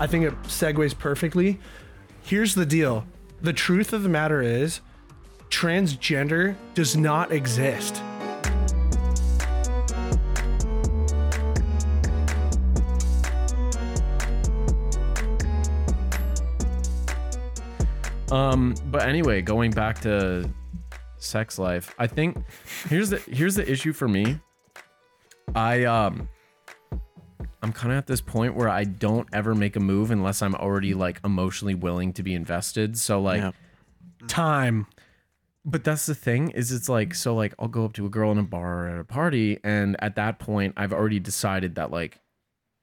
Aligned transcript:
I 0.00 0.06
think 0.06 0.24
it 0.24 0.42
segues 0.44 0.98
perfectly. 0.98 1.60
Here's 2.22 2.54
the 2.54 2.64
deal 2.64 3.06
the 3.42 3.52
truth 3.52 3.92
of 3.92 4.02
the 4.02 4.08
matter 4.08 4.40
is, 4.40 4.80
transgender 5.50 6.56
does 6.74 6.96
not 6.96 7.30
exist. 7.32 8.02
Um, 18.30 18.74
but 18.86 19.02
anyway, 19.02 19.42
going 19.42 19.70
back 19.70 20.00
to 20.02 20.48
sex 21.18 21.58
life, 21.58 21.94
I 21.98 22.06
think 22.06 22.42
here's 22.88 23.10
the 23.10 23.18
here's 23.18 23.54
the 23.54 23.70
issue 23.70 23.92
for 23.92 24.08
me. 24.08 24.40
I 25.54 25.84
um 25.84 26.28
I'm 27.62 27.72
kind 27.72 27.92
of 27.92 27.98
at 27.98 28.06
this 28.06 28.20
point 28.20 28.54
where 28.54 28.68
I 28.68 28.84
don't 28.84 29.28
ever 29.32 29.54
make 29.54 29.76
a 29.76 29.80
move 29.80 30.10
unless 30.10 30.40
I'm 30.42 30.54
already 30.54 30.94
like 30.94 31.20
emotionally 31.24 31.74
willing 31.74 32.12
to 32.14 32.22
be 32.22 32.34
invested. 32.34 32.98
So 32.98 33.20
like 33.20 33.40
Yeah. 33.40 33.52
Time. 34.28 34.86
but 35.64 35.82
that's 35.84 36.06
the 36.06 36.14
thing 36.14 36.50
is 36.50 36.72
it's 36.72 36.88
like 36.88 37.14
so 37.14 37.34
like 37.34 37.54
I'll 37.58 37.68
go 37.68 37.84
up 37.84 37.92
to 37.94 38.06
a 38.06 38.08
girl 38.10 38.30
in 38.32 38.38
a 38.38 38.42
bar 38.42 38.86
or 38.86 38.88
at 38.88 38.98
a 39.00 39.04
party 39.04 39.58
and 39.64 39.96
at 40.00 40.16
that 40.16 40.38
point 40.38 40.74
I've 40.76 40.92
already 40.92 41.18
decided 41.20 41.74
that 41.76 41.90
like 41.90 42.18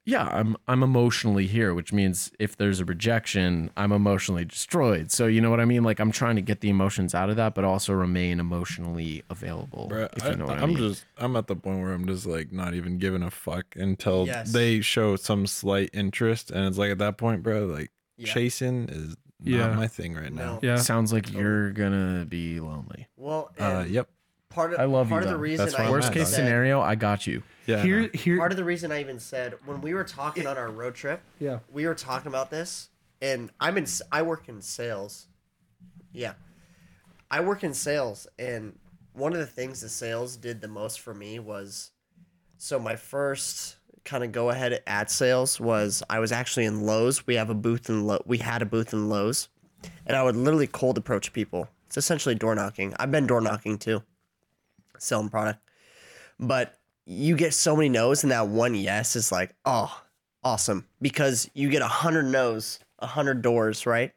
yeah, 0.10 0.30
I'm 0.32 0.56
I'm 0.70 0.84
emotionally 0.84 1.48
here, 1.48 1.74
which 1.74 1.92
means 1.92 2.32
if 2.40 2.56
there's 2.56 2.80
a 2.80 2.86
rejection, 2.86 3.70
I'm 3.76 3.92
emotionally 3.92 4.46
destroyed. 4.46 5.12
So 5.12 5.28
you 5.28 5.42
know 5.42 5.50
what 5.50 5.60
I 5.60 5.66
mean? 5.66 5.84
Like 5.84 6.00
I'm 6.00 6.12
trying 6.14 6.38
to 6.38 6.42
get 6.42 6.62
the 6.62 6.70
emotions 6.70 7.14
out 7.14 7.30
of 7.30 7.36
that, 7.36 7.54
but 7.54 7.66
also 7.66 7.92
remain 7.94 8.40
emotionally 8.40 9.24
available. 9.30 9.90
Bruh, 9.92 10.08
if 10.16 10.24
you 10.24 10.38
know 10.38 10.46
what 10.46 10.60
I, 10.60 10.64
am 10.64 10.70
mean. 10.70 10.78
just 10.78 11.06
I'm 11.18 11.36
at 11.36 11.48
the 11.48 11.58
point 11.58 11.82
where 11.82 11.92
I'm 11.92 12.08
just 12.08 12.26
like 12.26 12.54
not 12.54 12.74
even 12.74 12.98
giving 13.00 13.22
a 13.22 13.30
fuck 13.30 13.66
until 13.76 14.26
Yes. 14.26 14.54
they 14.54 14.80
show 14.80 15.18
some 15.18 15.46
slight 15.46 15.90
interest, 15.92 16.52
and 16.52 16.66
it's 16.66 16.78
like 16.78 16.92
at 16.92 17.00
that 17.00 17.18
point, 17.18 17.44
bro, 17.44 17.66
like 17.66 17.92
Yeah. 18.16 18.34
chasing 18.34 18.88
is 18.88 19.18
Yeah. 19.44 19.68
not 19.68 19.76
my 19.76 19.88
thing 19.88 20.16
right 20.16 20.32
now. 20.34 20.54
No. 20.54 20.60
Yeah. 20.64 20.76
Sounds 20.78 21.12
like 21.12 21.34
you're 21.34 21.72
gonna 21.72 22.26
be 22.26 22.62
lonely. 22.62 23.08
Well, 23.18 23.52
Uh, 23.60 23.84
yep. 23.86 24.08
part 24.50 24.72
of 24.74 24.80
I 24.80 24.86
love 24.86 25.08
you, 25.08 25.12
part 25.12 25.24
of 25.24 25.30
the 25.30 25.38
reason 25.38 25.66
That's 25.66 25.76
I 25.76 25.80
where 25.80 25.88
I'm 25.88 25.92
Worst 25.92 26.08
at, 26.08 26.14
case 26.14 26.30
said- 26.30 26.36
scenario, 26.38 26.80
I 26.80 26.96
got 26.96 27.28
you. 27.28 27.44
Yeah. 27.68 27.82
Here, 27.84 28.02
no. 28.02 28.10
here. 28.14 28.38
Part 28.38 28.52
of 28.52 28.58
the 28.58 28.64
reason 28.64 28.92
I 28.92 29.02
even 29.02 29.20
said 29.20 29.56
when 29.66 29.82
we 29.82 29.94
were 29.94 30.04
talking 30.06 30.48
on 30.48 30.58
our 30.58 30.72
road 30.72 30.96
trip, 30.96 31.22
yeah. 31.40 31.60
we 31.72 31.86
were 31.86 31.96
talking 31.96 32.28
about 32.30 32.50
this, 32.50 32.90
and 33.22 33.52
I'm 33.60 33.78
in. 33.78 33.84
s- 33.84 34.02
I 34.12 34.22
work 34.24 34.48
in 34.50 34.62
sales. 34.62 35.28
Yeah, 36.14 36.34
I 37.30 37.42
work 37.42 37.64
in 37.64 37.74
sales, 37.74 38.26
and 38.40 38.80
one 39.14 39.34
of 39.34 39.40
the 39.40 39.46
things 39.46 39.82
the 39.82 39.90
sales 39.90 40.38
did 40.38 40.62
the 40.62 40.68
most 40.68 41.00
for 41.02 41.14
me 41.14 41.40
was, 41.40 41.92
so 42.58 42.80
my 42.80 42.96
first 42.96 43.76
kind 44.06 44.24
of 44.24 44.32
go 44.32 44.50
ahead 44.50 44.82
at 44.88 45.12
sales 45.12 45.60
was 45.60 46.02
I 46.10 46.20
was 46.20 46.32
actually 46.32 46.66
in 46.66 46.86
Lowe's. 46.86 47.28
We 47.28 47.36
have 47.36 47.50
a 47.50 47.54
booth 47.54 47.90
in 47.90 48.08
Lo- 48.08 48.24
we 48.26 48.38
had 48.38 48.62
a 48.62 48.66
booth 48.66 48.94
in 48.94 49.10
Lowe's, 49.10 49.50
and 50.06 50.16
I 50.16 50.24
would 50.24 50.38
literally 50.38 50.68
cold 50.68 50.98
approach 50.98 51.34
people. 51.34 51.68
It's 51.88 51.98
essentially 51.98 52.34
door 52.36 52.56
knocking. 52.56 52.94
I've 53.00 53.12
been 53.12 53.28
door 53.28 53.42
knocking 53.42 53.78
too, 53.78 54.04
selling 54.98 55.30
product, 55.30 55.60
but 56.40 56.78
you 57.10 57.38
get 57.38 57.54
so 57.54 57.74
many 57.74 57.88
no's 57.88 58.24
and 58.24 58.32
that 58.34 58.50
one 58.50 58.76
yes 58.76 59.16
is 59.16 59.32
like 59.32 59.56
oh 59.64 60.02
awesome 60.44 60.86
because 61.02 61.50
you 61.54 61.70
get 61.70 61.82
a 61.82 61.88
hundred 61.88 62.24
no's 62.24 62.80
a 63.00 63.08
hundred 63.08 63.42
doors 63.42 63.86
right? 63.86 64.12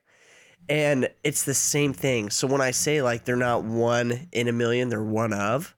And 0.68 1.08
it's 1.24 1.44
the 1.44 1.54
same 1.54 1.92
thing. 1.92 2.30
So 2.30 2.48
when 2.48 2.60
i 2.60 2.72
say 2.72 3.00
like 3.00 3.24
they're 3.24 3.36
not 3.36 3.62
one 3.62 4.28
in 4.32 4.48
a 4.48 4.52
million 4.52 4.88
they're 4.88 5.02
one 5.02 5.32
of 5.32 5.74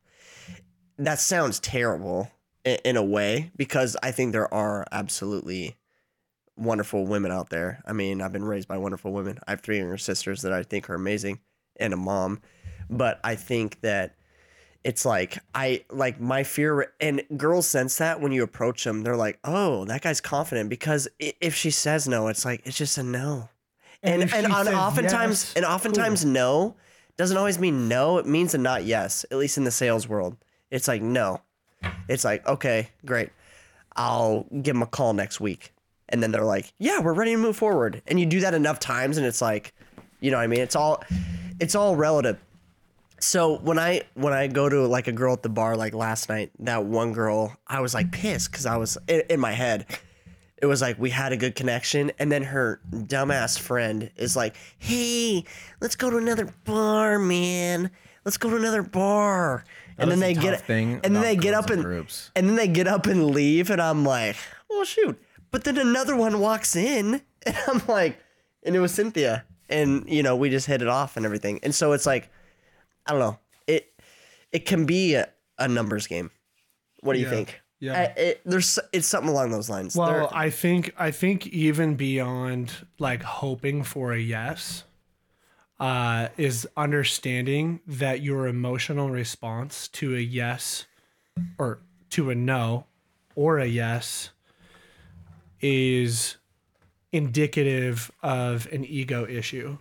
that 0.98 1.20
sounds 1.20 1.60
terrible 1.60 2.30
in, 2.64 2.96
a 2.96 3.02
way 3.02 3.50
because 3.56 3.96
i 4.02 4.10
think 4.10 4.32
there 4.32 4.52
are 4.52 4.86
absolutely 4.90 5.76
wonderful 6.56 7.06
women 7.06 7.30
out 7.30 7.50
there. 7.50 7.82
I 7.86 7.92
mean 7.92 8.22
i've 8.22 8.32
been 8.32 8.44
raised 8.44 8.68
by 8.68 8.78
wonderful 8.78 9.12
women. 9.12 9.38
I 9.46 9.50
have 9.50 9.60
three 9.60 9.78
younger 9.78 9.98
sisters 9.98 10.40
that 10.42 10.52
i 10.54 10.62
think 10.62 10.88
are 10.88 10.94
amazing 10.94 11.40
and 11.76 11.92
a 11.92 11.98
mom. 11.98 12.40
But 12.88 13.20
i 13.22 13.34
think 13.34 13.82
that 13.82 14.16
it's 14.84 15.04
like 15.04 15.38
I 15.54 15.84
like 15.90 16.20
my 16.20 16.42
fear 16.42 16.92
and 17.00 17.22
girls 17.36 17.66
sense 17.68 17.98
that 17.98 18.20
when 18.20 18.32
you 18.32 18.42
approach 18.42 18.84
them 18.84 19.02
they're 19.02 19.16
like 19.16 19.38
oh 19.44 19.84
that 19.84 20.02
guy's 20.02 20.20
confident 20.20 20.68
because 20.68 21.08
if 21.18 21.54
she 21.54 21.70
says 21.70 22.08
no 22.08 22.28
it's 22.28 22.44
like 22.44 22.62
it's 22.64 22.76
just 22.76 22.98
a 22.98 23.02
no. 23.02 23.48
And 24.02 24.22
if 24.22 24.34
and, 24.34 24.52
on 24.52 24.68
oftentimes 24.68 25.44
yes, 25.44 25.52
and 25.54 25.64
oftentimes 25.64 26.24
no 26.24 26.74
doesn't 27.16 27.36
always 27.36 27.58
mean 27.58 27.88
no 27.88 28.18
it 28.18 28.26
means 28.26 28.54
a 28.54 28.58
not 28.58 28.84
yes 28.84 29.24
at 29.30 29.38
least 29.38 29.56
in 29.56 29.64
the 29.64 29.70
sales 29.70 30.08
world. 30.08 30.36
It's 30.70 30.88
like 30.88 31.02
no. 31.02 31.40
It's 32.08 32.24
like 32.24 32.46
okay 32.46 32.90
great. 33.04 33.30
I'll 33.94 34.46
give 34.50 34.74
them 34.74 34.82
a 34.82 34.86
call 34.86 35.12
next 35.12 35.40
week. 35.40 35.72
And 36.08 36.22
then 36.22 36.32
they're 36.32 36.44
like 36.44 36.72
yeah 36.78 37.00
we're 37.00 37.14
ready 37.14 37.32
to 37.32 37.38
move 37.38 37.56
forward. 37.56 38.02
And 38.08 38.18
you 38.18 38.26
do 38.26 38.40
that 38.40 38.54
enough 38.54 38.80
times 38.80 39.16
and 39.16 39.26
it's 39.26 39.40
like 39.40 39.74
you 40.18 40.30
know 40.32 40.38
what 40.38 40.44
I 40.44 40.48
mean? 40.48 40.60
It's 40.60 40.74
all 40.74 41.04
it's 41.60 41.76
all 41.76 41.94
relative 41.94 42.38
so 43.22 43.58
when 43.58 43.78
I 43.78 44.02
when 44.14 44.32
I 44.32 44.48
go 44.48 44.68
to 44.68 44.86
like 44.86 45.06
a 45.06 45.12
girl 45.12 45.32
at 45.32 45.42
the 45.42 45.48
bar 45.48 45.76
like 45.76 45.94
last 45.94 46.28
night, 46.28 46.50
that 46.60 46.84
one 46.84 47.12
girl, 47.12 47.56
I 47.66 47.80
was 47.80 47.94
like 47.94 48.10
pissed 48.10 48.50
because 48.50 48.66
I 48.66 48.76
was 48.76 48.98
in, 49.06 49.22
in 49.30 49.40
my 49.40 49.52
head. 49.52 49.86
It 50.60 50.66
was 50.66 50.80
like 50.80 50.98
we 50.98 51.10
had 51.10 51.32
a 51.32 51.36
good 51.36 51.54
connection, 51.54 52.12
and 52.18 52.30
then 52.30 52.42
her 52.42 52.80
dumbass 52.90 53.58
friend 53.58 54.10
is 54.16 54.36
like, 54.36 54.56
"Hey, 54.78 55.44
let's 55.80 55.96
go 55.96 56.10
to 56.10 56.16
another 56.16 56.52
bar, 56.64 57.18
man. 57.18 57.90
Let's 58.24 58.36
go 58.36 58.50
to 58.50 58.56
another 58.56 58.82
bar." 58.82 59.64
and 59.98 60.10
then 60.10 60.20
they 60.20 60.34
get 60.34 60.68
and 60.68 61.00
then 61.02 61.22
they 61.22 61.36
get 61.36 61.54
up 61.54 61.70
and 61.70 61.82
groups. 61.82 62.30
and 62.34 62.48
then 62.48 62.56
they 62.56 62.68
get 62.68 62.88
up 62.88 63.06
and 63.06 63.30
leave, 63.30 63.70
and 63.70 63.80
I'm 63.80 64.04
like, 64.04 64.36
"Well, 64.68 64.84
shoot!" 64.84 65.20
But 65.50 65.64
then 65.64 65.78
another 65.78 66.16
one 66.16 66.40
walks 66.40 66.74
in, 66.74 67.22
and 67.46 67.56
I'm 67.68 67.82
like, 67.86 68.18
and 68.62 68.74
it 68.74 68.80
was 68.80 68.92
Cynthia, 68.92 69.44
and 69.68 70.08
you 70.08 70.22
know 70.22 70.34
we 70.34 70.50
just 70.50 70.66
hit 70.66 70.82
it 70.82 70.88
off 70.88 71.16
and 71.16 71.24
everything, 71.24 71.60
and 71.62 71.72
so 71.74 71.92
it's 71.92 72.06
like. 72.06 72.30
I 73.06 73.12
don't 73.12 73.20
know. 73.20 73.38
It 73.66 73.92
it 74.52 74.60
can 74.66 74.86
be 74.86 75.14
a, 75.14 75.28
a 75.58 75.68
numbers 75.68 76.06
game. 76.06 76.30
What 77.00 77.14
do 77.14 77.18
you 77.20 77.26
Yeah. 77.26 77.30
think? 77.30 77.60
Yeah. 77.80 77.92
I, 77.94 78.02
it, 78.20 78.40
there's 78.44 78.78
it's 78.92 79.08
something 79.08 79.28
along 79.30 79.50
those 79.50 79.68
lines. 79.68 79.96
Well, 79.96 80.30
I 80.32 80.50
think 80.50 80.94
I 80.96 81.10
think 81.10 81.48
even 81.48 81.96
beyond 81.96 82.72
like 83.00 83.22
hoping 83.22 83.82
for 83.82 84.12
a 84.12 84.20
yes, 84.20 84.84
uh, 85.80 86.28
is 86.36 86.68
understanding 86.76 87.80
that 87.88 88.20
your 88.22 88.46
emotional 88.46 89.10
response 89.10 89.88
to 89.88 90.14
a 90.14 90.20
yes 90.20 90.86
or 91.58 91.80
to 92.10 92.30
a 92.30 92.36
no 92.36 92.86
or 93.34 93.58
a 93.58 93.66
yes 93.66 94.30
is 95.60 96.36
indicative 97.12 98.10
of 98.22 98.66
an 98.72 98.84
ego 98.84 99.26
issue. 99.26 99.78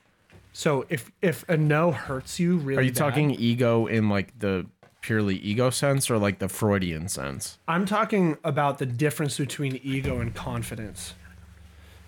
So 0.54 0.86
if 0.90 1.12
if 1.22 1.48
a 1.48 1.58
no 1.58 1.92
hurts 1.92 2.40
you 2.40 2.58
really 2.58 2.80
Are 2.80 2.84
you 2.84 2.92
bad- 2.92 2.98
talking 2.98 3.32
ego 3.32 3.86
in 3.88 4.10
like 4.10 4.38
the 4.40 4.66
purely 5.02 5.38
ego 5.38 5.70
sense 5.70 6.12
or 6.12 6.18
like 6.18 6.40
the 6.40 6.50
Freudian 6.50 7.08
sense? 7.08 7.58
I'm 7.68 7.86
talking 7.86 8.38
about 8.44 8.78
the 8.78 8.86
difference 8.86 9.38
between 9.38 9.80
ego 9.84 10.20
and 10.20 10.34
confidence. 10.34 11.14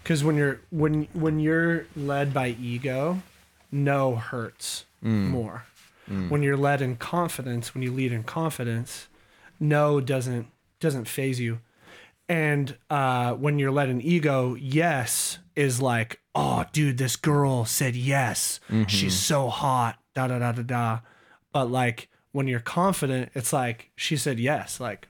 Because 0.01 0.23
when 0.23 0.35
you're 0.35 0.59
when 0.69 1.07
when 1.13 1.39
you're 1.39 1.85
led 1.95 2.33
by 2.33 2.49
ego, 2.49 3.21
no 3.71 4.15
hurts 4.15 4.85
mm. 5.03 5.29
more. 5.29 5.65
Mm. 6.09 6.29
When 6.29 6.43
you're 6.43 6.57
led 6.57 6.81
in 6.81 6.97
confidence, 6.97 7.73
when 7.73 7.81
you 7.81 7.91
lead 7.91 8.11
in 8.11 8.23
confidence, 8.23 9.07
no 9.59 10.01
doesn't 10.01 10.47
doesn't 10.81 11.07
faze 11.07 11.39
you. 11.39 11.59
And 12.29 12.77
uh, 12.89 13.33
when 13.33 13.59
you're 13.59 13.71
led 13.71 13.89
in 13.89 14.01
ego, 14.01 14.55
yes 14.55 15.39
is 15.55 15.81
like, 15.81 16.19
oh, 16.33 16.65
dude, 16.71 16.97
this 16.97 17.15
girl 17.15 17.65
said 17.65 17.95
yes. 17.95 18.59
She's 18.87 19.17
so 19.17 19.49
hot. 19.49 19.99
Da 20.15 20.27
da 20.27 20.39
da 20.39 20.51
da 20.53 20.61
da. 20.63 20.99
But 21.51 21.69
like 21.69 22.09
when 22.31 22.47
you're 22.47 22.59
confident, 22.59 23.31
it's 23.35 23.53
like 23.53 23.91
she 23.95 24.17
said 24.17 24.39
yes. 24.39 24.79
Like 24.79 25.07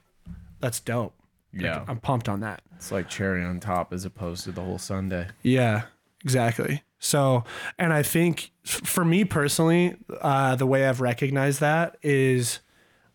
that's 0.59 0.79
dope. 0.79 1.13
Like, 1.53 1.63
Yeah. 1.63 1.85
I'm 1.87 1.99
pumped 1.99 2.27
on 2.27 2.39
that. 2.41 2.61
It's 2.75 2.91
like 2.91 3.07
cherry 3.09 3.43
on 3.43 3.59
top 3.59 3.93
as 3.93 4.03
opposed 4.05 4.43
to 4.45 4.51
the 4.51 4.61
whole 4.61 4.77
sundae. 4.77 5.27
Yeah, 5.43 5.83
exactly. 6.23 6.83
So, 6.99 7.43
and 7.77 7.93
I 7.93 8.01
think 8.03 8.51
for 8.65 9.03
me 9.05 9.23
personally, 9.25 9.95
uh, 10.21 10.55
the 10.55 10.65
way 10.65 10.87
I've 10.87 10.99
recognized 11.01 11.59
that 11.59 11.97
is 12.01 12.59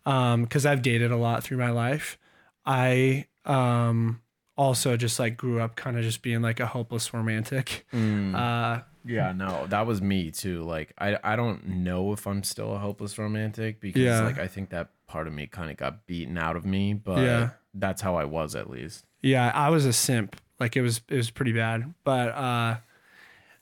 because 0.05 0.65
I've 0.67 0.83
dated 0.83 1.11
a 1.11 1.17
lot 1.17 1.43
through 1.43 1.57
my 1.59 1.71
life. 1.71 2.19
I 2.65 3.27
um, 3.49 4.21
also 4.57 4.97
just 4.97 5.19
like 5.19 5.37
grew 5.37 5.61
up 5.61 5.77
kind 5.77 5.97
of 5.97 6.03
just 6.03 6.23
being 6.23 6.43
like 6.43 6.61
a 6.61 6.67
hopeless 6.67 7.13
romantic. 7.15 7.87
Uh, 7.93 8.81
Yeah, 9.05 9.33
no, 9.33 9.67
that 9.69 9.87
was 9.87 10.03
me 10.03 10.31
too. 10.31 10.63
Like 10.65 10.93
I 10.99 11.17
I 11.23 11.37
don't 11.37 11.67
know 11.67 12.13
if 12.13 12.27
I'm 12.27 12.43
still 12.43 12.75
a 12.75 12.79
hopeless 12.79 13.17
romantic 13.19 13.81
because 13.81 14.03
Yeah. 14.03 14.23
like 14.23 14.39
I 14.39 14.49
think 14.49 14.71
that 14.71 14.91
part 15.07 15.27
of 15.27 15.33
me 15.33 15.47
kind 15.47 15.71
of 15.71 15.77
got 15.77 16.07
beaten 16.07 16.37
out 16.37 16.57
of 16.57 16.65
me, 16.67 16.93
but 16.95 17.23
Yeah. 17.23 17.51
that's 17.73 18.03
how 18.03 18.17
I 18.17 18.25
was 18.25 18.55
at 18.55 18.69
least. 18.69 19.07
Yeah, 19.23 19.51
I 19.55 19.71
was 19.71 19.87
a 19.87 19.93
simp. 19.93 20.37
Like 20.61 20.77
it 20.77 20.83
was 20.83 21.01
it 21.09 21.17
was 21.17 21.31
pretty 21.31 21.53
bad. 21.53 21.95
But 22.05 22.29
uh 22.35 22.77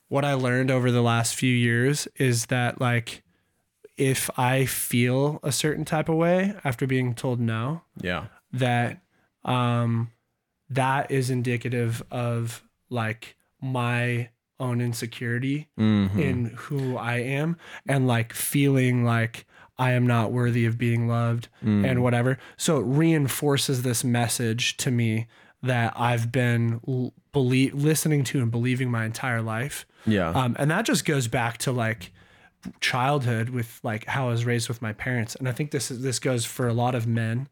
what 0.09 0.25
I 0.25 0.35
learned 0.35 0.71
over 0.71 0.91
the 0.91 1.03
last 1.03 1.35
few 1.35 1.53
years 1.55 2.09
is 2.17 2.47
that 2.47 2.81
like 2.81 3.23
if 3.97 4.31
I 4.39 4.67
feel 4.67 5.41
a 5.43 5.53
certain 5.53 5.85
type 5.85 6.09
of 6.09 6.17
way 6.17 6.55
after 6.65 6.87
being 6.87 7.15
told 7.15 7.41
no, 7.41 7.83
Yeah. 8.01 8.27
that 8.53 9.01
um 9.47 10.11
that 10.69 11.11
is 11.11 11.31
indicative 11.31 12.03
of 12.11 12.63
like 12.91 13.37
my 13.63 14.29
own 14.61 14.81
insecurity 14.81 15.69
Mhm. 15.79 16.19
in 16.19 16.45
who 16.57 16.97
I 16.97 17.17
am 17.19 17.57
and 17.87 18.07
like 18.07 18.33
feeling 18.33 19.05
like 19.05 19.47
I 19.79 19.93
am 19.93 20.07
not 20.07 20.33
worthy 20.33 20.65
of 20.67 20.77
being 20.79 21.07
loved 21.07 21.49
Mm. 21.65 21.87
and 21.87 22.03
whatever. 22.03 22.39
So 22.57 22.79
it 22.79 22.85
reinforces 22.85 23.83
this 23.83 24.03
message 24.03 24.77
to 24.79 24.91
me 24.91 25.27
that 25.63 25.93
I've 25.97 26.33
been 26.33 26.81
l- 26.89 27.13
believe 27.33 27.75
listening 27.75 28.25
to 28.25 28.41
and 28.41 28.51
believing 28.51 28.91
my 28.91 29.05
entire 29.05 29.43
life. 29.43 29.85
Yeah. 30.07 30.31
Um, 30.31 30.57
and 30.59 30.71
that 30.71 30.87
just 30.87 31.05
goes 31.05 31.29
back 31.29 31.59
to 31.59 31.73
like 31.73 32.13
childhood 32.81 33.51
with 33.51 33.79
like 33.83 34.07
how 34.07 34.27
I 34.29 34.31
was 34.31 34.45
raised 34.45 34.69
with 34.69 34.81
my 34.83 34.93
parents. 34.93 35.35
And 35.35 35.49
I 35.49 35.53
think 35.53 35.71
this 35.71 35.91
is 35.91 36.03
this 36.03 36.19
goes 36.19 36.45
for 36.45 36.67
a 36.67 36.73
lot 36.75 36.95
of 36.95 37.07
men. 37.07 37.49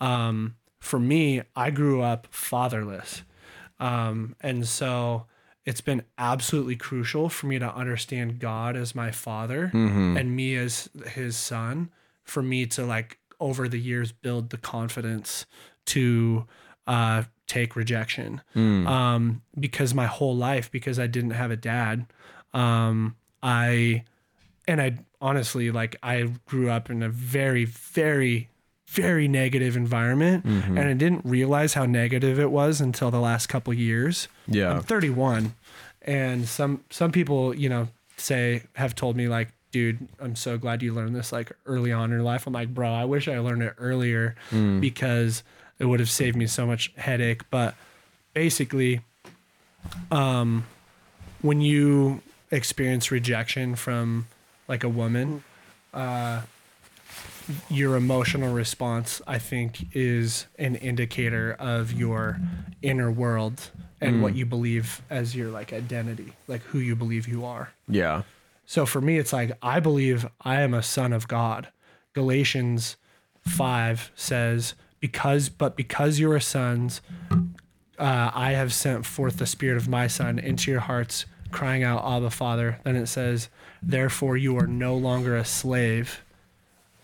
Um, 0.00 0.56
for 0.82 0.98
me, 0.98 1.42
I 1.54 1.70
grew 1.70 2.02
up 2.02 2.26
fatherless. 2.30 3.22
Um, 3.78 4.34
and 4.40 4.66
so 4.66 5.26
it's 5.64 5.80
been 5.80 6.02
absolutely 6.18 6.74
crucial 6.74 7.28
for 7.28 7.46
me 7.46 7.60
to 7.60 7.72
understand 7.72 8.40
God 8.40 8.76
as 8.76 8.92
my 8.94 9.12
father 9.12 9.70
and 10.18 10.34
me 10.34 10.56
as 10.56 10.90
his 11.06 11.36
son, 11.36 11.90
for 12.24 12.42
me 12.42 12.66
to 12.66 12.84
like 12.84 13.18
over 13.38 13.68
the 13.68 13.78
years 13.78 14.10
build 14.10 14.50
the 14.50 14.56
confidence 14.56 15.46
to 15.86 16.46
uh, 16.88 17.22
take 17.46 17.76
rejection. 17.76 18.40
Um, 18.86 19.42
because 19.58 19.94
my 19.94 20.06
whole 20.06 20.36
life, 20.36 20.68
because 20.70 20.98
I 20.98 21.06
didn't 21.06 21.30
have 21.30 21.52
a 21.52 21.56
dad, 21.56 22.06
um, 22.52 23.14
I, 23.40 24.04
and 24.66 24.80
I 24.80 24.98
honestly, 25.20 25.70
like, 25.70 25.94
I 26.02 26.22
grew 26.46 26.70
up 26.70 26.90
in 26.90 27.02
a 27.04 27.08
very, 27.08 27.64
very, 27.66 28.48
very 28.92 29.26
negative 29.26 29.74
environment 29.76 30.44
and 30.44 30.78
I 30.78 30.92
didn't 30.92 31.24
realize 31.24 31.72
how 31.74 31.86
negative 31.86 32.38
it 32.38 32.50
was 32.50 32.80
until 32.80 33.10
the 33.10 33.20
last 33.20 33.46
couple 33.48 33.72
years. 33.72 34.28
Yeah. 34.46 34.74
I'm 34.74 34.82
31 34.82 35.54
and 36.02 36.46
some 36.46 36.84
some 36.90 37.10
people, 37.12 37.54
you 37.54 37.68
know, 37.70 37.88
say 38.16 38.64
have 38.74 38.94
told 38.94 39.16
me 39.16 39.28
like, 39.28 39.48
dude, 39.70 40.06
I'm 40.20 40.36
so 40.36 40.58
glad 40.58 40.82
you 40.82 40.92
learned 40.92 41.16
this 41.16 41.32
like 41.32 41.50
early 41.64 41.90
on 41.92 42.04
in 42.04 42.10
your 42.10 42.22
life. 42.22 42.46
I'm 42.46 42.52
like, 42.52 42.74
bro, 42.74 42.92
I 42.92 43.04
wish 43.06 43.28
I 43.28 43.38
learned 43.38 43.62
it 43.62 43.74
earlier 43.78 44.34
because 44.80 45.42
it 45.78 45.86
would 45.86 45.98
have 46.00 46.10
saved 46.10 46.36
me 46.36 46.46
so 46.46 46.66
much 46.66 46.92
headache, 46.96 47.42
but 47.50 47.74
basically 48.34 49.00
um 50.10 50.64
when 51.40 51.60
you 51.60 52.20
experience 52.50 53.10
rejection 53.10 53.74
from 53.74 54.26
like 54.68 54.84
a 54.84 54.88
woman, 54.88 55.42
uh 55.94 56.42
your 57.68 57.96
emotional 57.96 58.52
response, 58.52 59.22
I 59.26 59.38
think, 59.38 59.94
is 59.94 60.46
an 60.58 60.76
indicator 60.76 61.56
of 61.58 61.92
your 61.92 62.40
inner 62.82 63.10
world 63.10 63.70
and 64.00 64.22
what 64.22 64.34
you 64.34 64.44
believe 64.44 65.00
as 65.10 65.36
your 65.36 65.50
like 65.50 65.72
identity, 65.72 66.32
like 66.48 66.62
who 66.62 66.78
you 66.78 66.96
believe 66.96 67.28
you 67.28 67.44
are. 67.44 67.72
Yeah. 67.88 68.22
So 68.66 68.86
for 68.86 69.00
me, 69.00 69.18
it's 69.18 69.32
like 69.32 69.52
I 69.62 69.80
believe 69.80 70.26
I 70.40 70.60
am 70.62 70.74
a 70.74 70.82
son 70.82 71.12
of 71.12 71.28
God. 71.28 71.68
Galatians 72.12 72.96
five 73.46 74.10
says, 74.14 74.74
"Because, 75.00 75.48
but 75.48 75.76
because 75.76 76.18
you 76.18 76.30
are 76.32 76.40
sons, 76.40 77.00
uh, 77.98 78.30
I 78.34 78.52
have 78.52 78.72
sent 78.72 79.06
forth 79.06 79.36
the 79.36 79.46
Spirit 79.46 79.76
of 79.76 79.88
my 79.88 80.06
Son 80.06 80.38
into 80.38 80.70
your 80.70 80.80
hearts, 80.80 81.26
crying 81.50 81.82
out, 81.82 82.04
Abba, 82.04 82.30
Father." 82.30 82.80
Then 82.84 82.96
it 82.96 83.06
says, 83.06 83.48
"Therefore 83.82 84.36
you 84.36 84.56
are 84.58 84.66
no 84.66 84.96
longer 84.96 85.36
a 85.36 85.44
slave." 85.44 86.22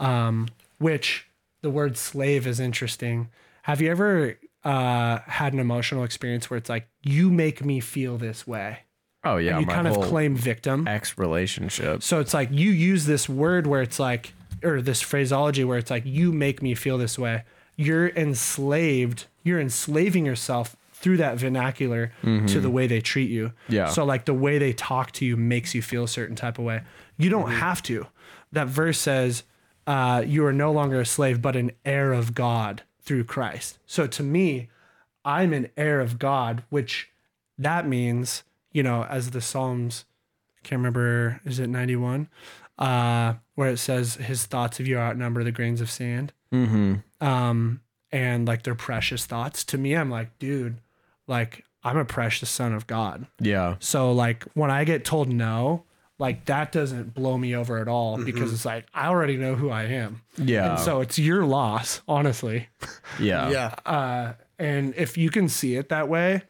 Um, 0.00 0.48
which 0.78 1.26
the 1.62 1.70
word 1.70 1.96
slave 1.96 2.46
is 2.46 2.60
interesting. 2.60 3.28
Have 3.62 3.80
you 3.80 3.90
ever 3.90 4.38
uh, 4.64 5.18
had 5.26 5.52
an 5.52 5.58
emotional 5.58 6.04
experience 6.04 6.48
where 6.50 6.56
it's 6.56 6.68
like 6.68 6.88
you 7.02 7.30
make 7.30 7.64
me 7.64 7.80
feel 7.80 8.16
this 8.16 8.46
way? 8.46 8.80
Oh 9.24 9.36
yeah. 9.36 9.58
you 9.58 9.66
my 9.66 9.74
kind 9.74 9.88
of 9.88 10.00
claim 10.00 10.36
victim. 10.36 10.86
ex 10.86 11.18
relationship. 11.18 12.02
So 12.02 12.20
it's 12.20 12.32
like 12.32 12.50
you 12.52 12.70
use 12.70 13.06
this 13.06 13.28
word 13.28 13.66
where 13.66 13.82
it's 13.82 13.98
like, 13.98 14.32
or 14.62 14.80
this 14.80 15.00
phraseology 15.00 15.64
where 15.64 15.78
it's 15.78 15.90
like, 15.90 16.06
you 16.06 16.32
make 16.32 16.62
me 16.62 16.74
feel 16.74 16.98
this 16.98 17.18
way. 17.18 17.42
You're 17.76 18.08
enslaved. 18.08 19.26
You're 19.42 19.60
enslaving 19.60 20.24
yourself 20.24 20.76
through 20.92 21.16
that 21.18 21.36
vernacular 21.38 22.12
to 22.24 22.60
the 22.60 22.70
way 22.70 22.88
they 22.88 23.00
treat 23.00 23.30
you. 23.30 23.52
Yeah. 23.68 23.86
So 23.86 24.04
like 24.04 24.24
the 24.24 24.34
way 24.34 24.58
they 24.58 24.72
talk 24.72 25.12
to 25.12 25.24
you 25.24 25.36
makes 25.36 25.72
you 25.74 25.80
feel 25.80 26.04
a 26.04 26.08
certain 26.08 26.34
type 26.34 26.58
of 26.58 26.64
way. 26.64 26.82
You 27.16 27.30
don't 27.30 27.50
have 27.50 27.82
to. 27.84 28.06
That 28.50 28.66
verse 28.66 28.98
says, 28.98 29.44
uh, 29.88 30.22
you 30.24 30.44
are 30.46 30.52
no 30.52 30.70
longer 30.70 31.00
a 31.00 31.04
slave, 31.06 31.40
but 31.42 31.56
an 31.56 31.72
heir 31.84 32.12
of 32.12 32.34
God 32.34 32.82
through 33.02 33.24
Christ. 33.24 33.78
So 33.86 34.06
to 34.06 34.22
me, 34.22 34.68
I'm 35.24 35.52
an 35.52 35.68
heir 35.76 36.00
of 36.00 36.18
God, 36.18 36.62
which 36.68 37.08
that 37.58 37.88
means, 37.88 38.44
you 38.70 38.82
know, 38.82 39.04
as 39.04 39.30
the 39.30 39.40
Psalms 39.40 40.04
I 40.56 40.60
can't 40.68 40.78
remember 40.80 41.40
is 41.44 41.58
it 41.58 41.68
91 41.68 42.28
uh 42.78 43.34
where 43.56 43.70
it 43.70 43.78
says 43.78 44.14
his 44.16 44.44
thoughts 44.46 44.78
of 44.78 44.86
you 44.86 44.98
outnumber 44.98 45.42
the 45.42 45.50
grains 45.52 45.80
of 45.80 45.90
sand 45.90 46.32
Mm-hmm. 46.52 46.96
um 47.26 47.80
and 48.12 48.46
like 48.46 48.62
they're 48.62 48.74
precious 48.74 49.24
thoughts 49.26 49.64
to 49.64 49.78
me 49.78 49.94
i'm 49.96 50.10
like 50.10 50.38
dude 50.38 50.80
like 51.26 51.64
i'm 51.82 51.96
a 51.96 52.04
precious 52.04 52.50
son 52.50 52.72
of 52.74 52.86
god 52.86 53.26
Yeah. 53.40 53.76
so 53.80 54.12
like 54.12 54.44
when 54.54 54.70
i 54.70 54.84
get 54.84 55.04
told 55.04 55.28
no 55.28 55.84
like 56.18 56.44
that 56.46 56.72
doesn't 56.72 57.14
blow 57.14 57.38
me 57.38 57.54
over 57.54 57.78
at 57.78 57.88
all 57.88 58.22
because 58.22 58.52
it's 58.52 58.64
like 58.64 58.86
i 58.94 59.06
already 59.08 59.36
know 59.36 59.54
who 59.54 59.70
i 59.70 59.84
am 59.84 60.22
Yeah. 60.36 60.70
and 60.72 60.80
so 60.80 61.00
it's 61.00 61.18
your 61.18 61.44
loss 61.44 62.00
honestly 62.08 62.68
yeah. 63.20 63.50
Yeah. 63.50 63.74
uh 63.86 64.32
and 64.58 64.94
if 64.96 65.16
you 65.16 65.30
can 65.30 65.48
see 65.48 65.76
it 65.76 65.88
that 65.90 66.08
way 66.08 66.42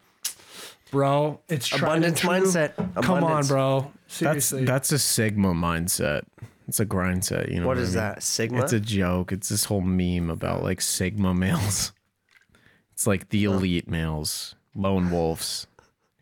bro 0.91 1.41
it's 1.49 1.67
tried 1.69 2.03
and 2.03 2.19
Abundance 2.19 2.21
mindset. 2.75 3.03
come 3.03 3.23
on 3.25 3.47
bro 3.47 3.91
That's 4.07 4.15
seriously 4.17 4.65
that's 4.65 4.89
that's 4.89 4.93
a 4.93 4.99
Sigma 4.99 5.53
mindset. 5.53 6.23
It's 6.67 6.81
a 6.81 6.85
grind 6.85 7.25
set. 7.25 7.49
You 7.51 7.61
know 7.61 7.67
What 7.67 7.79
I 7.79 7.83
mean? 7.83 7.93
that? 7.95 8.23
Sigma? 8.23 8.63
It's 8.63 8.75
a 8.75 8.81
joke. 8.81 9.33
It's 9.33 9.49
this 9.49 9.65
whole 9.65 9.81
meme 9.81 10.29
about 10.29 10.63
like 10.63 10.81
Sigma 10.83 11.35
males. 11.35 11.93
It's 12.93 13.07
like 13.07 13.29
the 13.31 13.45
elite 13.45 13.89
males, 13.89 14.55
lone 14.75 15.11
wolves, 15.11 15.67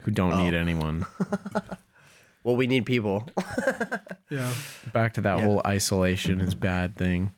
who 0.02 0.10
don't 0.12 0.37
need 0.38 0.54
Oh. 0.54 0.58
anyone. 0.58 1.06
well, 2.46 2.54
we 2.54 2.69
need 2.69 2.87
people. 2.87 3.28
yeah 4.31 4.54
Back 4.93 5.14
to 5.14 5.20
that 5.22 5.40
whole 5.40 5.60
isolation 5.66 6.40
is 6.40 6.54
bad 6.54 6.94
thing. 6.94 7.32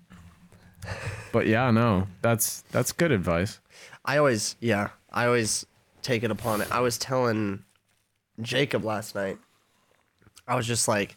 But 1.33 1.47
yeah, 1.47 1.71
no, 1.71 2.09
that's 2.21 2.61
that's 2.73 2.93
good 2.93 3.11
advice. 3.11 3.59
I 4.05 4.19
always, 4.19 4.57
yeah, 4.61 4.91
I 5.11 5.25
always 5.25 5.65
take 6.03 6.25
it 6.25 6.31
upon 6.31 6.61
it. 6.61 6.69
I 6.71 6.81
was 6.81 6.99
telling 6.99 7.65
Jacob 8.43 8.85
last 8.85 9.15
night. 9.15 9.39
I 10.47 10.57
was 10.57 10.67
just 10.67 10.89
like, 10.89 11.17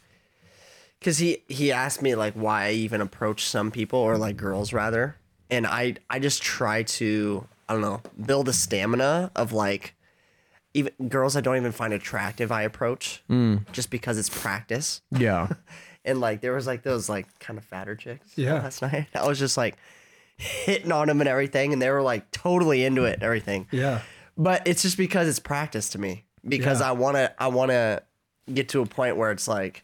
because 0.98 1.18
he 1.18 1.44
he 1.50 1.74
asked 1.74 2.02
me 2.02 2.16
like 2.16 2.34
why 2.34 2.68
I 2.68 2.72
even 2.72 3.02
approach 3.02 3.44
some 3.44 3.72
people 3.72 4.00
or 4.00 4.18
like 4.18 4.38
girls 4.38 4.72
rather, 4.72 5.18
and 5.50 5.68
I 5.68 5.96
I 6.10 6.20
just 6.20 6.42
try 6.42 6.84
to 6.84 7.46
I 7.68 7.74
don't 7.74 7.82
know 7.82 8.02
build 8.26 8.48
a 8.48 8.54
stamina 8.54 9.32
of 9.36 9.52
like 9.52 9.96
even 10.74 10.94
girls 11.10 11.36
I 11.36 11.42
don't 11.42 11.58
even 11.58 11.72
find 11.72 11.94
attractive 11.94 12.52
I 12.52 12.64
approach 12.64 13.24
hmm. 13.28 13.58
just 13.72 13.90
because 13.90 14.18
it's 14.18 14.30
practice. 14.30 15.02
Yeah. 15.12 15.50
And 16.04 16.20
like 16.20 16.42
there 16.42 16.54
was 16.54 16.66
like 16.66 16.82
those 16.82 17.10
like 17.10 17.28
kind 17.38 17.60
of 17.60 17.64
fatter 17.64 17.96
chicks 17.96 18.32
Yeah. 18.36 18.54
last 18.56 18.82
night. 18.82 19.06
I 19.14 19.28
was 19.28 19.38
just 19.38 19.56
like 19.56 19.76
hitting 20.36 20.92
on 20.92 21.08
them 21.08 21.22
and 21.22 21.28
everything, 21.28 21.74
and 21.74 21.80
they 21.80 21.92
were 21.92 22.02
like 22.02 22.32
totally 22.32 22.84
into 22.84 23.04
it 23.04 23.14
and 23.14 23.24
everything. 23.24 23.68
yeah 23.70 24.02
But 24.36 24.64
it's 24.66 24.82
just 24.82 24.98
because 24.98 25.28
it's 25.28 25.38
practice 25.40 25.90
to 25.90 26.00
me. 26.00 26.26
Because 26.44 26.80
Yeah. 26.80 26.90
I 26.90 26.92
wanna 26.94 27.32
I 27.38 27.50
wanna 27.50 28.02
get 28.52 28.70
to 28.70 28.82
a 28.82 28.88
point 28.88 29.16
where 29.16 29.30
it's 29.30 29.48
like 29.48 29.84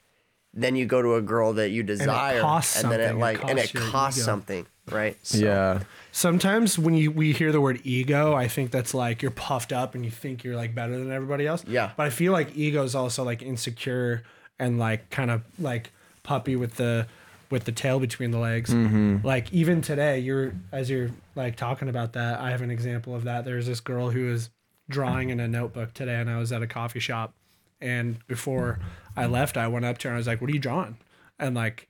then 0.55 0.75
you 0.75 0.87
go 0.87 1.03
to 1.03 1.13
a 1.13 1.21
girl 1.21 1.53
that 1.53 1.69
you 1.69 1.83
desire 1.83 2.41
costs 2.41 2.81
then 2.81 2.93
it 2.93 3.09
something. 3.09 3.17
It 3.17 3.19
like 3.19 3.43
and 3.47 3.59
it 3.59 3.71
costs 3.73 3.91
costs 3.91 4.23
something. 4.23 4.65
Right? 4.91 5.17
So, 5.25 5.37
yeah. 5.37 5.79
sometimes 6.11 6.79
when 6.79 6.93
you 6.93 7.11
we 7.11 7.33
hear 7.33 7.51
the 7.51 7.61
word 7.61 7.81
ego 7.83 8.33
i 8.33 8.47
think 8.47 8.71
that's 8.71 8.93
like 8.93 9.21
you're 9.21 9.31
puffed 9.31 9.71
up 9.73 9.93
and 9.95 10.03
you 10.05 10.11
think 10.11 10.43
you're 10.43 10.55
like 10.55 10.73
better 10.73 10.97
than 10.97 11.11
everybody 11.11 11.45
else 11.45 11.63
Yeah. 11.67 11.91
but 11.97 12.05
i 12.05 12.09
feel 12.09 12.31
like 12.31 12.55
ego 12.55 12.83
is 12.83 12.95
also 12.95 13.23
like 13.23 13.41
insecure 13.41 14.23
and 14.57 14.79
like 14.79 15.09
kind 15.09 15.29
of 15.29 15.43
like 15.59 15.91
puppy 16.23 16.55
with 16.55 16.75
the 16.75 17.07
with 17.49 17.65
the 17.65 17.71
tail 17.71 17.99
between 17.99 18.31
the 18.31 18.39
legs 18.39 18.71
mm-hmm. 18.73 19.17
like 19.25 19.51
even 19.53 19.81
today 19.81 20.19
you're 20.19 20.53
as 20.71 20.89
you're 20.89 21.11
like 21.35 21.55
talking 21.55 21.87
about 21.89 22.13
that 22.13 22.39
i 22.39 22.49
have 22.49 22.61
an 22.61 22.71
example 22.71 23.13
of 23.15 23.23
that 23.25 23.45
there's 23.45 23.67
this 23.67 23.79
girl 23.79 24.09
who 24.09 24.25
was 24.31 24.49
drawing 24.89 25.29
in 25.29 25.39
a 25.39 25.47
notebook 25.47 25.93
today 25.93 26.15
and 26.15 26.29
i 26.29 26.37
was 26.37 26.51
at 26.51 26.61
a 26.61 26.67
coffee 26.67 26.99
shop 26.99 27.33
and 27.79 28.25
before 28.27 28.79
i 29.15 29.25
left 29.25 29.55
i 29.57 29.67
went 29.67 29.85
up 29.85 29.97
to 29.97 30.07
her 30.07 30.11
and 30.13 30.15
i 30.15 30.19
was 30.19 30.27
like 30.27 30.41
what 30.41 30.49
are 30.49 30.53
you 30.53 30.59
drawing 30.59 30.97
and 31.39 31.55
like 31.55 31.87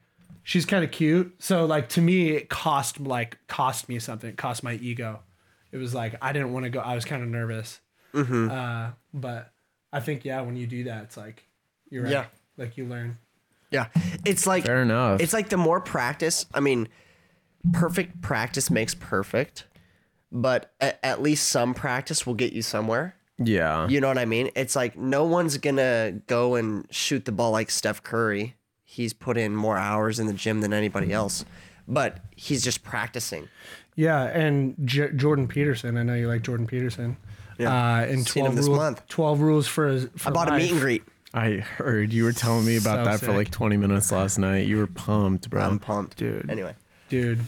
she's 0.47 0.65
kind 0.65 0.81
of 0.85 0.91
cute. 0.91 1.35
So 1.39 1.65
like 1.65 1.89
to 1.89 2.01
me, 2.01 2.29
it 2.29 2.49
cost 2.49 3.01
like 3.01 3.37
cost 3.47 3.89
me 3.89 3.99
something. 3.99 4.29
It 4.29 4.37
cost 4.37 4.63
my 4.63 4.75
ego. 4.75 5.19
It 5.73 5.77
was 5.77 5.93
like 5.93 6.15
I 6.21 6.31
didn't 6.31 6.53
want 6.53 6.63
to 6.63 6.69
go. 6.69 6.79
I 6.79 6.95
was 6.95 7.03
kind 7.03 7.21
of 7.21 7.27
nervous. 7.27 7.81
Uh, 8.13 8.91
but 9.13 9.51
I 9.93 9.99
think 9.99 10.25
yeah, 10.25 10.41
when 10.41 10.55
you 10.55 10.65
do 10.65 10.85
that, 10.85 11.03
it's 11.03 11.17
like 11.17 11.45
you're 11.91 12.03
right. 12.03 12.11
Yeah. 12.11 12.25
Like 12.57 12.77
you 12.77 12.85
learn. 12.85 13.17
Yeah. 13.71 13.87
It's 14.25 14.47
like 14.47 14.65
Fair 14.65 14.81
enough. 14.81 15.19
It's 15.21 15.33
like 15.33 15.49
the 15.49 15.57
more 15.57 15.81
practice, 15.81 16.45
I 16.53 16.61
mean, 16.61 16.87
perfect 17.73 18.21
practice 18.21 18.71
makes 18.71 18.95
perfect, 18.95 19.65
but 20.31 20.73
at, 20.79 20.97
at 21.03 21.21
least 21.21 21.49
some 21.49 21.73
practice 21.73 22.25
will 22.25 22.33
get 22.33 22.53
you 22.53 22.61
somewhere. 22.61 23.15
Yeah. 23.37 23.87
You 23.89 23.99
know 23.99 24.07
what 24.07 24.17
I 24.17 24.25
mean? 24.25 24.49
It's 24.55 24.75
like 24.77 24.97
no 24.97 25.25
one's 25.25 25.57
gonna 25.57 26.13
go 26.25 26.55
and 26.55 26.87
shoot 26.89 27.25
the 27.25 27.33
ball 27.33 27.51
like 27.51 27.69
Steph 27.69 28.01
Curry. 28.01 28.55
He's 28.97 29.13
put 29.13 29.37
in 29.37 29.55
more 29.55 29.77
hours 29.77 30.17
in 30.17 30.25
the 30.25 30.33
gym 30.33 30.61
than 30.61 30.73
anybody 30.73 31.13
else, 31.13 31.45
but 31.87 32.17
he's 32.35 32.63
just 32.63 32.83
practicing. 32.83 33.47
Yeah, 33.95 34.23
and 34.23 34.73
J- 34.85 35.11
Jordan 35.15 35.47
Peterson. 35.47 35.97
I 35.97 36.03
know 36.03 36.15
you 36.15 36.27
like 36.27 36.41
Jordan 36.41 36.65
Peterson. 36.65 37.15
Yeah. 37.59 37.69
Uh, 37.71 38.05
and 38.05 38.27
Seen 38.27 38.41
twelve 38.41 38.49
him 38.53 38.55
this 38.55 38.65
rules, 38.65 38.77
month. 38.79 39.07
Twelve 39.07 39.39
rules 39.41 39.67
for. 39.67 39.99
for 39.99 40.29
I 40.29 40.31
bought 40.31 40.51
a 40.51 40.57
meet 40.57 40.71
and 40.71 40.79
greet. 40.79 41.03
I 41.31 41.57
heard 41.57 42.11
you 42.11 42.23
were 42.23 42.31
telling 42.33 42.65
me 42.65 42.75
about 42.77 43.05
So 43.05 43.11
that 43.11 43.19
for 43.19 43.37
like 43.37 43.51
20 43.51 43.77
minutes 43.77 44.11
last 44.11 44.39
night. 44.39 44.65
You 44.65 44.77
were 44.77 44.87
pumped, 44.87 45.47
bro. 45.51 45.61
I'm 45.61 45.77
pumped, 45.77 46.17
Dude. 46.17 46.49
Anyway, 46.49 46.73
dude. 47.09 47.41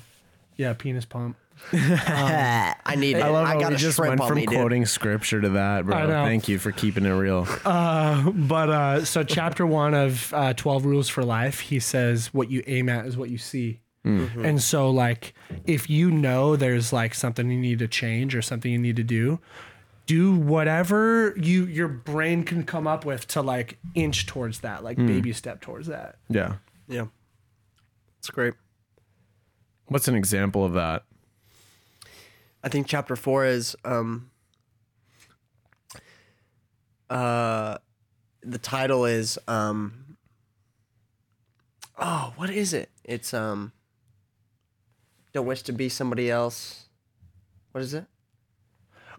Yeah, 0.55 0.73
penis 0.73 1.05
pump. 1.05 1.35
I 1.73 2.95
need 2.97 3.17
it. 3.17 3.23
I 3.23 3.29
love 3.29 3.47
how 3.47 3.59
got 3.59 3.69
we 3.69 3.75
a 3.75 3.77
just 3.77 3.97
shrimp 3.97 4.09
went 4.09 4.21
on 4.21 4.27
from 4.27 4.35
me, 4.37 4.45
dude. 4.45 4.55
quoting 4.55 4.85
scripture 4.85 5.41
to 5.41 5.49
that, 5.49 5.85
bro. 5.85 5.95
I 5.95 6.05
know. 6.05 6.25
Thank 6.25 6.47
you 6.47 6.59
for 6.59 6.71
keeping 6.71 7.05
it 7.05 7.11
real. 7.11 7.47
But 7.63 8.69
uh, 8.69 9.05
so 9.05 9.23
chapter 9.23 9.65
one 9.65 9.93
of 9.93 10.33
uh, 10.33 10.53
Twelve 10.53 10.85
Rules 10.85 11.09
for 11.09 11.23
Life, 11.23 11.59
he 11.59 11.79
says, 11.79 12.33
"What 12.33 12.49
you 12.49 12.63
aim 12.67 12.89
at 12.89 13.05
is 13.05 13.17
what 13.17 13.29
you 13.29 13.37
see." 13.37 13.81
Mm-hmm. 14.05 14.45
And 14.45 14.61
so, 14.61 14.89
like, 14.89 15.33
if 15.65 15.89
you 15.89 16.09
know 16.09 16.55
there's 16.55 16.93
like 16.93 17.13
something 17.13 17.49
you 17.51 17.59
need 17.59 17.79
to 17.79 17.87
change 17.87 18.33
or 18.35 18.41
something 18.41 18.71
you 18.71 18.79
need 18.79 18.95
to 18.95 19.03
do, 19.03 19.39
do 20.05 20.33
whatever 20.33 21.35
you 21.37 21.65
your 21.65 21.87
brain 21.89 22.43
can 22.43 22.63
come 22.63 22.87
up 22.87 23.05
with 23.05 23.27
to 23.27 23.41
like 23.41 23.77
inch 23.95 24.25
towards 24.25 24.61
that, 24.61 24.83
like 24.83 24.97
baby 24.97 25.33
step 25.33 25.61
towards 25.61 25.87
that. 25.87 26.15
yeah. 26.29 26.55
Yeah, 26.87 27.05
it's 28.17 28.31
great. 28.31 28.55
What's 29.89 30.07
an 30.07 30.15
example 30.15 30.65
of 30.65 30.73
that? 30.73 31.03
I 32.63 32.69
think 32.69 32.87
chapter 32.87 33.15
four 33.15 33.45
is 33.45 33.75
um 33.85 34.29
uh 37.09 37.77
the 38.43 38.57
title 38.57 39.05
is 39.05 39.37
um 39.47 40.17
oh 41.97 42.33
what 42.35 42.49
is 42.49 42.73
it? 42.73 42.89
It's 43.03 43.33
um 43.33 43.71
don't 45.33 45.45
wish 45.45 45.61
to 45.63 45.71
be 45.71 45.89
somebody 45.89 46.29
else. 46.29 46.85
What 47.71 47.81
is 47.83 47.93
it? 47.93 48.05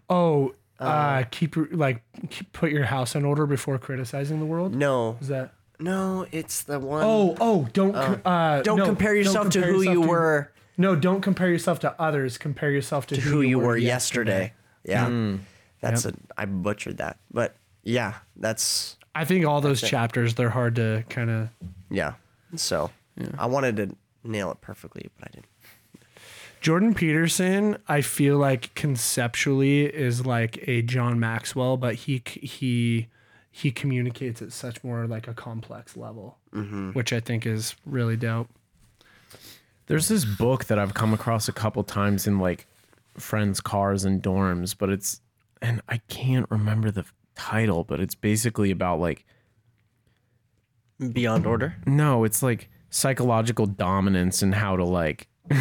Oh, 0.09 0.53
uh, 0.77 1.23
keep 1.31 1.55
your- 1.55 1.69
like 1.71 2.03
keep, 2.29 2.51
put 2.51 2.71
your 2.71 2.83
house 2.85 3.15
in 3.15 3.23
order 3.23 3.45
before 3.45 3.77
criticizing 3.77 4.39
the 4.39 4.45
world. 4.45 4.75
No, 4.75 5.17
Is 5.21 5.29
that? 5.29 5.53
no, 5.79 6.25
it's 6.33 6.63
the 6.63 6.79
one. 6.79 7.03
Oh, 7.05 7.37
oh, 7.39 7.67
don't 7.71 7.93
co- 7.93 8.19
uh, 8.29 8.61
don't 8.61 8.77
no, 8.79 8.85
compare 8.85 9.15
yourself 9.15 9.49
to 9.51 9.59
compare 9.59 9.71
who 9.71 9.79
yourself 9.79 9.93
you 9.93 10.01
were 10.09 10.51
No, 10.81 10.95
don't 10.95 11.21
compare 11.21 11.49
yourself 11.49 11.79
to 11.81 12.01
others. 12.01 12.39
Compare 12.39 12.71
yourself 12.71 13.05
to, 13.07 13.15
to 13.15 13.21
who 13.21 13.41
you 13.41 13.59
were 13.59 13.77
yesterday. 13.77 14.53
Yeah, 14.83 15.05
hmm. 15.05 15.35
that's 15.79 16.05
Yep. 16.05 16.15
a 16.15 16.41
I 16.41 16.45
butchered 16.45 16.97
that, 16.97 17.17
but 17.31 17.55
yeah, 17.83 18.15
that's 18.35 18.97
I 19.13 19.25
think 19.25 19.45
all 19.45 19.61
those 19.61 19.79
chapters 19.79 20.33
they're 20.33 20.49
hard 20.49 20.75
to 20.77 21.03
kind 21.07 21.29
of. 21.29 21.49
yeah. 21.91 22.13
So 22.55 22.89
I 23.37 23.45
wanted 23.45 23.75
to 23.77 23.95
nail 24.23 24.51
it 24.51 24.59
perfectly, 24.61 25.09
but 25.19 25.27
I 25.27 25.31
didn't. 25.35 25.45
Jordan 26.61 26.93
Peterson, 26.93 27.77
I 27.87 28.01
feel 28.01 28.37
like 28.37 28.73
conceptually 28.73 29.85
is 29.85 30.25
like 30.25 30.67
a 30.67 30.81
John 30.81 31.19
Maxwell, 31.19 31.77
but 31.77 31.93
he 31.95 32.23
he 32.25 33.07
he 33.51 33.71
communicates 33.71 34.41
at 34.41 34.51
such 34.51 34.83
more 34.83 35.05
like 35.05 35.27
a 35.27 35.33
complex 35.35 35.95
level, 35.95 36.37
mm-hmm. 36.51 36.91
which 36.91 37.13
I 37.13 37.19
think 37.19 37.45
is 37.45 37.75
really 37.85 38.15
dope. 38.17 38.49
There's 39.91 40.07
this 40.07 40.23
book 40.23 40.65
that 40.65 40.79
I've 40.79 40.93
come 40.93 41.13
across 41.13 41.49
a 41.49 41.51
couple 41.51 41.83
times 41.83 42.25
in 42.25 42.39
like 42.39 42.65
friends' 43.17 43.59
cars 43.59 44.05
and 44.05 44.23
dorms, 44.23 44.73
but 44.77 44.89
it's 44.89 45.19
and 45.61 45.81
I 45.89 45.97
can't 46.07 46.45
remember 46.49 46.91
the 46.91 47.03
title, 47.35 47.83
but 47.83 47.99
it's 47.99 48.15
basically 48.15 48.71
about 48.71 49.01
like 49.01 49.25
Beyond 50.97 51.45
order. 51.45 51.75
no, 51.85 52.23
it's 52.23 52.41
like 52.41 52.69
psychological 52.89 53.65
dominance 53.65 54.41
and 54.41 54.55
how 54.55 54.77
to 54.77 54.85
like 54.85 55.27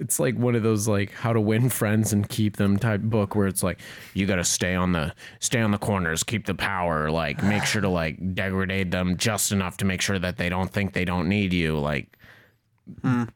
it's 0.00 0.18
like 0.18 0.36
one 0.36 0.56
of 0.56 0.64
those 0.64 0.88
like 0.88 1.12
how 1.12 1.32
to 1.32 1.40
win 1.40 1.68
friends 1.68 2.12
and 2.12 2.28
keep 2.28 2.56
them 2.56 2.78
type 2.78 3.00
book 3.00 3.36
where 3.36 3.46
it's 3.46 3.62
like 3.62 3.78
you 4.14 4.26
got 4.26 4.36
to 4.36 4.44
stay 4.44 4.74
on 4.74 4.90
the 4.90 5.14
stay 5.38 5.60
on 5.60 5.70
the 5.70 5.78
corners 5.78 6.22
keep 6.22 6.46
the 6.46 6.54
power 6.54 7.10
like 7.12 7.42
make 7.42 7.64
sure 7.64 7.80
to 7.80 7.88
like 7.88 8.34
degrade 8.34 8.90
them 8.90 9.16
just 9.16 9.52
enough 9.52 9.76
to 9.76 9.84
make 9.84 10.00
sure 10.00 10.18
that 10.18 10.36
they 10.36 10.48
don't 10.48 10.72
think 10.72 10.92
they 10.92 11.04
don't 11.04 11.28
need 11.28 11.52
you 11.52 11.78
like 11.78 12.15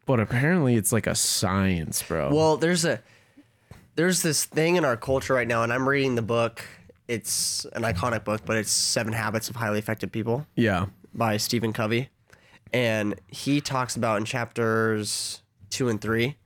but 0.06 0.20
apparently 0.20 0.76
it's 0.76 0.92
like 0.92 1.06
a 1.06 1.14
science 1.14 2.02
bro 2.02 2.32
Well, 2.32 2.56
there's 2.56 2.84
a 2.84 3.00
there's 3.96 4.22
this 4.22 4.44
thing 4.44 4.76
in 4.76 4.84
our 4.84 4.96
culture 4.96 5.34
right 5.34 5.48
now, 5.48 5.62
and 5.62 5.72
I'm 5.72 5.88
reading 5.88 6.14
the 6.14 6.22
book. 6.22 6.62
It's 7.08 7.64
an 7.72 7.82
iconic 7.82 8.24
book, 8.24 8.42
but 8.46 8.56
it's 8.56 8.70
Seven 8.70 9.12
Habits 9.12 9.50
of 9.50 9.56
Highly 9.56 9.78
Effective 9.78 10.12
People 10.12 10.46
yeah 10.54 10.86
by 11.12 11.36
Stephen 11.36 11.72
Covey, 11.72 12.08
and 12.72 13.20
he 13.26 13.60
talks 13.60 13.96
about 13.96 14.18
in 14.18 14.24
chapters 14.24 15.42
two 15.70 15.88
and 15.88 16.00
three 16.00 16.36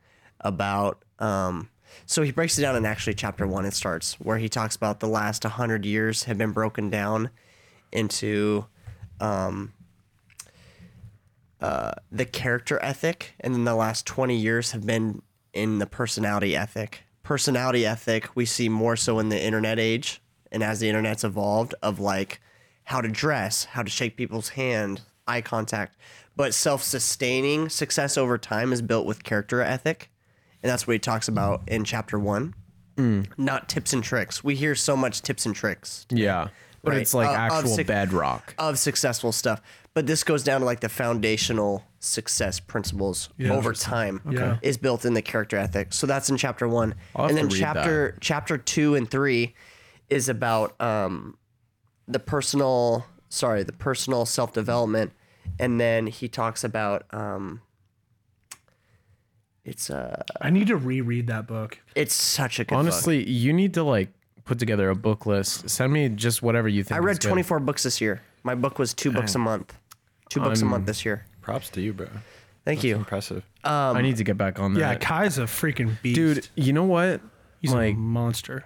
about 0.41 1.03
um. 1.19 1.69
So 2.07 2.23
he 2.23 2.33
breaks 2.33 2.59
it 2.59 2.63
down 2.63 2.75
in 2.77 2.85
actually 2.85 3.15
chapter 3.15 3.47
one. 3.47 3.65
It 3.65 3.75
starts 3.75 4.15
where 4.15 4.39
he 4.39 4.49
talks 4.49 4.75
about 4.75 5.01
the 5.01 5.07
last 5.09 5.45
hundred 5.45 5.87
years 5.87 6.25
have 6.25 6.37
been 6.37 6.53
broken 6.53 6.91
down 6.91 7.31
into 7.93 8.67
um, 9.21 9.73
uh, 11.65 11.93
the 12.13 12.27
character 12.27 12.79
ethic, 12.83 13.33
and 13.41 13.55
then 13.55 13.65
the 13.65 13.75
last 13.75 14.05
20 14.05 14.37
years 14.37 14.73
have 14.73 14.85
been 14.85 15.23
in 15.55 15.79
the 15.79 15.87
personality 15.87 16.55
ethic. 16.55 17.05
Personality 17.23 17.87
ethic 17.87 18.37
we 18.37 18.45
see 18.45 18.69
more 18.69 18.97
so 18.97 19.19
in 19.19 19.31
the 19.31 19.43
internet 19.43 19.79
age, 19.79 20.21
and 20.53 20.63
as 20.63 20.81
the 20.81 20.91
internet's 20.91 21.25
evolved, 21.25 21.75
of 21.83 21.99
like 21.99 22.43
how 22.85 23.01
to 23.01 23.09
dress, 23.09 23.65
how 23.65 23.83
to 23.83 23.89
shake 23.89 24.15
people's 24.15 24.51
hand, 24.51 25.01
eye 25.27 25.41
contact. 25.41 25.97
But 26.37 26.53
self 26.53 26.83
sustaining 26.83 27.71
success 27.71 28.19
over 28.19 28.37
time 28.37 28.71
is 28.71 28.83
built 28.83 29.07
with 29.07 29.25
character 29.25 29.63
ethic. 29.63 30.11
And 30.63 30.71
that's 30.71 30.87
what 30.87 30.93
he 30.93 30.99
talks 30.99 31.29
about 31.29 31.63
in 31.67 31.85
chapter 31.85 32.19
one. 32.19 32.55
Not 33.39 33.71
tips 33.71 33.95
and 33.95 34.05
tricks. 34.05 34.45
We 34.45 34.55
hear 34.55 34.75
so 34.75 34.99
much 34.99 35.23
tips 35.23 35.47
and 35.47 35.55
tricks 35.55 36.07
yeah 36.11 36.49
but 36.85 36.93
Right. 36.93 37.01
it's 37.01 37.15
like 37.15 37.29
Uh, 37.29 37.33
of 37.33 37.37
actual 37.39 37.75
six- 37.77 37.89
bedrock 37.89 38.55
of 38.59 38.79
successful 38.79 39.33
stuff. 39.33 39.61
But 39.95 40.07
this 40.07 40.25
goes 40.25 40.43
down 40.43 40.61
to 40.61 40.67
like 40.67 40.81
the 40.81 40.89
foundational 40.89 41.85
success 42.01 42.61
principles 42.61 43.29
over 43.49 43.73
time 43.73 44.21
Yeah. 44.29 44.59
is 44.61 44.77
built 44.77 45.05
in 45.05 45.15
the 45.15 45.23
character 45.23 45.57
ethic. 45.57 45.93
So 45.93 46.07
that's 46.07 46.29
in 46.29 46.37
chapter 46.37 46.69
one. 46.69 46.95
And 47.15 47.37
then 47.37 47.49
to 47.49 47.55
read 47.55 47.61
chapter 47.61 48.17
chapter 48.21 48.59
two 48.59 48.95
and 48.95 49.11
three 49.11 49.55
is 50.11 50.29
about 50.29 50.81
um 50.81 51.37
the 52.07 52.19
personal 52.19 53.07
sorry, 53.29 53.63
the 53.63 53.73
personal 53.73 54.27
self 54.27 54.53
development. 54.53 55.13
And 55.59 55.81
then 55.81 56.07
he 56.09 56.29
talks 56.29 56.65
about 56.65 57.07
um 57.15 57.61
it's 59.65 59.89
uh 59.91 60.23
I 60.41 60.51
need 60.51 60.67
to 60.69 60.77
reread 60.77 61.27
that 61.29 61.47
book. 61.47 61.79
it's 61.95 62.15
such 62.15 62.59
a 62.59 62.65
good 62.65 62.71
book. 62.75 62.79
honestly 62.79 63.29
you 63.29 63.53
need 63.53 63.75
to 63.75 63.83
like 63.83 64.11
put 64.45 64.59
together 64.59 64.91
a 64.91 64.95
book 64.95 65.27
list 65.27 65.69
send 65.71 65.93
me 65.93 66.09
just 66.09 66.43
whatever 66.43 66.69
you 66.69 66.85
think 66.85 66.97
I 66.97 67.01
read 67.01 67.13
is 67.13 67.19
good. 67.19 67.29
24 67.29 67.61
books 67.61 67.83
this 67.83 68.01
year. 68.01 68.23
My 68.43 68.55
book 68.55 68.79
was 68.79 68.93
two 68.95 69.11
books 69.11 69.35
a 69.35 69.39
month. 69.39 69.75
Two 70.29 70.41
books 70.41 70.61
a 70.61 70.65
I'm- 70.65 70.71
month 70.71 70.83
um, 70.83 70.87
this 70.87 71.05
year. 71.05 71.25
Props 71.41 71.69
to 71.71 71.81
you, 71.81 71.93
bro. 71.93 72.07
Thank 72.65 72.79
That's 72.79 72.85
you. 72.85 72.97
Impressive. 72.97 73.45
i 73.65 74.01
need 74.01 74.17
to 74.17 74.25
get 74.25 74.37
back 74.39 74.59
on 74.59 74.75
that 74.75 74.81
Yeah, 74.81 74.95
Kai's 74.97 75.37
a 75.39 75.43
freaking 75.45 76.01
beast, 76.03 76.15
dude 76.17 76.49
you 76.55 76.73
know 76.73 76.85
what 76.85 77.21
He's 77.61 77.73
like 77.73 77.95
a 77.95 77.99
monster. 77.99 78.65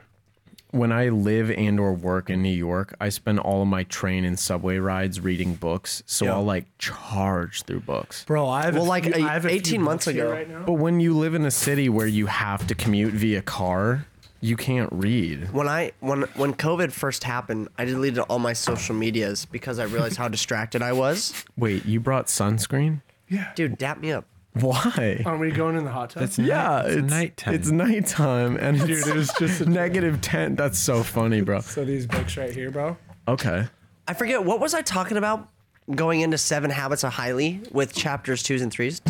when 0.70 0.92
I 0.92 1.08
live 1.08 1.50
and 1.50 1.78
or 1.80 1.92
work 1.94 2.28
in 2.30 2.42
New 2.42 2.54
York, 2.54 2.94
I 3.00 3.08
spend 3.08 3.38
all 3.40 3.62
of 3.62 3.68
my 3.68 3.84
train 3.84 4.24
and 4.24 4.38
subway 4.38 4.78
rides 4.78 5.20
reading 5.20 5.54
books. 5.54 6.02
So 6.06 6.24
Yeah. 6.26 6.34
I'll 6.34 6.44
like 6.44 6.66
charge 6.78 7.62
through 7.62 7.80
books. 7.80 8.24
Bro, 8.24 8.48
I 8.48 8.62
have 8.64 8.74
Well, 8.74 8.84
a 8.84 8.86
like, 8.86 9.04
few, 9.04 9.14
a- 9.14 9.22
I 9.28 9.32
have 9.32 9.44
a 9.44 9.48
few 9.48 9.56
18 9.56 9.82
months 9.82 10.04
books 10.06 10.14
here 10.14 10.24
ago- 10.26 10.32
right 10.34 10.48
now. 10.48 10.62
But 10.64 10.74
when 10.74 11.00
you 11.00 11.14
live 11.16 11.34
in 11.34 11.44
a 11.46 11.50
city 11.50 11.88
where 11.88 12.06
you 12.08 12.26
have 12.26 12.66
to 12.68 12.74
commute 12.74 13.14
via 13.14 13.42
car, 13.42 14.06
you 14.40 14.56
can't 14.56 14.90
read. 14.92 15.52
When 15.52 15.68
I 15.68 15.92
when 16.00 16.22
when 16.36 16.54
COVID 16.54 16.92
first 16.92 17.24
happened, 17.24 17.68
I 17.78 17.84
deleted 17.84 18.20
all 18.20 18.38
my 18.38 18.52
social 18.52 18.94
medias 18.94 19.44
because 19.44 19.78
I 19.78 19.84
realized 19.84 20.16
how 20.16 20.28
distracted 20.38 20.82
I 20.82 20.92
was. 20.92 21.32
Wait, 21.56 21.84
you 21.86 22.00
brought 22.00 22.26
sunscreen? 22.26 23.02
Yeah. 23.28 23.52
Dude, 23.54 23.78
dap 23.78 24.00
me 24.00 24.12
up. 24.12 24.24
Why? 24.54 25.22
Aren't 25.24 25.40
we 25.40 25.50
going 25.50 25.76
in 25.76 25.84
the 25.84 25.90
hot 25.90 26.10
tub? 26.10 26.20
That's 26.22 26.38
yeah, 26.38 26.82
it's 26.82 26.96
it's 26.96 27.10
nighttime. 27.10 27.54
It's 27.54 27.70
nighttime, 27.70 28.56
and 28.56 28.76
it's 28.76 28.86
Dude, 28.86 29.06
it 29.06 29.14
was 29.14 29.32
just 29.38 29.60
a 29.60 29.66
negative 29.70 30.20
ten. 30.20 30.56
That's 30.56 30.78
so 30.78 31.02
funny, 31.02 31.42
bro. 31.42 31.60
So 31.60 31.84
these 31.84 32.06
books 32.06 32.36
right 32.36 32.52
here, 32.52 32.70
bro. 32.70 32.96
Okay. 33.26 33.66
I 34.06 34.14
forget 34.14 34.42
what 34.42 34.58
was 34.58 34.72
I 34.72 34.82
talking 34.82 35.16
about 35.16 35.48
going 35.94 36.20
into 36.22 36.38
Seven 36.38 36.70
Habits 36.70 37.04
of 37.04 37.12
Highly 37.12 37.60
with 37.70 37.94
chapters 37.94 38.42
twos 38.42 38.62
and 38.62 38.72
threes. 38.72 39.00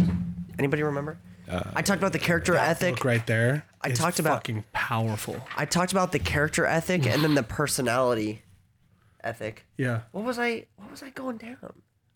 Anybody 0.59 0.83
remember? 0.83 1.19
I 1.51 1.83
talked 1.83 1.99
about 2.01 2.13
the 2.13 2.19
character 2.19 2.55
ethic. 2.57 2.97
Book 2.97 3.05
right 3.05 3.27
there. 3.27 3.65
I 3.81 3.91
talked 3.91 4.19
about- 4.19 4.39
fucking 4.39 4.65
powerful. 4.73 5.37
I 5.57 5.65
talked 5.65 5.93
about 5.93 6.13
the 6.13 6.19
character 6.19 6.67
ethic 6.67 7.07
and 7.07 7.23
then 7.25 7.35
the 7.35 7.43
personality 7.43 8.43
ethic. 9.25 9.65
Yeah. 9.77 10.01
What 10.13 10.25
was 10.25 10.39
I? 10.39 10.67
What 10.77 10.91
was 10.91 11.03
I 11.03 11.11
going 11.11 11.39
down? 11.39 11.57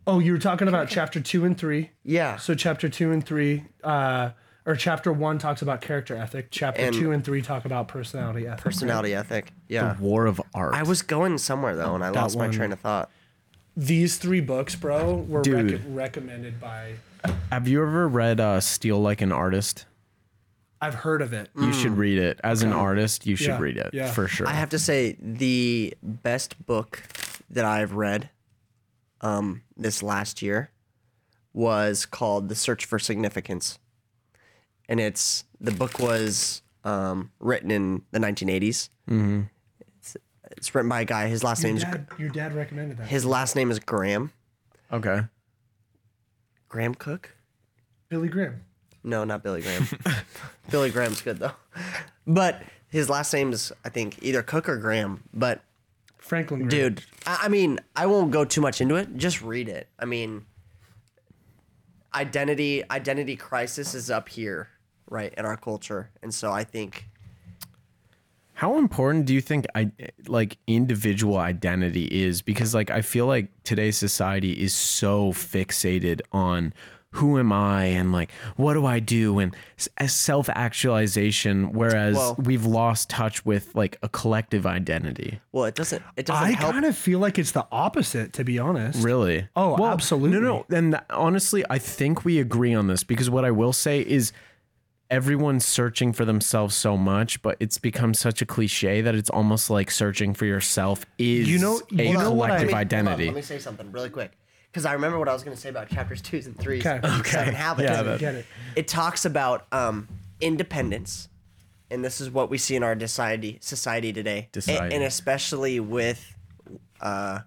Oh, 0.06 0.18
you 0.18 0.32
were 0.32 0.38
talking 0.38 0.68
about 0.68 0.88
chapter 0.88 1.20
two 1.20 1.44
and 1.44 1.56
three. 1.56 1.90
Yeah. 2.04 2.36
So 2.36 2.54
chapter 2.54 2.88
two 2.88 3.12
and 3.12 3.24
three, 3.24 3.64
uh, 3.84 4.30
or 4.66 4.74
chapter 4.76 5.12
one 5.12 5.38
talks 5.38 5.62
about 5.62 5.80
character 5.80 6.16
ethic. 6.16 6.48
Chapter 6.50 6.82
And- 6.82 6.94
two 6.94 7.12
and 7.12 7.24
three 7.24 7.40
talk 7.42 7.64
about 7.64 7.88
personality 7.88 8.46
ethic. 8.46 8.64
Personality 8.64 9.14
ethic. 9.14 9.52
Yeah. 9.68 9.94
The 9.94 10.02
War 10.02 10.26
of 10.26 10.40
Art. 10.54 10.74
I 10.74 10.82
was 10.82 11.02
going 11.02 11.38
somewhere 11.38 11.76
though, 11.76 11.94
and 11.94 12.04
I 12.04 12.10
lost 12.10 12.36
my 12.36 12.46
one. 12.46 12.52
train 12.52 12.72
of 12.72 12.80
thought. 12.80 13.10
These 13.76 14.18
three 14.18 14.40
books, 14.40 14.74
bro, 14.74 15.14
were 15.14 15.40
Dude. 15.42 15.72
rec- 15.72 15.80
recommended 15.88 16.60
by. 16.60 16.94
Have 17.50 17.68
you 17.68 17.82
ever 17.82 18.08
read 18.08 18.40
uh, 18.40 18.60
Steal 18.60 19.00
Like 19.00 19.20
an 19.20 19.32
Artist? 19.32 19.86
I've 20.80 20.94
heard 20.94 21.22
of 21.22 21.32
it. 21.32 21.48
You 21.56 21.72
should 21.72 21.96
read 21.96 22.18
it. 22.18 22.40
As 22.42 22.62
an 22.64 22.72
artist, 22.72 23.24
you 23.24 23.36
should 23.36 23.46
Yeah, 23.48 23.58
read 23.60 23.76
it 23.76 23.90
yeah. 23.92 24.10
for 24.10 24.26
sure. 24.26 24.48
I 24.48 24.52
have 24.52 24.70
to 24.70 24.80
say 24.80 25.16
the 25.20 25.94
best 26.02 26.66
book 26.66 27.04
that 27.50 27.64
I've 27.64 27.92
read 27.92 28.30
um, 29.20 29.62
this 29.76 30.02
last 30.02 30.42
year 30.42 30.70
was 31.52 32.04
called 32.04 32.48
The 32.48 32.56
Search 32.56 32.84
for 32.84 32.98
Significance, 32.98 33.78
and 34.88 34.98
it's 34.98 35.44
the 35.60 35.70
book 35.70 36.00
was 36.00 36.62
um, 36.82 37.30
written 37.38 37.70
in 37.70 38.02
the 38.10 38.18
1980s. 38.18 38.88
Mm-hmm. 39.08 39.42
It's, 40.00 40.16
it's 40.56 40.74
written 40.74 40.88
by 40.88 41.02
a 41.02 41.04
guy. 41.04 41.28
His 41.28 41.44
last 41.44 41.62
Your 41.62 41.70
name's 41.70 41.84
dad, 41.84 42.08
your 42.18 42.30
dad 42.30 42.56
recommended 42.56 42.96
that. 42.98 43.06
his 43.06 43.24
last 43.24 43.54
name 43.54 43.70
is 43.70 43.78
Graham. 43.78 44.32
okay. 44.92 45.20
Graham 46.72 46.94
Cook. 46.94 47.36
Billy 48.08 48.28
Graham. 48.28 48.64
No, 49.04 49.24
not 49.24 49.42
Billy 49.42 49.60
Graham. 49.60 49.86
Billy 50.70 50.90
Graham's 50.90 51.20
good 51.20 51.38
though. 51.38 51.52
But 52.26 52.62
his 52.88 53.10
last 53.10 53.32
name 53.32 53.52
is 53.52 53.72
I 53.84 53.90
think 53.90 54.18
either 54.22 54.42
Cook 54.42 54.68
or 54.70 54.78
Graham. 54.78 55.22
But 55.34 55.62
Franklin 56.16 56.60
Graham. 56.60 56.70
dude, 56.70 57.04
I, 57.26 57.40
I 57.42 57.48
mean, 57.48 57.78
I 57.94 58.06
won't 58.06 58.30
go 58.30 58.46
too 58.46 58.62
much 58.62 58.80
into 58.80 58.96
it. 58.96 59.16
Just 59.16 59.42
read 59.42 59.68
it. 59.68 59.88
I 59.98 60.06
mean, 60.06 60.46
identity 62.14 62.82
identity 62.90 63.36
crisis 63.36 63.94
is 63.94 64.10
up 64.10 64.30
here, 64.30 64.68
right, 65.10 65.34
in 65.36 65.44
our 65.44 65.58
culture, 65.58 66.10
and 66.22 66.32
so 66.32 66.52
I 66.52 66.64
think 66.64 67.04
How 68.54 68.78
important 68.78 69.26
do 69.26 69.34
you 69.34 69.40
think 69.40 69.66
I 69.74 69.90
like 70.26 70.58
individual 70.66 71.38
identity 71.38 72.04
is? 72.04 72.42
Because 72.42 72.74
like 72.74 72.90
I 72.90 73.00
feel 73.02 73.26
like 73.26 73.48
today's 73.64 73.96
society 73.96 74.52
is 74.52 74.74
so 74.74 75.32
fixated 75.32 76.20
on 76.32 76.72
who 77.16 77.38
am 77.38 77.52
I 77.52 77.84
and 77.84 78.10
like 78.10 78.30
what 78.56 78.72
do 78.74 78.86
I 78.86 78.98
do 78.98 79.38
and 79.38 79.54
self 80.06 80.48
actualization, 80.48 81.72
whereas 81.72 82.14
Well- 82.16 82.36
we've 82.38 82.64
lost 82.64 83.10
touch 83.10 83.44
with 83.44 83.74
like 83.74 83.98
a 84.02 84.08
collective 84.08 84.66
identity. 84.66 85.40
well, 85.52 85.64
it 85.64 85.74
doesn't 85.74 86.02
it 86.16 86.26
doesn't 86.26 86.42
I 86.44 86.50
help. 86.52 86.72
kind 86.72 86.84
of 86.84 86.96
feel 86.96 87.18
like 87.18 87.38
it's 87.38 87.52
the 87.52 87.66
opposite, 87.72 88.32
to 88.34 88.44
be 88.44 88.58
honest. 88.58 89.02
Really? 89.04 89.48
Oh, 89.56 89.74
well, 89.78 89.92
absolutely. 89.92 90.40
No, 90.40 90.64
no. 90.70 90.76
And 90.76 91.00
honestly, 91.10 91.64
I 91.68 91.78
think 91.78 92.24
we 92.24 92.38
agree 92.38 92.74
on 92.74 92.86
this 92.86 93.02
because 93.04 93.28
what 93.28 93.44
I 93.44 93.50
will 93.50 93.72
say 93.74 94.00
is 94.00 94.32
everyone's 95.12 95.64
searching 95.64 96.12
for 96.12 96.24
themselves 96.24 96.74
so 96.74 96.96
much, 96.96 97.40
but 97.42 97.56
it's 97.60 97.78
become 97.78 98.14
such 98.14 98.40
a 98.42 98.46
cliche 98.46 99.00
that 99.02 99.14
it's 99.14 99.30
almost 99.30 99.70
like 99.70 99.90
searching 99.90 100.34
for 100.34 100.46
yourself 100.46 101.04
is 101.18 101.48
You 101.48 101.58
know- 101.58 101.80
a 101.98 102.02
you 102.04 102.14
know 102.18 102.32
what 102.32 102.50
I- 102.50 102.56
collective 102.58 102.60
Let 102.60 102.60
me- 102.60 102.72
hold 102.72 102.72
on, 102.72 102.78
identity. 103.08 103.26
let 103.26 103.34
me 103.36 103.42
say 103.42 103.58
something 103.58 103.92
really 103.92 104.10
quick 104.10 104.32
because 104.70 104.84
I 104.86 104.94
remember 104.94 105.18
what 105.18 105.28
I 105.28 105.32
was 105.34 105.42
going 105.44 105.54
to 105.56 105.60
say 105.60 105.68
about 105.68 105.88
chapters 105.90 106.22
twos 106.22 106.46
and 106.46 106.58
threes. 106.58 106.84
Okay. 106.86 106.98
of 107.06 107.26
Seven 107.26 107.54
habits. 107.54 107.90
Yeah, 107.90 108.00
I 108.00 108.02
that- 108.02 108.20
get 108.20 108.34
it. 108.36 108.46
it 108.74 108.88
talks 108.88 109.24
about 109.24 109.66
um, 109.70 110.08
independence, 110.40 111.28
and 111.90 112.02
this 112.04 112.20
is 112.20 112.30
what 112.30 112.48
we 112.50 112.56
see 112.58 112.74
in 112.74 112.82
our 112.82 112.98
society 112.98 113.58
society 113.60 114.12
today, 114.12 114.48
A- 114.56 114.60
Society. 114.62 114.94
and 114.94 115.04
especially 115.04 115.78
with, 115.78 116.34
uh, 117.00 117.40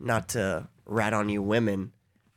not 0.00 0.28
to 0.30 0.68
rat 0.86 1.12
on 1.14 1.28
you 1.28 1.40
women, 1.40 1.92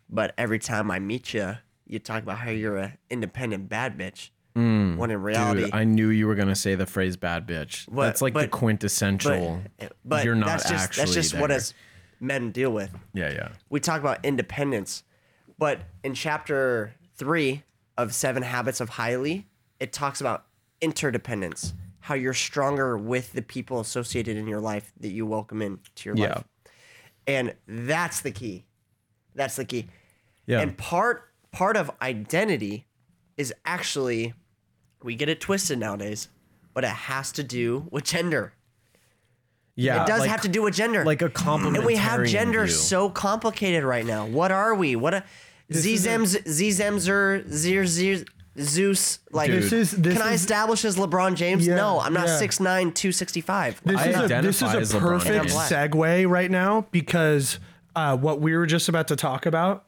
but 0.09 0.33
every 0.37 0.59
time 0.59 0.91
I 0.91 0.99
meet 0.99 1.33
you, 1.33 1.57
you 1.87 1.97
talk 1.99 2.21
about 2.23 2.37
how 2.39 2.51
you're 2.51 2.77
a 2.77 2.97
independent 3.09 3.67
bad 3.67 3.97
bitch. 3.97 4.29
When 4.55 5.11
in 5.11 5.21
reality, 5.21 5.61
Mm. 5.61 5.65
Dude, 5.65 5.73
I 5.73 5.83
knew 5.83 6.09
you 6.09 6.27
were 6.27 6.35
gonna 6.35 6.55
say 6.55 6.75
the 6.75 6.85
phrase 6.85 7.17
"bad 7.17 7.47
bitch." 7.47 7.85
But- 7.91 8.05
That's 8.05 8.21
like 8.21 8.33
the 8.33 8.47
quintessential. 8.47 9.61
but, 9.79 9.93
but 10.05 10.25
you're 10.25 10.35
not 10.35 10.47
that's 10.47 10.69
just 10.69 10.83
actually 10.85 11.01
that's 11.01 11.13
just 11.13 11.33
what 11.33 11.47
there. 11.47 11.57
us 11.57 11.73
men 12.19 12.51
deal 12.51 12.71
with. 12.71 12.91
Yeah, 13.13 13.31
yeah. 13.31 13.49
we 13.69 13.79
talk 13.79 13.99
about 13.99 14.23
independence, 14.23 15.03
but 15.57 15.81
in 16.03 16.13
chapter 16.13 16.93
three 17.15 17.63
of 17.97 18.13
Seven 18.13 18.43
Habits 18.43 18.79
of 18.81 18.89
Highly, 18.89 19.47
it 19.79 19.91
talks 19.93 20.21
about 20.21 20.45
interdependence, 20.81 21.73
how 22.01 22.13
you're 22.15 22.33
stronger 22.33 22.97
with 22.97 23.33
the 23.33 23.41
people 23.41 23.79
associated 23.79 24.37
in 24.37 24.47
your 24.47 24.59
life 24.61 24.91
that 24.99 25.09
you 25.11 25.25
welcome 25.25 25.61
into 25.61 25.89
your 26.05 26.15
Yeah. 26.15 26.27
life. 26.35 26.43
And 27.27 27.55
that's 27.67 28.21
the 28.21 28.31
key. 28.31 28.65
That's 29.35 29.55
the 29.55 29.65
key. 29.65 29.87
Yeah. 30.45 30.59
And 30.61 30.77
part 30.77 31.29
part 31.51 31.77
of 31.77 31.89
identity 32.01 32.85
is 33.37 33.53
actually 33.65 34.33
we 35.03 35.15
get 35.15 35.29
it 35.29 35.39
twisted 35.41 35.79
nowadays, 35.79 36.29
but 36.73 36.83
it 36.83 36.89
has 36.89 37.31
to 37.33 37.43
do 37.43 37.87
with 37.91 38.03
gender. 38.05 38.53
yeah. 39.75 40.03
It 40.03 40.07
does 40.07 40.21
like- 40.21 40.29
have 40.29 40.41
to 40.41 40.47
do 40.49 40.61
with 40.61 40.73
gender. 40.75 41.03
like 41.03 41.21
a 41.21 41.29
complementarian 41.29 41.75
And 41.77 41.85
we 41.85 41.95
have 41.95 42.25
gender 42.25 42.65
view. 42.65 42.73
so 42.73 43.09
complicated 43.09 43.83
right 43.83 44.05
now. 44.05 44.25
What 44.25 44.51
are 44.51 44.75
we? 44.75 44.95
What 44.95 45.13
a 45.13 45.23
Zezems 45.71 46.37
Zezemzer 46.43 47.49
Zir 47.49 47.85
Zir 47.85 48.23
Zeus 48.59 49.19
like 49.31 49.49
This 49.49 49.71
is- 49.73 49.91
this 49.91 50.13
Can 50.13 50.21
I 50.21 50.33
establish 50.33 50.85
as 50.85 50.95
LeBron 50.97 51.33
James? 51.35 51.65
Yeah, 51.65 51.75
no, 51.75 51.99
I'm 51.99 52.13
not 52.13 52.27
yeah. 52.27 52.37
6'9", 52.39 52.93
265. 52.93 53.81
This 53.83 53.97
I 53.99 54.05
is, 54.09 54.17
a, 54.31 54.41
this 54.43 54.61
is 54.61 54.93
a 54.93 54.99
perfect 54.99 55.45
segue 55.47 56.29
right 56.29 56.51
now 56.51 56.85
because 56.91 57.57
uh, 57.95 58.15
what 58.15 58.41
we 58.41 58.55
were 58.55 58.67
just 58.67 58.89
about 58.89 59.07
to 59.07 59.15
talk 59.15 59.47
about, 59.47 59.85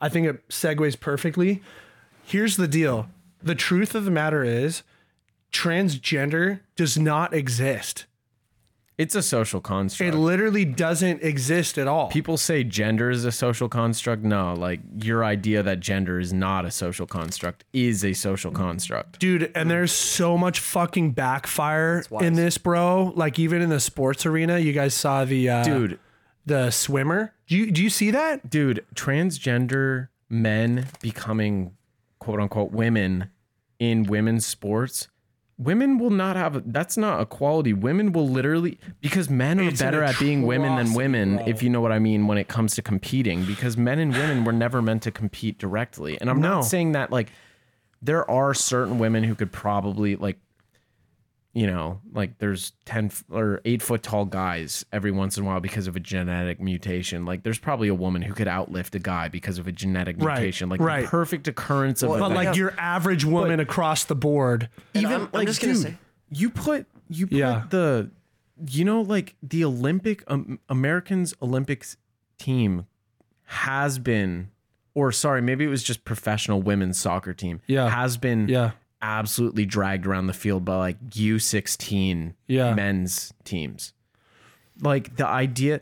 I 0.00 0.08
think 0.08 0.26
it 0.28 0.48
segues 0.48 0.98
perfectly. 0.98 1.62
Here's 2.24 2.56
the 2.56 2.68
deal 2.68 3.08
the 3.46 3.54
truth 3.54 3.94
of 3.94 4.04
the 4.04 4.10
matter 4.10 4.44
is, 4.44 4.82
transgender 5.52 6.60
does 6.76 6.98
not 6.98 7.32
exist. 7.32 8.06
It's 8.98 9.14
a 9.14 9.22
social 9.22 9.60
construct. 9.60 10.14
It 10.14 10.16
literally 10.16 10.64
doesn't 10.64 11.22
exist 11.22 11.76
at 11.76 11.86
all. 11.86 12.08
People 12.08 12.38
say 12.38 12.64
gender 12.64 13.10
is 13.10 13.26
a 13.26 13.32
social 13.32 13.68
construct. 13.68 14.22
No, 14.22 14.54
like 14.54 14.80
your 15.02 15.22
idea 15.22 15.62
that 15.62 15.80
gender 15.80 16.18
is 16.18 16.32
not 16.32 16.64
a 16.64 16.70
social 16.70 17.06
construct 17.06 17.64
is 17.74 18.02
a 18.02 18.14
social 18.14 18.50
construct. 18.50 19.18
Dude, 19.18 19.52
and 19.54 19.70
there's 19.70 19.92
so 19.92 20.38
much 20.38 20.60
fucking 20.60 21.10
backfire 21.12 22.04
in 22.20 22.34
this, 22.34 22.56
bro. 22.56 23.12
Like 23.14 23.38
even 23.38 23.60
in 23.60 23.68
the 23.68 23.80
sports 23.80 24.24
arena, 24.24 24.58
you 24.58 24.72
guys 24.72 24.94
saw 24.94 25.26
the 25.26 25.50
uh, 25.50 25.62
Dude, 25.62 25.98
the 26.46 26.70
swimmer. 26.70 27.34
Do 27.48 27.56
you 27.56 27.70
do 27.70 27.82
you 27.82 27.90
see 27.90 28.10
that? 28.12 28.48
dude, 28.48 28.82
transgender 28.94 30.08
men 30.30 30.88
becoming 31.02 31.76
quote 32.18 32.40
unquote 32.40 32.72
women 32.72 33.30
in 33.78 34.04
women's 34.04 34.46
sports. 34.46 35.08
Women 35.58 35.96
will 35.98 36.10
not 36.10 36.36
have 36.36 36.70
that's 36.70 36.98
not 36.98 37.20
equality. 37.22 37.72
Women 37.72 38.12
will 38.12 38.28
literally 38.28 38.78
because 39.00 39.30
men 39.30 39.58
are 39.58 39.62
It's 39.68 39.80
better 39.80 40.02
at 40.02 40.18
being 40.18 40.42
women 40.42 40.76
than 40.76 40.92
women, 40.92 41.36
bro. 41.36 41.46
if 41.46 41.62
you 41.62 41.70
know 41.70 41.80
what 41.80 41.92
I 41.92 41.98
mean, 41.98 42.26
when 42.26 42.36
it 42.36 42.46
comes 42.46 42.74
to 42.74 42.82
competing. 42.82 43.44
Because 43.46 43.76
men 43.78 43.98
and 43.98 44.12
women 44.12 44.44
were 44.44 44.52
never 44.52 44.82
meant 44.82 45.02
to 45.04 45.10
compete 45.10 45.58
directly. 45.58 46.20
And 46.20 46.28
I'm 46.28 46.40
No. 46.42 46.56
not 46.56 46.66
saying 46.66 46.92
that 46.92 47.10
like 47.10 47.30
there 48.02 48.30
are 48.30 48.52
certain 48.52 48.98
women 48.98 49.24
who 49.24 49.34
could 49.34 49.50
probably 49.50 50.16
like 50.16 50.38
you 51.56 51.66
know, 51.66 52.00
like 52.12 52.36
there's 52.36 52.72
10 52.84 53.10
or 53.30 53.62
8 53.64 53.80
foot 53.80 54.02
tall 54.02 54.26
guys 54.26 54.84
every 54.92 55.10
once 55.10 55.38
in 55.38 55.44
a 55.44 55.46
while 55.46 55.58
because 55.60 55.86
of 55.86 55.96
a 55.96 56.00
genetic 56.00 56.60
mutation. 56.60 57.24
Like 57.24 57.44
there's 57.44 57.58
probably 57.58 57.88
a 57.88 57.94
woman 57.94 58.20
who 58.20 58.34
could 58.34 58.46
outlift 58.46 58.94
a 58.94 58.98
guy 58.98 59.28
because 59.28 59.56
of 59.58 59.66
a 59.66 59.72
genetic 59.72 60.16
Right, 60.18 60.36
mutation. 60.38 60.68
Like 60.68 60.80
right. 60.80 61.02
the 61.04 61.08
perfect 61.08 61.48
occurrence 61.48 62.02
of 62.02 62.10
Well, 62.10 62.18
But 62.20 62.32
like 62.32 62.56
your 62.56 62.74
average 62.78 63.24
woman 63.24 63.58
across 63.58 64.04
the 64.04 64.14
board. 64.14 64.68
Even 64.92 65.10
I'm- 65.12 65.20
I'm 65.22 65.28
like 65.32 65.48
just 65.48 65.62
gonna 65.62 65.72
dude, 65.72 65.82
say- 65.82 65.94
you 66.30 66.50
put 66.50 66.84
you 67.08 67.26
put 67.26 67.36
Yeah. 67.38 67.64
the 67.70 68.10
you 68.68 68.84
know 68.84 69.00
like 69.00 69.34
the 69.42 69.64
Olympic 69.64 70.24
um, 70.26 70.58
Americans 70.68 71.32
Olympics 71.40 71.96
team 72.38 72.84
has 73.44 73.98
been 73.98 74.50
or 74.94 75.12
sorry 75.12 75.40
maybe 75.40 75.64
it 75.64 75.68
was 75.68 75.82
just 75.82 76.04
professional 76.04 76.60
women's 76.62 76.98
soccer 76.98 77.32
team 77.32 77.60
Yeah. 77.66 77.88
has 77.88 78.16
been 78.16 78.48
Yeah. 78.48 78.72
Absolutely 79.02 79.66
dragged 79.66 80.06
around 80.06 80.26
the 80.26 80.32
field 80.32 80.64
by 80.64 80.76
like 80.76 81.10
U16 81.10 82.34
Yeah. 82.46 82.74
men's 82.74 83.32
teams 83.44 83.92
like 84.80 85.16
the 85.16 85.26
idea 85.26 85.80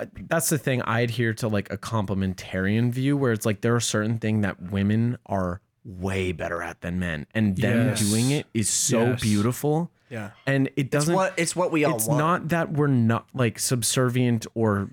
uh, 0.00 0.06
that's 0.28 0.48
the 0.48 0.58
thing 0.58 0.80
I 0.82 1.00
adhere 1.00 1.34
to 1.34 1.48
like 1.48 1.72
a 1.72 1.76
complementarian 1.78 2.90
view 2.92 3.16
where 3.16 3.32
it's 3.32 3.44
like 3.46 3.60
there 3.62 3.74
are 3.74 3.80
certain 3.80 4.18
things 4.18 4.42
that 4.42 4.70
women 4.70 5.18
are 5.26 5.60
way 5.84 6.32
better 6.32 6.62
at 6.62 6.80
than 6.82 6.98
men 6.98 7.26
and 7.34 7.56
them 7.56 7.88
Yes. 7.88 8.08
doing 8.10 8.30
it 8.30 8.46
is 8.54 8.68
so 8.70 9.06
Yes. 9.10 9.20
beautiful 9.22 9.90
Yeah. 10.10 10.30
and 10.46 10.70
it 10.76 10.90
doesn't 10.90 11.14
what 11.14 11.34
it's 11.36 11.54
what 11.56 11.72
we 11.72 11.84
all 11.84 11.96
it's 11.96 12.06
want. 12.06 12.18
not 12.18 12.48
that 12.48 12.72
we're 12.72 12.86
not 12.86 13.26
like 13.34 13.58
subservient 13.58 14.46
or 14.54 14.88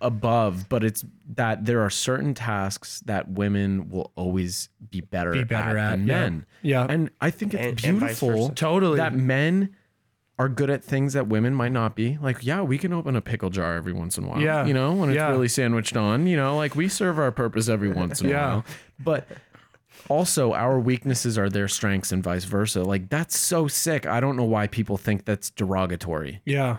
above 0.00 0.68
but 0.68 0.84
it's 0.84 1.04
that 1.28 1.64
there 1.64 1.80
are 1.80 1.90
certain 1.90 2.34
tasks 2.34 3.00
that 3.06 3.28
women 3.30 3.88
will 3.88 4.12
always 4.16 4.68
be 4.90 5.00
better, 5.00 5.32
Be 5.32 5.44
better 5.44 5.78
at, 5.78 5.92
at, 5.94 5.96
than 5.98 6.06
yeah. 6.06 6.20
men 6.20 6.46
Yeah. 6.62 6.86
and 6.88 7.10
i 7.20 7.30
think 7.30 7.54
it's 7.54 7.82
And- 7.82 7.84
and 7.84 8.00
beautiful 8.00 8.28
versa. 8.30 8.52
Totally. 8.54 8.96
that 8.98 9.14
men 9.14 9.70
are 10.38 10.48
good 10.50 10.68
at 10.68 10.84
things 10.84 11.14
that 11.14 11.28
women 11.28 11.54
might 11.54 11.72
not 11.72 11.96
be. 11.96 12.18
Like, 12.20 12.44
yeah, 12.44 12.60
we 12.60 12.76
can 12.76 12.92
open 12.92 13.16
a 13.16 13.22
pickle 13.22 13.48
jar 13.48 13.74
every 13.74 13.94
once 13.94 14.18
in 14.18 14.24
a 14.24 14.28
while. 14.28 14.38
Yeah. 14.38 14.66
You 14.66 14.74
know, 14.74 14.92
when 14.92 15.08
it's 15.08 15.16
Yeah. 15.16 15.30
really 15.30 15.48
sandwiched 15.48 15.96
on, 15.96 16.26
you 16.26 16.36
know, 16.36 16.54
like 16.58 16.76
we 16.76 16.88
serve 16.88 17.18
our 17.18 17.32
purpose 17.32 17.70
every 17.70 17.88
once 18.02 18.20
in 18.20 18.26
a 18.26 18.30
Yeah. 18.32 18.46
while. 18.56 18.64
But 19.02 19.26
also 20.10 20.52
our 20.52 20.78
weaknesses 20.78 21.38
are 21.38 21.48
their 21.48 21.68
strengths 21.68 22.12
and 22.12 22.22
vice 22.22 22.44
versa. 22.44 22.82
Like 22.82 23.08
that's 23.08 23.38
so 23.38 23.66
sick. 23.66 24.04
I 24.06 24.20
don't 24.20 24.36
know 24.36 24.44
why 24.44 24.66
people 24.66 24.98
think 24.98 25.24
that's 25.24 25.48
derogatory. 25.50 26.42
Yeah. 26.44 26.76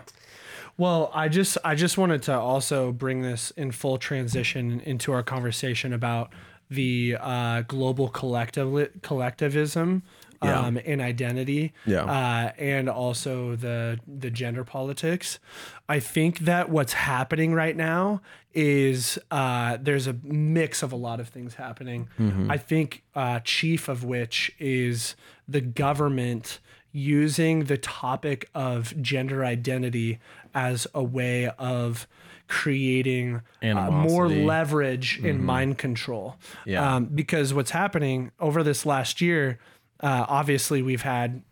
Well, 0.78 1.10
I 1.12 1.28
just 1.28 1.58
I 1.64 1.74
just 1.74 1.98
wanted 1.98 2.22
to 2.22 2.38
also 2.38 2.92
bring 2.92 3.20
this 3.22 3.50
in 3.50 3.72
full 3.72 3.98
transition 3.98 4.80
into 4.80 5.12
our 5.12 5.22
conversation 5.24 5.92
about 5.92 6.32
the 6.70 7.16
uh, 7.20 7.62
global 7.62 8.08
collective 8.08 8.90
collectivism 9.02 10.02
Yeah. 10.42 10.60
um, 10.60 10.78
and 10.86 11.00
identity, 11.00 11.72
Yeah. 11.84 12.04
uh, 12.04 12.52
and 12.58 12.88
also 12.88 13.56
the 13.56 13.98
the 14.06 14.30
gender 14.30 14.62
politics. 14.62 15.40
I 15.88 15.98
think 15.98 16.40
that 16.40 16.68
what's 16.70 16.92
happening 16.92 17.54
right 17.54 17.76
now 17.76 18.20
is 18.54 19.18
uh, 19.32 19.78
there's 19.80 20.06
a 20.06 20.16
mix 20.22 20.82
of 20.84 20.92
a 20.92 20.96
lot 20.96 21.18
of 21.18 21.28
things 21.28 21.54
happening. 21.54 22.08
I 22.48 22.56
think 22.56 23.02
uh, 23.16 23.40
chief 23.40 23.88
of 23.88 24.04
which 24.04 24.52
is 24.60 25.16
the 25.48 25.60
government 25.60 26.60
using 26.92 27.64
the 27.64 27.76
topic 27.78 28.48
of 28.54 29.00
gender 29.02 29.44
identity 29.44 30.18
as 30.54 30.86
a 30.94 31.02
way 31.02 31.48
of 31.58 32.06
creating 32.48 33.42
uh, 33.62 33.90
more 33.90 34.26
leverage 34.28 35.18
in 35.22 35.44
mind 35.44 35.76
control. 35.76 36.36
Yeah. 36.64 36.96
Um, 36.96 37.04
because 37.06 37.52
what's 37.52 37.72
happening 37.72 38.32
over 38.40 38.62
this 38.62 38.86
last 38.86 39.20
year, 39.20 39.58
uh, 40.00 40.24
obviously, 40.28 40.80
we've 40.80 41.02
had 41.02 41.42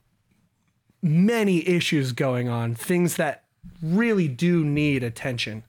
many 1.02 1.66
issues 1.68 2.12
going 2.12 2.48
on, 2.48 2.74
things 2.74 3.16
that 3.16 3.44
really 3.82 4.28
do 4.28 4.64
need 4.64 5.02
attention. 5.02 5.64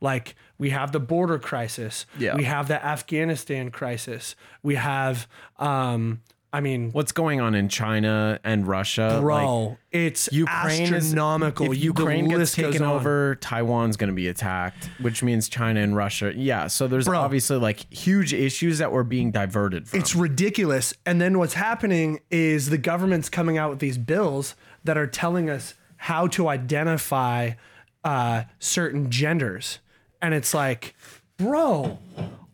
Like 0.00 0.36
we 0.58 0.70
have 0.70 0.92
the 0.92 1.00
border 1.00 1.38
crisis, 1.38 2.06
Yeah. 2.18 2.36
we 2.36 2.44
have 2.44 2.68
the 2.68 2.84
Afghanistan 2.84 3.70
crisis, 3.70 4.36
we 4.62 4.76
have, 4.76 5.26
um, 5.58 6.20
I 6.52 6.60
mean, 6.60 6.92
What's 6.92 7.12
going 7.12 7.40
on 7.40 7.54
in 7.54 7.68
China 7.68 8.40
and 8.42 8.66
Russia? 8.66 9.18
bro, 9.20 9.66
Like, 9.66 9.78
it's 9.92 10.30
Ukraine 10.32 10.94
is 10.94 11.04
astronomical. 11.04 11.68
The 11.68 11.76
Ukraine 11.76 12.28
gets 12.28 12.52
taken 12.52 12.82
over, 12.82 13.34
Taiwan's 13.36 13.96
going 13.96 14.08
to 14.08 14.14
be 14.14 14.28
attacked, 14.28 14.88
which 15.00 15.22
means 15.22 15.48
China 15.48 15.80
and 15.80 15.94
Russia. 15.94 16.32
Yeah, 16.34 16.66
so 16.68 16.88
there's 16.88 17.04
Bro. 17.04 17.18
obviously 17.18 17.58
like 17.58 17.92
huge 17.92 18.32
issues 18.32 18.78
that 18.78 18.92
we're 18.92 19.02
being 19.02 19.30
diverted 19.30 19.88
from. 19.88 20.00
It's 20.00 20.14
ridiculous. 20.14 20.94
And 21.04 21.20
then 21.20 21.38
what's 21.38 21.54
happening 21.54 22.20
is 22.30 22.70
the 22.70 22.78
government's 22.78 23.28
coming 23.28 23.58
out 23.58 23.68
with 23.68 23.80
these 23.80 23.98
bills 23.98 24.54
that 24.84 24.96
are 24.96 25.06
telling 25.06 25.50
us 25.50 25.74
how 25.96 26.28
to 26.28 26.48
identify 26.48 27.52
uh, 28.04 28.44
certain 28.58 29.10
genders. 29.10 29.80
And 30.22 30.32
it's 30.32 30.54
like, 30.54 30.94
bro, 31.36 31.98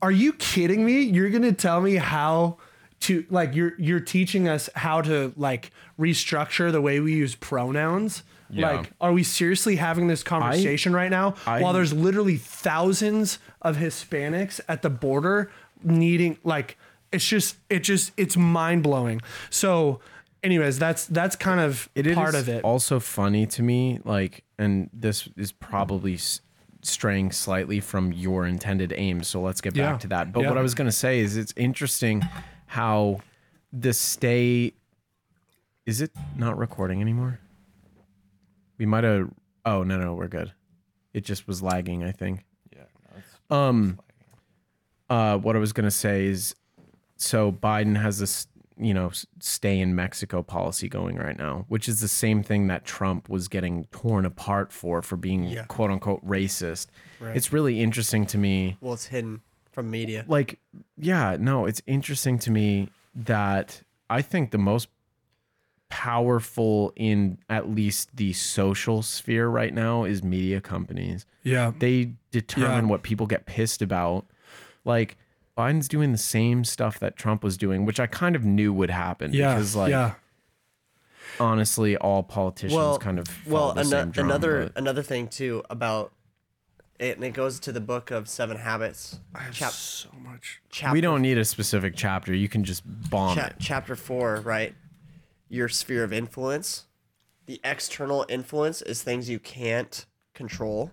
are 0.03 0.11
you 0.11 0.33
kidding 0.33 0.85
me? 0.85 1.03
You're 1.03 1.31
gonna 1.31 1.53
tell 1.53 1.81
me 1.81 1.95
how 1.97 2.59
to 3.05 3.25
like 3.31 3.55
you're 3.55 3.73
you're 3.79 4.01
teaching 4.01 4.49
us 4.49 4.69
how 4.75 5.01
to 5.03 5.33
like 5.37 5.71
restructure 5.99 6.71
the 6.71 6.81
way 6.81 7.01
we 7.01 7.15
use 7.15 7.35
pronouns. 7.35 8.23
Yeah. 8.51 8.73
Like, 8.73 8.91
are 9.01 9.13
we 9.13 9.23
seriously 9.25 9.77
having 9.77 10.07
this 10.07 10.23
conversation 10.23 10.93
right 10.93 11.11
now 11.11 11.35
I- 11.47 11.61
while 11.63 11.73
there's 11.73 11.93
literally 11.93 12.37
thousands 12.37 13.39
of 13.63 13.77
Hispanics 13.79 14.61
at 14.69 14.83
the 14.83 14.91
border 14.91 15.51
needing 15.83 16.39
like 16.45 16.77
it's 17.13 17.27
just 17.27 17.57
it 17.71 17.81
just 17.81 18.13
it's 18.17 18.37
mind 18.37 18.83
blowing. 18.83 19.21
So, 19.51 20.01
anyways, 20.43 20.79
that's 20.79 21.07
that's 21.07 21.37
kind 21.37 21.61
of 21.61 21.89
It 21.95 22.07
is 22.07 22.15
part 22.15 22.35
of 22.35 22.49
it. 22.49 22.63
Also 22.65 23.01
funny 23.01 23.47
to 23.47 23.63
me, 23.63 23.99
like, 24.05 24.45
and 24.59 24.91
this 24.93 25.29
is 25.37 25.51
probably 25.53 26.19
straying 26.83 27.33
slightly 27.33 27.81
from 27.81 28.13
your 28.13 28.47
intended 28.47 28.93
aim. 28.97 29.23
So 29.23 29.41
let's 29.41 29.61
get 29.63 29.75
Yeah. 29.75 29.93
back 29.93 30.01
to 30.01 30.09
that. 30.09 30.33
But 30.33 30.43
Yeah. 30.43 30.49
what 30.51 30.59
I 30.59 30.63
was 30.63 30.75
going 30.75 30.87
to 30.89 30.93
say 30.93 31.21
is, 31.21 31.37
it's 31.37 31.55
interesting 31.57 32.23
how 32.75 33.21
the 33.73 33.93
stay. 33.93 34.73
Is 35.87 36.01
it 36.01 36.11
not 36.37 36.59
recording 36.59 37.01
anymore? 37.01 37.39
We 38.79 38.87
might 38.87 39.05
have. 39.05 39.31
Oh 39.65 39.83
no, 39.85 39.97
no, 39.99 40.15
we're 40.15 40.29
good. 40.29 40.53
It 41.13 41.25
just 41.25 41.47
was 41.47 41.63
lagging. 41.63 42.03
I 42.03 42.11
think. 42.11 42.45
Yeah. 42.73 42.83
No, 43.13 43.19
it's 43.19 43.51
Um, 43.51 44.01
uh, 45.09 45.39
what 45.39 45.55
I 45.55 45.61
was 45.61 45.73
gonna 45.73 45.91
say 45.91 46.27
is, 46.27 46.55
so 47.17 47.53
Biden 47.53 47.97
has 48.01 48.19
this, 48.19 48.49
you 48.77 48.93
know, 48.93 49.13
stay 49.39 49.79
in 49.79 49.95
Mexico 49.95 50.43
policy 50.43 50.89
going 50.89 51.15
right 51.17 51.39
now, 51.39 51.67
which 51.69 51.89
is 51.89 52.01
the 52.01 52.09
same 52.09 52.43
thing 52.43 52.67
that 52.67 52.85
Trump 52.85 53.29
was 53.29 53.47
getting 53.47 53.85
torn 53.93 54.25
apart 54.27 54.73
for 54.73 55.01
for 55.01 55.17
being 55.17 55.45
Yeah. 55.45 55.65
quote 55.67 55.91
unquote 55.93 56.27
racist. 56.27 56.89
It's 57.21 57.53
really 57.53 57.81
interesting 57.81 58.27
to 58.27 58.37
me. 58.39 58.77
Well, 58.81 58.95
it's 58.95 59.07
hidden 59.07 59.43
from 59.75 59.91
media. 59.91 60.25
Like, 60.29 60.59
yeah, 60.97 61.37
no, 61.39 61.67
it's 61.67 61.83
interesting 61.87 62.39
to 62.41 62.51
me 62.51 62.89
that 63.15 63.83
I 64.09 64.23
think 64.23 64.51
the 64.51 64.59
most 64.59 64.89
powerful 65.91 66.93
in 66.97 67.39
at 67.49 67.69
least 67.71 68.17
the 68.17 68.33
social 68.33 69.03
sphere 69.03 69.49
right 69.49 69.73
now 69.73 70.05
is 70.05 70.25
media 70.25 70.61
companies 70.61 71.25
yeah. 71.45 71.73
they 71.79 72.13
determine 72.33 72.87
Yeah. 72.87 72.91
what 72.91 73.03
people 73.03 73.27
get 73.27 73.47
pissed 73.47 73.81
about. 73.83 74.27
Like 74.85 75.17
Biden's 75.57 75.87
doing 75.87 76.11
the 76.11 76.19
same 76.19 76.65
stuff 76.65 76.99
that 76.99 77.17
Trump 77.17 77.45
was 77.45 77.57
doing, 77.57 77.85
which 77.85 78.01
I 78.01 78.07
kind 78.09 78.35
of 78.35 78.45
knew 78.45 78.73
would 78.73 78.91
happen 78.91 79.33
Yeah. 79.33 79.55
because 79.55 79.77
like 79.77 79.91
yeah. 79.91 80.15
honestly 81.39 81.97
all 81.97 82.23
politicians 82.25 82.75
well, 82.77 82.99
kind 82.99 83.19
of 83.21 83.27
well, 83.47 83.73
the 83.73 83.81
ano- 83.83 83.91
same 83.91 84.11
drum, 84.11 84.27
another 84.27 84.63
but- 84.65 84.73
another 84.79 85.03
thing 85.03 85.29
too 85.29 85.63
about 85.71 86.13
it, 86.99 87.17
and 87.17 87.25
it 87.25 87.33
goes 87.35 87.59
to 87.61 87.73
the 87.73 87.81
book 87.81 88.11
of 88.11 88.29
Seven 88.29 88.57
Habits. 88.57 89.19
I 89.35 89.51
Chap- 89.51 89.73
so 89.73 90.09
much. 90.23 90.61
chapter, 90.71 90.93
we 90.93 91.01
don't 91.01 91.23
need 91.23 91.39
a 91.39 91.45
specific 91.45 91.95
chapter. 91.97 92.35
You 92.35 92.49
can 92.49 92.65
just 92.65 92.83
bomb 93.11 93.37
cha- 93.37 93.47
it. 93.47 93.57
chapter 93.59 93.97
four, 93.97 94.37
right? 94.41 94.75
Your 95.49 95.69
sphere 95.69 96.05
of 96.05 96.13
influence. 96.13 96.87
The 97.47 97.61
external 97.65 98.25
influence 98.29 98.81
is 98.83 99.03
things 99.03 99.29
you 99.29 99.39
can't 99.39 100.07
control, 100.35 100.91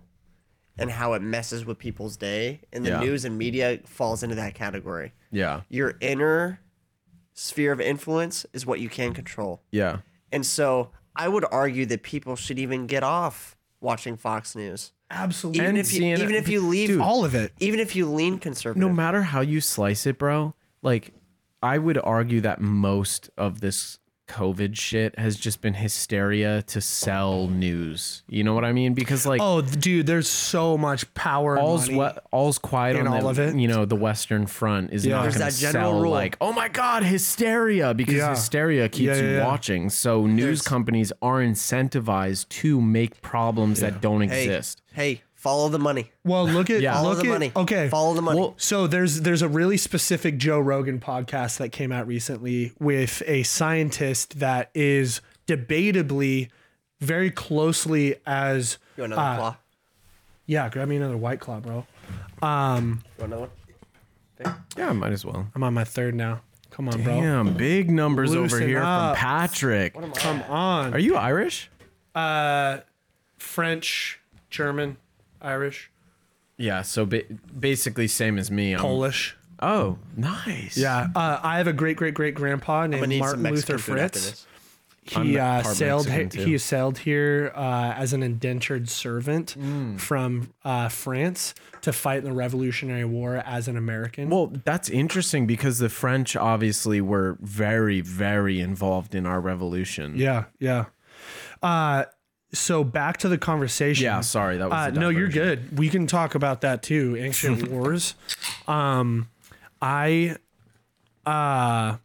and 0.78 0.90
how 0.90 1.12
it 1.14 1.22
messes 1.22 1.64
with 1.64 1.78
people's 1.78 2.16
day. 2.16 2.60
And 2.72 2.84
the 2.84 2.90
Yeah. 2.90 3.00
news 3.00 3.24
and 3.24 3.36
media 3.38 3.80
falls 3.84 4.22
into 4.22 4.34
that 4.36 4.54
category. 4.54 5.12
Yeah. 5.30 5.62
Your 5.68 5.96
inner 6.00 6.60
sphere 7.34 7.72
of 7.72 7.80
influence 7.80 8.44
is 8.52 8.66
what 8.66 8.80
you 8.80 8.88
can 8.88 9.14
control. 9.14 9.62
Yeah. 9.70 9.98
And 10.30 10.44
so 10.46 10.90
I 11.16 11.28
would 11.28 11.44
argue 11.50 11.86
that 11.86 12.02
people 12.02 12.36
should 12.36 12.58
even 12.58 12.86
get 12.86 13.02
off 13.02 13.56
watching 13.80 14.16
Fox 14.16 14.54
News. 14.54 14.92
Absolutely. 15.12 15.60
Even 15.62 15.68
And 15.76 15.78
if 15.78 15.92
you 15.92 16.00
CNN 16.02 16.18
even 16.20 16.34
if 16.34 16.48
you 16.48 16.60
leave 16.66 16.88
Dude, 16.88 17.00
all 17.00 17.24
of 17.24 17.34
it. 17.34 17.52
even 17.60 17.78
if 17.80 17.94
you 17.94 18.10
lean 18.10 18.38
conservative. 18.38 18.80
No 18.80 18.88
matter 18.92 19.22
how 19.22 19.40
you 19.42 19.60
slice 19.60 20.06
it, 20.06 20.18
bro, 20.18 20.54
like 20.82 21.12
I 21.62 21.78
would 21.78 21.98
argue 21.98 22.40
that 22.40 22.60
most 22.60 23.30
of 23.36 23.60
this 23.60 23.98
COVID 24.28 24.74
shit 24.78 25.18
has 25.18 25.36
just 25.36 25.60
been 25.60 25.74
hysteria 25.74 26.62
to 26.62 26.80
sell 26.80 27.48
news. 27.48 28.22
You 28.28 28.42
know 28.44 28.54
what 28.54 28.64
I 28.64 28.72
mean? 28.72 28.94
Because 28.94 29.26
like 29.26 29.42
Oh, 29.42 29.60
dude, 29.60 30.06
there's 30.06 30.28
so 30.28 30.78
much 30.78 31.12
power. 31.12 31.58
all's 31.58 31.86
money. 31.88 31.98
what 31.98 32.24
all's 32.32 32.56
quiet 32.56 32.96
on 32.96 33.06
all 33.08 33.20
the, 33.22 33.28
of 33.28 33.38
it. 33.40 33.56
You 33.56 33.68
know, 33.68 33.84
the 33.84 33.96
Western 33.96 34.46
Front 34.46 34.92
is 34.92 35.04
Yeah. 35.04 35.16
not 35.16 35.34
going 35.34 35.46
to 35.46 35.50
sell 35.52 36.00
rule. 36.00 36.10
like, 36.10 36.38
oh 36.40 36.52
my 36.52 36.68
god, 36.68 37.02
hysteria, 37.02 37.92
because 37.92 38.14
Yeah. 38.14 38.30
hysteria 38.30 38.88
keeps 38.88 39.18
Yeah, 39.18 39.22
yeah, 39.22 39.38
you 39.40 39.44
watching. 39.44 39.90
So 39.90 40.26
news 40.26 40.44
There's- 40.44 40.62
companies 40.62 41.12
are 41.20 41.40
incentivized 41.40 42.48
to 42.48 42.80
make 42.80 43.20
problems 43.20 43.80
that 43.80 44.00
don't 44.00 44.22
hey, 44.22 44.44
exist. 44.44 44.81
Hey, 44.92 45.22
follow 45.34 45.68
the 45.68 45.78
money. 45.78 46.10
Well, 46.24 46.46
look 46.46 46.70
at 46.70 46.80
Yeah. 46.80 46.94
Follow 46.94 47.10
look 47.10 47.18
the 47.22 47.28
at 47.28 47.32
money. 47.32 47.52
okay. 47.56 47.88
Follow 47.88 48.14
the 48.14 48.22
money. 48.22 48.40
Well, 48.40 48.54
So 48.56 48.86
there's 48.86 49.20
there's 49.22 49.42
a 49.42 49.48
really 49.48 49.76
specific 49.76 50.38
Joe 50.38 50.60
Rogan 50.60 51.00
podcast 51.00 51.58
that 51.58 51.70
came 51.70 51.92
out 51.92 52.06
recently 52.06 52.72
with 52.78 53.22
a 53.26 53.42
scientist 53.42 54.38
that 54.38 54.70
is 54.74 55.20
debatably 55.46 56.48
very 57.00 57.30
closely 57.30 58.16
as 58.26 58.78
you 58.96 59.02
want 59.02 59.12
another 59.14 59.28
uh, 59.32 59.36
claw? 59.36 59.56
yeah. 60.46 60.68
Grab 60.68 60.88
me 60.88 60.96
another 60.96 61.16
white 61.16 61.40
claw, 61.40 61.60
bro. 61.60 61.74
You 61.74 62.48
want 62.48 63.02
another 63.18 63.40
one? 63.40 63.50
Yeah, 64.76 64.92
might 64.92 65.12
as 65.12 65.24
well. 65.24 65.46
I'm 65.54 65.62
on 65.62 65.74
my 65.74 65.84
third 65.84 66.14
now. 66.14 66.40
Come 66.70 66.88
on, 66.88 67.02
bro. 67.02 67.20
Damn, 67.20 67.54
big 67.54 67.90
numbers 67.90 68.30
over 68.32 68.40
Loosen 68.42 68.66
here 68.66 68.82
up. 68.82 69.16
from 69.16 69.20
Patrick. 69.20 69.94
Come 70.14 70.42
on. 70.48 70.94
Are 70.94 70.98
you 70.98 71.16
Irish? 71.16 71.70
uh, 72.14 72.78
French, 73.38 74.20
German, 74.52 74.96
Irish, 75.40 75.90
Yeah, 76.56 76.82
so 76.82 77.04
ba- 77.06 77.24
basically 77.58 78.06
same 78.06 78.38
as 78.38 78.50
me. 78.50 78.74
I'm, 78.74 78.80
Polish. 78.80 79.36
Oh, 79.60 79.98
nice. 80.16 80.76
Yeah. 80.76 81.08
Uh, 81.14 81.38
I 81.42 81.58
have 81.58 81.66
a 81.66 81.72
great 81.72 81.96
great 81.96 82.14
great 82.14 82.34
grandpa 82.34 82.80
I'm 82.82 82.90
gonna 82.90 83.00
named 83.02 83.08
need 83.10 83.18
Martin 83.20 83.42
some 83.44 83.54
Luther 83.54 83.78
food 83.78 83.98
after 83.98 84.18
Fritz. 84.18 84.30
this. 84.30 84.46
I'm 85.16 85.26
He 85.26 85.36
uh, 85.38 85.62
part 85.62 85.74
sailed. 85.76 86.06
Mexican, 86.08 86.30
He, 86.40 86.44
too. 86.44 86.50
he 86.52 86.58
sailed 86.58 86.98
here 86.98 87.50
uh, 87.56 87.92
as 87.96 88.12
an 88.12 88.22
indentured 88.22 88.88
servant 88.88 89.56
Mm. 89.58 89.98
from 89.98 90.52
uh, 90.64 90.88
France 90.88 91.54
to 91.80 91.92
fight 91.92 92.18
in 92.18 92.24
the 92.24 92.32
Revolutionary 92.32 93.04
War 93.04 93.42
as 93.44 93.66
an 93.66 93.76
American. 93.76 94.30
Well, 94.30 94.52
that's 94.64 94.88
interesting 94.88 95.44
because 95.48 95.78
the 95.80 95.88
French 95.88 96.36
obviously 96.36 97.00
were 97.00 97.36
very, 97.40 98.00
very 98.00 98.60
involved 98.60 99.16
in 99.16 99.26
our 99.26 99.40
revolution. 99.40 100.14
yeah, 100.16 100.44
yeah. 100.60 100.84
Uh, 101.60 102.04
so 102.52 102.84
back 102.84 103.16
to 103.18 103.28
the 103.28 103.38
conversation. 103.38 104.04
Yeah, 104.04 104.20
sorry, 104.20 104.58
that 104.58 104.68
was 104.70 104.88
Uh, 104.88 104.90
no, 105.00 105.08
you're 105.08 105.28
good. 105.28 105.78
We 105.78 105.88
can 105.88 106.06
talk 106.06 106.34
about 106.34 106.60
that 106.62 106.82
too. 106.82 107.16
Ancient 107.18 107.68
wars. 107.70 108.14
Um, 108.68 109.28
I 109.80 110.36
uh, 111.26 111.96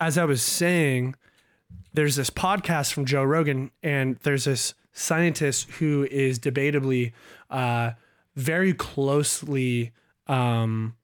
as 0.00 0.18
I 0.18 0.24
was 0.24 0.42
saying, 0.42 1.14
there's 1.94 2.16
this 2.16 2.30
podcast 2.30 2.92
from 2.92 3.04
Joe 3.04 3.22
Rogan, 3.24 3.70
and 3.82 4.16
there's 4.22 4.44
this 4.44 4.74
scientist 4.92 5.70
who 5.72 6.06
is 6.10 6.38
debatably 6.38 7.12
uh, 7.50 7.92
very 8.36 8.74
closely 8.74 9.92
um, 10.26 10.94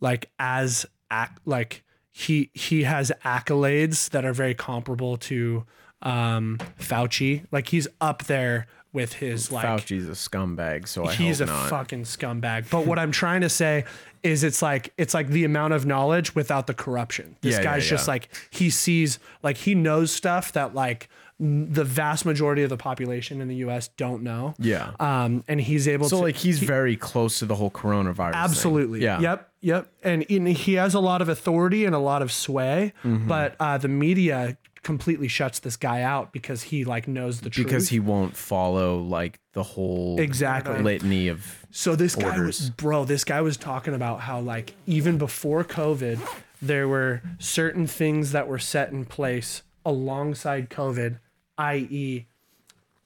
like 0.00 0.30
as 0.38 0.86
ac- 1.12 1.32
like 1.44 1.84
he 2.10 2.50
he 2.54 2.84
has 2.84 3.12
accolades 3.24 4.10
that 4.10 4.24
are 4.24 4.32
very 4.32 4.54
comparable 4.54 5.16
to 5.16 5.64
um, 6.02 6.58
Fauci. 6.78 7.44
Like 7.50 7.68
he's 7.68 7.88
up 8.00 8.24
there 8.24 8.66
with 8.92 9.12
his 9.14 9.52
like 9.52 9.66
Fauci's 9.66 10.08
a 10.08 10.12
scumbag, 10.12 10.88
so 10.88 11.04
I 11.06 11.14
he's 11.14 11.40
a 11.40 11.46
not. 11.46 11.68
fucking 11.68 12.02
scumbag. 12.04 12.70
But 12.70 12.86
what 12.86 12.98
I'm 12.98 13.12
trying 13.12 13.42
to 13.42 13.48
say 13.48 13.84
is 14.22 14.42
it's 14.42 14.62
like 14.62 14.92
it's 14.96 15.14
like 15.14 15.28
the 15.28 15.44
amount 15.44 15.74
of 15.74 15.86
knowledge 15.86 16.34
without 16.34 16.66
the 16.66 16.74
corruption. 16.74 17.36
This 17.40 17.52
Yeah, 17.54 17.58
yeah, 17.60 17.64
guy's 17.64 17.86
just 17.86 18.06
yeah. 18.06 18.12
like 18.12 18.28
he 18.50 18.70
sees 18.70 19.18
like 19.42 19.56
he 19.58 19.74
knows 19.74 20.10
stuff 20.10 20.52
that 20.52 20.74
like 20.74 21.08
the 21.40 21.84
vast 21.84 22.24
majority 22.26 22.64
of 22.64 22.68
the 22.70 22.76
population 22.76 23.40
in 23.40 23.46
the 23.46 23.56
US 23.56 23.86
don't 23.96 24.24
know. 24.24 24.54
Yeah. 24.58 24.90
Um 24.98 25.44
and 25.46 25.60
he's 25.60 25.86
able 25.86 26.08
So 26.08 26.16
to 26.16 26.22
like 26.24 26.34
he's 26.36 26.58
very 26.58 26.96
close 26.96 27.38
to 27.40 27.46
the 27.46 27.54
whole 27.54 27.70
coronavirus. 27.70 28.32
thing. 28.32 28.40
Absolutely. 28.42 29.02
Yeah. 29.04 29.20
Yep. 29.20 29.48
Yep. 29.60 29.88
And, 30.02 30.26
and 30.30 30.48
he 30.48 30.74
has 30.74 30.94
a 30.94 31.00
lot 31.00 31.22
of 31.22 31.28
authority 31.28 31.84
and 31.84 31.94
a 31.94 31.98
lot 32.00 32.22
of 32.22 32.32
sway, 32.32 32.92
Mm-hmm. 33.04 33.28
but 33.28 33.54
uh, 33.60 33.78
the 33.78 33.86
media 33.88 34.56
completely 34.82 35.28
shuts 35.28 35.58
this 35.58 35.76
guy 35.76 36.02
out 36.02 36.32
because 36.32 36.62
he 36.64 36.84
like 36.84 37.08
knows 37.08 37.40
the 37.40 37.50
truth. 37.50 37.66
Because 37.66 37.88
he 37.88 38.00
won't 38.00 38.36
follow 38.36 39.00
like 39.00 39.40
the 39.52 39.62
whole 39.62 40.20
Exactly. 40.20 40.82
litany 40.82 41.28
of 41.28 41.66
So 41.70 41.96
this 41.96 42.14
guy 42.14 42.38
was, 42.38 42.70
bro, 42.70 43.04
this 43.04 43.24
guy 43.24 43.40
was 43.40 43.56
talking 43.56 43.94
about 43.94 44.20
how 44.20 44.40
like 44.40 44.74
even 44.86 45.18
before 45.18 45.64
COVID, 45.64 46.18
there 46.60 46.88
were 46.88 47.22
certain 47.38 47.86
things 47.86 48.32
that 48.32 48.48
were 48.48 48.58
set 48.58 48.90
in 48.92 49.04
place 49.04 49.62
alongside 49.84 50.70
COVID, 50.70 51.18
i.e., 51.58 52.26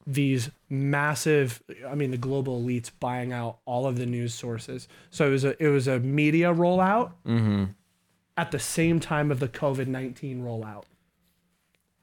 these 0.04 0.50
massive 0.68 1.62
I 1.88 1.94
mean 1.94 2.10
the 2.10 2.16
global 2.16 2.60
elites 2.60 2.90
buying 2.98 3.32
out 3.32 3.58
all 3.64 3.86
of 3.86 3.98
the 3.98 4.06
news 4.06 4.34
sources. 4.34 4.88
So 5.10 5.28
it 5.28 5.30
was 5.30 5.44
a 5.44 5.62
it 5.62 5.68
was 5.68 5.86
a 5.86 6.00
media 6.00 6.52
rollout 6.52 7.12
mm-hmm. 7.24 7.66
at 8.36 8.50
the 8.50 8.58
same 8.58 8.98
time 8.98 9.30
of 9.30 9.38
the 9.38 9.48
COVID 9.48 9.86
nineteen 9.86 10.42
rollout. 10.42 10.84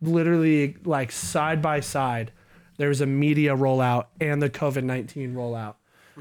Literally 0.01 0.75
like 0.85 1.11
side 1.11 1.61
by 1.61 1.79
side, 1.81 2.31
there 2.77 2.89
was 2.89 3.01
a 3.01 3.05
media 3.05 3.55
rollout 3.55 4.05
and 4.21 4.41
the 4.41 4.49
COVID 4.49 4.83
nineteen 4.83 5.33
rollout. 5.35 5.75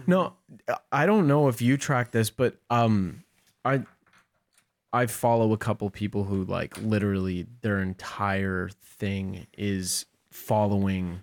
No, 0.07 0.35
I 0.93 1.07
don't 1.07 1.27
know 1.27 1.49
if 1.49 1.61
you 1.62 1.77
track 1.77 2.11
this, 2.12 2.31
but 2.31 2.57
um, 2.71 3.23
I 3.64 3.83
I 4.93 5.07
follow 5.07 5.53
a 5.53 5.57
couple 5.59 5.88
people 5.91 6.25
who 6.25 6.45
like 6.45 6.77
literally 6.81 7.47
their 7.62 7.81
entire 7.81 8.71
thing 8.83 9.47
is 9.57 10.07
following 10.31 11.21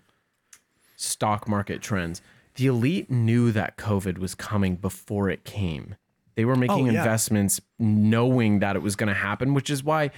stock 0.96 1.48
market 1.48 1.82
trends. 1.82 2.22
The 2.56 2.68
elite 2.68 3.12
knew 3.12 3.52
that 3.52 3.76
COVID 3.78 4.18
was 4.18 4.34
coming 4.36 4.76
before 4.76 5.30
it 5.30 5.44
came. 5.44 5.96
They 6.36 6.46
were 6.46 6.56
making 6.56 6.88
Oh, 6.88 6.91
yeah. 6.91 7.00
investments 7.00 7.60
knowing 7.80 8.60
that 8.60 8.76
it 8.76 8.82
was 8.82 8.96
going 8.96 9.08
to 9.08 9.13
happen, 9.13 9.54
which 9.54 9.70
is 9.70 9.84
why 9.84 10.12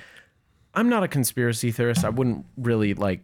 I'm 0.78 0.90
not 0.90 1.04
a 1.04 1.08
conspiracy 1.08 1.72
theorist. 1.72 2.06
I 2.06 2.10
wouldn't 2.10 2.46
really 2.58 2.94
like 2.94 3.22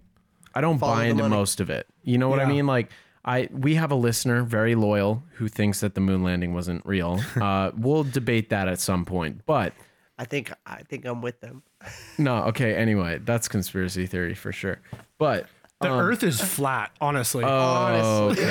I 0.55 0.61
don't 0.61 0.77
Follow 0.79 0.95
buy 0.95 1.03
the 1.05 1.09
into 1.11 1.23
money. 1.23 1.35
most 1.35 1.59
of 1.59 1.69
it. 1.69 1.87
You 2.03 2.17
know 2.17 2.29
what 2.29 2.39
I 2.39 2.43
Yeah. 2.43 2.49
mean? 2.49 2.67
Like 2.67 2.89
I 3.25 3.47
we 3.51 3.75
have 3.75 3.91
a 3.91 3.95
listener 3.95 4.43
very 4.43 4.75
loyal 4.75 5.23
who 5.35 5.47
thinks 5.47 5.79
that 5.81 5.95
the 5.95 6.01
moon 6.01 6.23
landing 6.23 6.53
wasn't 6.53 6.85
real. 6.85 7.19
Uh, 7.41 7.71
we'll 7.77 8.03
debate 8.03 8.49
that 8.49 8.67
at 8.67 8.79
some 8.79 9.05
point. 9.05 9.41
But 9.45 9.73
I 10.17 10.25
think 10.25 10.51
I 10.65 10.81
think 10.83 11.05
I'm 11.05 11.21
with 11.21 11.39
them. 11.41 11.63
no, 12.17 12.43
okay. 12.45 12.75
Anyway, 12.75 13.19
that's 13.23 13.47
conspiracy 13.47 14.05
theory 14.07 14.35
for 14.35 14.51
sure. 14.51 14.79
But 15.17 15.47
The 15.83 15.91
um, 15.91 15.99
Earth 15.99 16.23
is 16.23 16.41
flat, 16.41 16.91
honestly. 16.99 17.43
Oh, 17.45 18.29
okay. 18.31 18.43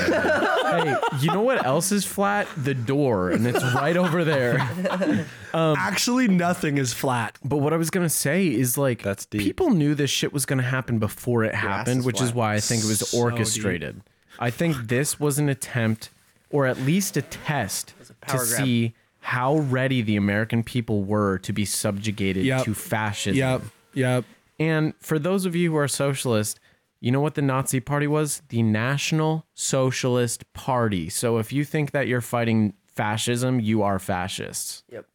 hey, 0.90 0.96
you 1.20 1.28
know 1.32 1.42
what 1.42 1.64
else 1.66 1.90
is 1.92 2.04
flat? 2.04 2.46
The 2.56 2.74
door, 2.74 3.30
and 3.30 3.46
it's 3.46 3.62
right 3.74 3.96
over 3.96 4.24
there. 4.24 4.58
Actually, 5.54 6.28
nothing 6.28 6.78
is 6.78 6.92
flat. 6.92 7.38
But 7.44 7.58
what 7.58 7.72
I 7.72 7.76
was 7.76 7.90
gonna 7.90 8.08
say 8.08 8.46
is 8.48 8.78
like 8.78 9.02
That's 9.02 9.26
deep. 9.26 9.42
people 9.42 9.70
knew 9.70 9.94
this 9.94 10.10
shit 10.10 10.32
was 10.32 10.46
gonna 10.46 10.62
happen 10.62 10.98
before 10.98 11.44
it 11.44 11.54
happened, 11.54 12.00
is 12.00 12.06
which 12.06 12.20
is 12.20 12.32
why 12.32 12.54
I 12.54 12.60
think 12.60 12.82
it 12.84 12.86
was 12.88 13.00
So 13.00 13.16
deep. 13.16 13.24
orchestrated. 13.24 14.00
I 14.38 14.50
think 14.50 14.88
this 14.88 15.20
was 15.20 15.38
an 15.38 15.48
attempt, 15.48 16.10
or 16.50 16.66
at 16.66 16.78
least 16.78 17.16
a 17.16 17.22
test, 17.22 17.92
a 18.22 18.26
to 18.30 18.36
grab. 18.38 18.46
see 18.46 18.94
how 19.20 19.56
ready 19.56 20.02
the 20.02 20.16
American 20.16 20.62
people 20.62 21.02
were 21.04 21.38
to 21.38 21.52
be 21.52 21.64
subjugated 21.64 22.44
Yep. 22.44 22.64
to 22.64 22.74
fascism. 22.74 23.36
Yep. 23.38 23.62
Yep. 23.94 24.24
And 24.58 24.94
for 25.00 25.18
those 25.18 25.44
of 25.44 25.54
you 25.54 25.70
who 25.72 25.76
are 25.76 25.86
socialist, 25.88 26.58
you 27.02 27.10
know 27.10 27.20
what 27.20 27.34
the 27.34 27.42
Nazi 27.42 27.80
Party 27.80 28.06
was? 28.06 28.42
The 28.48 28.62
National 28.62 29.44
Socialist 29.54 30.50
Party. 30.52 31.08
So 31.08 31.38
if 31.38 31.52
you 31.52 31.64
think 31.64 31.90
that 31.90 32.06
you're 32.06 32.20
fighting 32.20 32.74
fascism, 32.86 33.58
you 33.58 33.82
are 33.82 33.98
fascists. 33.98 34.84
Yep. 34.88 35.06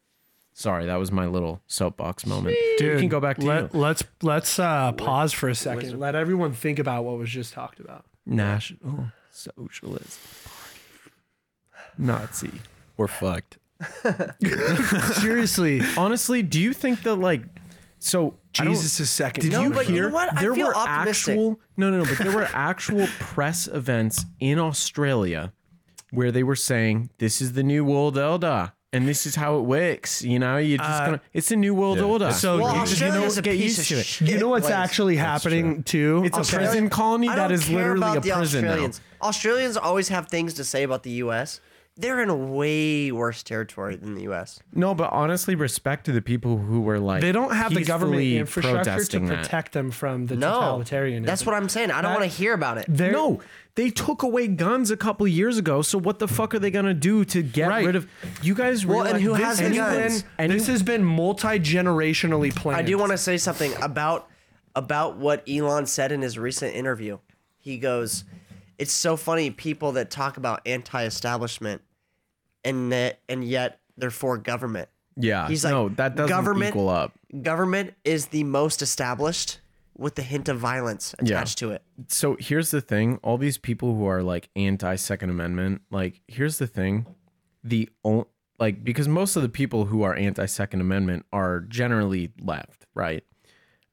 Sorry, 0.52 0.84
that 0.84 0.96
was 0.96 1.10
my 1.10 1.24
little 1.24 1.62
soapbox 1.66 2.26
moment. 2.26 2.58
Dude, 2.76 2.92
you 2.92 2.98
can 2.98 3.08
go 3.08 3.20
back 3.20 3.38
to 3.38 3.46
let, 3.46 3.72
you. 3.72 3.80
Let's 3.80 4.04
let's 4.20 4.58
uh, 4.58 4.92
pause 4.92 5.32
for 5.32 5.48
a 5.48 5.54
second. 5.54 5.98
Let 5.98 6.14
everyone 6.14 6.52
think 6.52 6.78
about 6.78 7.04
what 7.04 7.16
was 7.16 7.30
just 7.30 7.54
talked 7.54 7.80
about. 7.80 8.04
National 8.26 9.06
Socialist 9.30 10.20
Party. 10.44 11.12
Nazi. 11.96 12.60
We're 12.98 13.06
fucked. 13.08 13.56
Seriously, 15.14 15.80
Honestly, 15.96 16.42
do 16.42 16.60
you 16.60 16.74
think 16.74 17.02
that 17.04 17.14
like 17.14 17.44
so 17.98 18.34
Jesus 18.52 19.00
is 19.00 19.10
second. 19.10 19.42
Did 19.42 19.52
No, 19.52 19.62
you 19.62 19.70
but 19.70 19.88
you 19.88 19.94
hear 19.94 20.08
know 20.08 20.14
what? 20.14 20.36
I 20.36 20.40
there 20.40 20.54
feel 20.54 20.66
were 20.68 20.76
optimistic. 20.76 21.32
actual 21.32 21.60
no 21.76 21.90
no 21.90 21.98
no, 21.98 22.04
but 22.04 22.18
there 22.18 22.32
were 22.34 22.48
actual 22.54 23.06
press 23.18 23.66
events 23.68 24.24
in 24.40 24.58
Australia 24.58 25.52
where 26.10 26.32
they 26.32 26.42
were 26.42 26.56
saying 26.56 27.10
this 27.18 27.40
is 27.40 27.52
the 27.52 27.62
new 27.62 27.84
world 27.84 28.16
order 28.16 28.72
and 28.92 29.06
this 29.06 29.26
is 29.26 29.34
how 29.34 29.58
it 29.58 29.62
works. 29.62 30.22
You 30.22 30.38
know, 30.38 30.56
you're 30.56 30.78
just 30.78 31.02
Uh, 31.02 31.04
gonna 31.06 31.20
it's 31.34 31.50
a 31.50 31.56
new 31.56 31.74
world 31.74 31.98
yeah. 31.98 32.04
order. 32.04 32.32
So 32.32 32.58
Well, 32.58 32.74
you- 32.74 32.80
Australia's 32.82 33.36
a 33.36 33.42
get 33.42 33.52
piece 33.52 33.62
used 33.76 33.78
of 33.80 33.86
to 33.88 33.94
it. 33.98 34.06
shit. 34.06 34.28
you 34.28 34.38
know 34.38 34.48
what's 34.48 34.66
place. 34.66 34.74
actually 34.76 35.16
happening 35.16 35.82
too? 35.82 36.22
it's 36.24 36.36
a 36.36 36.40
Okay. 36.40 36.56
prison 36.56 36.88
colony 36.88 37.28
I 37.28 37.36
that 37.36 37.48
don't 37.48 37.52
is 37.52 37.64
care 37.66 37.76
literally 37.76 38.02
a 38.06 38.10
about 38.12 38.22
the 38.22 38.30
prison 38.32 38.64
now. 38.64 38.70
Australians. 38.70 39.00
Australians 39.20 39.76
always 39.76 40.08
have 40.08 40.28
things 40.28 40.54
to 40.54 40.64
say 40.64 40.84
about 40.84 41.02
the 41.02 41.10
U.S. 41.24 41.60
They're 42.00 42.22
in 42.22 42.28
a 42.30 42.36
way 42.36 43.10
worse 43.10 43.42
territory 43.42 43.96
than 43.96 44.14
the 44.14 44.22
U.S. 44.22 44.60
No, 44.72 44.94
but 44.94 45.12
honestly, 45.12 45.56
respect 45.56 46.06
to 46.06 46.12
the 46.12 46.22
people 46.22 46.56
who 46.56 46.80
were 46.80 47.00
like 47.00 47.20
They 47.22 47.32
don't 47.32 47.52
have 47.52 47.74
the 47.74 47.82
government 47.82 48.20
peacefully 48.20 48.38
infrastructure 48.38 48.84
to 48.84 48.90
protesting 48.92 49.26
that. 49.26 49.42
protect 49.42 49.72
them 49.72 49.90
from 49.90 50.26
the 50.26 50.36
No, 50.36 50.48
totalitarianism. 50.84 51.26
that's 51.26 51.44
what 51.44 51.56
I'm 51.56 51.68
saying. 51.68 51.90
I 51.90 52.00
don't 52.00 52.12
That- 52.12 52.20
want 52.20 52.30
to 52.30 52.36
hear 52.38 52.54
about 52.54 52.78
it. 52.78 52.88
No, 52.88 53.40
they 53.74 53.90
took 53.90 54.22
away 54.22 54.46
guns 54.46 54.92
a 54.92 54.96
couple 54.96 55.26
years 55.26 55.58
ago. 55.58 55.82
So 55.82 55.98
what 55.98 56.20
the 56.20 56.28
fuck 56.28 56.54
are 56.54 56.60
they 56.60 56.70
gonna 56.70 56.94
do 56.94 57.24
to 57.24 57.42
get 57.42 57.68
Right. 57.68 57.84
rid 57.86 57.96
of? 57.96 58.06
You 58.42 58.54
guys 58.54 58.86
Well, 58.86 58.98
realize 59.02 59.14
and 59.14 59.22
who 59.24 59.34
has 59.34 59.58
the 59.58 59.70
guns? 59.70 60.22
been- 60.22 60.30
and 60.38 60.52
this 60.52 60.68
has 60.68 60.84
been 60.84 61.04
multi 61.04 61.58
generationally 61.58 62.54
planned. 62.54 62.78
I 62.78 62.82
do 62.82 62.96
want 62.96 63.10
to 63.10 63.18
say 63.18 63.36
something 63.38 63.72
about 63.82 64.28
about 64.76 65.16
what 65.16 65.42
Elon 65.48 65.86
said 65.86 66.12
in 66.12 66.22
his 66.22 66.38
recent 66.38 66.72
interview. 66.76 67.18
He 67.58 67.78
goes, 67.78 68.22
"It's 68.78 68.92
so 68.92 69.16
funny 69.16 69.50
people 69.50 69.90
that 69.92 70.08
talk 70.08 70.36
about 70.36 70.60
anti-establishment, 70.64 71.82
and 72.68 72.92
that 72.92 73.20
and 73.28 73.42
yet 73.44 73.80
they're 73.96 74.10
for 74.10 74.38
government. 74.38 74.88
Yeah, 75.16 75.48
He's 75.48 75.64
like, 75.64 75.72
no, 75.72 75.88
that 75.90 76.14
doesn't 76.14 76.28
government- 76.28 76.70
equal 76.70 76.88
up. 76.88 77.12
Government 77.42 77.94
is 78.04 78.26
the 78.26 78.44
most 78.44 78.82
established, 78.82 79.58
with 79.96 80.14
the 80.14 80.22
hint 80.22 80.48
of 80.48 80.58
violence 80.58 81.14
attached 81.18 81.58
to 81.58 81.72
it. 81.72 81.82
So 82.06 82.36
here's 82.38 82.70
the 82.70 82.80
thing: 82.80 83.18
all 83.24 83.36
these 83.36 83.58
people 83.58 83.96
who 83.96 84.06
are 84.06 84.22
like 84.22 84.48
anti 84.54 84.94
Second 84.94 85.30
Amendment, 85.30 85.82
like 85.90 86.22
here's 86.28 86.58
the 86.58 86.66
thing, 86.68 87.06
the 87.64 87.88
only 88.04 88.26
like 88.60 88.84
because 88.84 89.08
most 89.08 89.34
of 89.36 89.42
the 89.42 89.48
people 89.48 89.86
who 89.86 90.02
are 90.02 90.14
anti 90.14 90.46
Second 90.46 90.80
Amendment 90.80 91.26
are 91.32 91.60
generally 91.60 92.32
left, 92.40 92.86
right? 92.94 93.24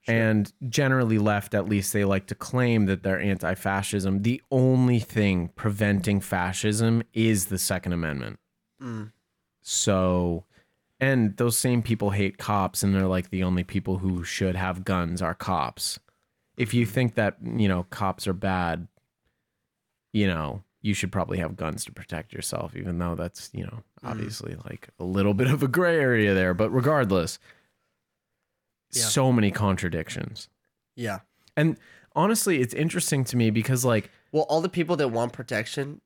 And 0.08 0.54
generally 0.70 1.18
left, 1.18 1.56
at 1.56 1.68
least 1.68 1.92
they 1.92 2.06
like 2.06 2.28
to 2.28 2.36
claim 2.36 2.86
that 2.86 3.02
they're 3.02 3.20
anti 3.20 3.56
fascism. 3.56 4.22
The 4.22 4.40
only 4.52 5.00
thing 5.00 5.50
preventing 5.56 6.20
fascism 6.22 7.02
is 7.14 7.48
the 7.48 7.58
Second 7.58 7.94
Amendment. 7.94 8.38
Mm. 8.82 9.12
So, 9.62 10.44
and 11.00 11.36
those 11.38 11.58
same 11.58 11.82
people 11.82 12.12
hate 12.12 12.38
cops, 12.38 12.84
and 12.84 12.94
they're 12.94 13.08
like 13.08 13.30
the 13.30 13.44
only 13.44 13.64
people 13.64 13.98
who 13.98 14.24
should 14.24 14.56
have 14.56 14.86
guns 14.86 15.22
are 15.22 15.34
cops. 15.34 16.00
If 16.58 16.74
you 16.74 16.86
think 16.86 17.16
that, 17.16 17.38
you 17.44 17.68
know, 17.68 17.84
cops 17.90 18.28
are 18.28 18.34
bad, 18.34 18.88
you 20.14 20.28
know, 20.28 20.64
you 20.82 20.94
should 20.94 21.12
probably 21.12 21.40
have 21.40 21.56
guns 21.58 21.84
to 21.86 21.92
protect 21.92 22.32
yourself, 22.32 22.76
even 22.76 23.00
though 23.00 23.16
that's, 23.16 23.50
you 23.54 23.64
know, 23.64 23.84
mm. 24.04 24.10
obviously 24.10 24.56
like 24.66 24.90
a 25.00 25.04
little 25.04 25.34
bit 25.34 25.48
of 25.48 25.64
a 25.64 25.68
gray 25.68 26.00
area 26.00 26.34
there. 26.34 26.54
But 26.54 26.70
regardless, 26.70 27.40
Yeah. 28.94 29.04
so 29.06 29.32
many 29.34 29.52
contradictions. 29.52 30.48
Yeah. 30.96 31.20
And 31.58 31.78
honestly, 32.16 32.62
it's 32.62 32.74
interesting 32.74 33.24
to 33.26 33.36
me 33.36 33.50
because, 33.50 33.84
like, 33.84 34.12
Well, 34.32 34.44
all 34.44 34.62
the 34.62 34.70
people 34.70 34.96
that 34.98 35.10
want 35.10 35.34
protection, 35.34 36.02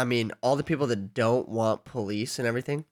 I 0.00 0.04
mean, 0.04 0.32
all 0.40 0.56
the 0.56 0.64
people 0.64 0.86
that 0.86 1.12
don't 1.12 1.48
want 1.48 1.84
police 1.84 2.38
and 2.38 2.48
everything, 2.48 2.86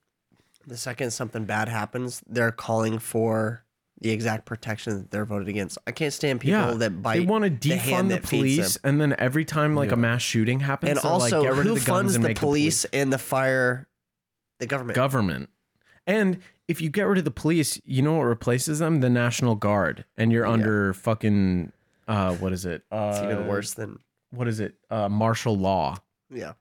the 0.67 0.77
second 0.77 1.11
something 1.11 1.45
bad 1.45 1.67
happens, 1.67 2.21
they're 2.27 2.51
calling 2.51 2.99
for 2.99 3.65
the 3.99 4.11
exact 4.11 4.45
protection 4.45 4.93
that 4.97 5.11
they're 5.11 5.25
voted 5.25 5.47
against. 5.47 5.79
I 5.87 5.91
can't 5.91 6.13
stand 6.13 6.39
people 6.41 6.59
yeah, 6.59 6.73
that 6.73 7.01
bite. 7.01 7.17
they 7.19 7.25
want 7.25 7.45
to 7.45 7.49
the 7.49 7.75
hand 7.77 8.07
defund 8.07 8.09
the, 8.09 8.15
that 8.15 8.23
police, 8.29 8.77
and 8.83 9.01
then 9.01 9.15
every 9.17 9.43
time 9.43 9.75
like 9.75 9.91
a 9.91 9.95
mass 9.95 10.21
shooting 10.21 10.59
happens, 10.59 10.91
and 10.91 10.99
they're 10.99 11.11
also 11.11 11.41
like, 11.41 11.49
get 11.49 11.57
rid 11.57 11.65
who 11.65 11.73
of 11.73 11.79
the 11.79 11.85
guns 11.85 12.13
funds 12.13 12.15
and 12.15 12.25
the 12.25 12.35
police 12.35 12.85
and 12.85 13.11
the 13.11 13.17
fire, 13.17 13.87
the 14.59 14.67
government. 14.67 14.95
government. 14.95 15.49
And 16.05 16.39
if 16.67 16.79
you 16.79 16.89
get 16.89 17.07
rid 17.07 17.17
of 17.17 17.25
the 17.25 17.31
police, 17.31 17.81
you 17.83 18.03
know 18.03 18.13
what 18.13 18.23
replaces 18.23 18.77
them? 18.77 19.01
The 19.01 19.09
National 19.09 19.55
Guard, 19.55 20.05
and 20.15 20.31
you're 20.31 20.45
under 20.45 20.93
fucking 20.93 21.71
uh, 22.07 22.35
what 22.35 22.53
is 22.53 22.65
it? 22.65 22.83
Uh, 22.91 23.13
it's 23.13 23.23
even 23.23 23.47
worse 23.47 23.73
than 23.73 23.99
What 24.31 24.47
is 24.47 24.59
it? 24.59 24.75
Uh, 24.89 25.09
martial 25.09 25.57
law. 25.57 25.97
yeah. 26.29 26.53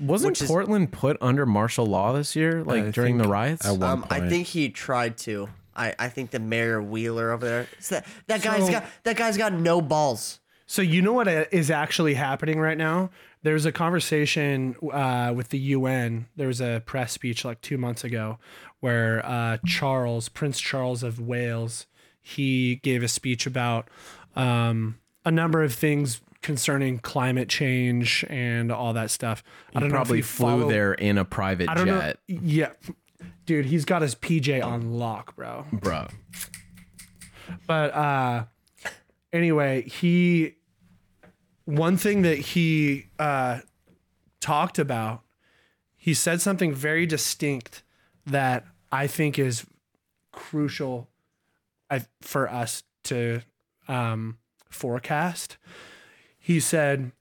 Wasn't 0.00 0.32
Which 0.32 0.42
is- 0.42 0.48
Portland 0.48 0.92
put 0.92 1.16
under 1.20 1.46
martial 1.46 1.86
law 1.86 2.12
this 2.12 2.34
year, 2.34 2.64
like 2.64 2.84
I 2.84 2.90
during 2.90 3.18
the 3.18 3.24
think 3.24 3.32
riots? 3.32 3.66
at 3.66 3.72
one 3.78 3.82
Um, 3.90 4.06
I 4.10 4.28
think 4.28 4.48
he 4.48 4.68
tried 4.68 5.16
to. 5.18 5.48
I, 5.76 5.94
I 5.98 6.08
think 6.08 6.30
the 6.30 6.38
mayor 6.38 6.80
Wheeler 6.82 7.30
over 7.32 7.44
there. 7.46 7.66
it's 7.78 7.88
that 7.90 8.06
that 8.26 8.42
guy's 8.42 8.66
So- 8.66 8.72
got 8.72 8.84
that 9.04 9.16
guy's 9.16 9.36
got 9.36 9.52
no 9.52 9.80
balls. 9.80 10.40
So 10.66 10.80
you 10.82 11.02
know 11.02 11.12
what 11.12 11.28
is 11.28 11.70
actually 11.70 12.14
happening 12.14 12.58
right 12.58 12.78
now? 12.78 13.10
There's 13.42 13.66
a 13.66 13.72
conversation 13.72 14.74
uh, 14.92 15.32
with 15.36 15.50
the 15.50 15.58
UN. 15.58 16.26
There 16.36 16.48
was 16.48 16.60
a 16.62 16.82
press 16.86 17.12
speech 17.12 17.44
like 17.44 17.60
two 17.60 17.76
months 17.76 18.02
ago 18.02 18.38
where 18.80 19.24
uh, 19.26 19.58
Charles, 19.66 20.28
Prince 20.30 20.58
Charles 20.60 21.02
of 21.02 21.20
Wales, 21.20 21.86
he 22.22 22.76
gave 22.76 23.02
a 23.02 23.08
speech 23.08 23.46
about 23.46 23.88
um, 24.36 24.98
a 25.24 25.30
number 25.30 25.62
of 25.62 25.74
things 25.74 26.20
concerning 26.44 26.98
climate 26.98 27.48
change 27.48 28.24
and 28.28 28.70
all 28.70 28.92
that 28.92 29.10
stuff. 29.10 29.42
I 29.74 29.80
don't 29.80 29.88
know 29.88 29.94
if 29.96 29.98
probably 29.98 30.18
you 30.18 30.22
flew 30.22 30.46
follow- 30.60 30.68
there 30.70 30.92
in 30.92 31.16
a 31.18 31.24
private 31.24 31.68
I 31.70 31.74
don't 31.74 31.86
jet, 31.86 32.18
know. 32.28 32.38
Yeah, 32.44 32.70
dude, 33.46 33.64
he's 33.64 33.84
got 33.84 34.02
his 34.02 34.14
PJ 34.14 34.62
on 34.64 34.92
lock, 34.92 35.34
bro. 35.34 35.64
bro. 35.72 36.06
But 37.66 37.94
uh 37.94 38.44
anyway, 39.32 39.82
he 39.88 40.56
one 41.64 41.96
thing 41.96 42.22
that 42.22 42.38
he 42.38 43.06
uh 43.18 43.60
talked 44.40 44.78
about, 44.78 45.22
he 45.96 46.12
said 46.12 46.40
something 46.42 46.74
very 46.74 47.06
distinct 47.06 47.82
that 48.26 48.66
I 48.92 49.06
think 49.06 49.38
is 49.38 49.64
crucial 50.30 51.08
for 52.20 52.50
us 52.50 52.82
to 53.04 53.40
um 53.88 54.36
forecast. 54.68 55.56
He 56.44 56.60
said 56.60 57.12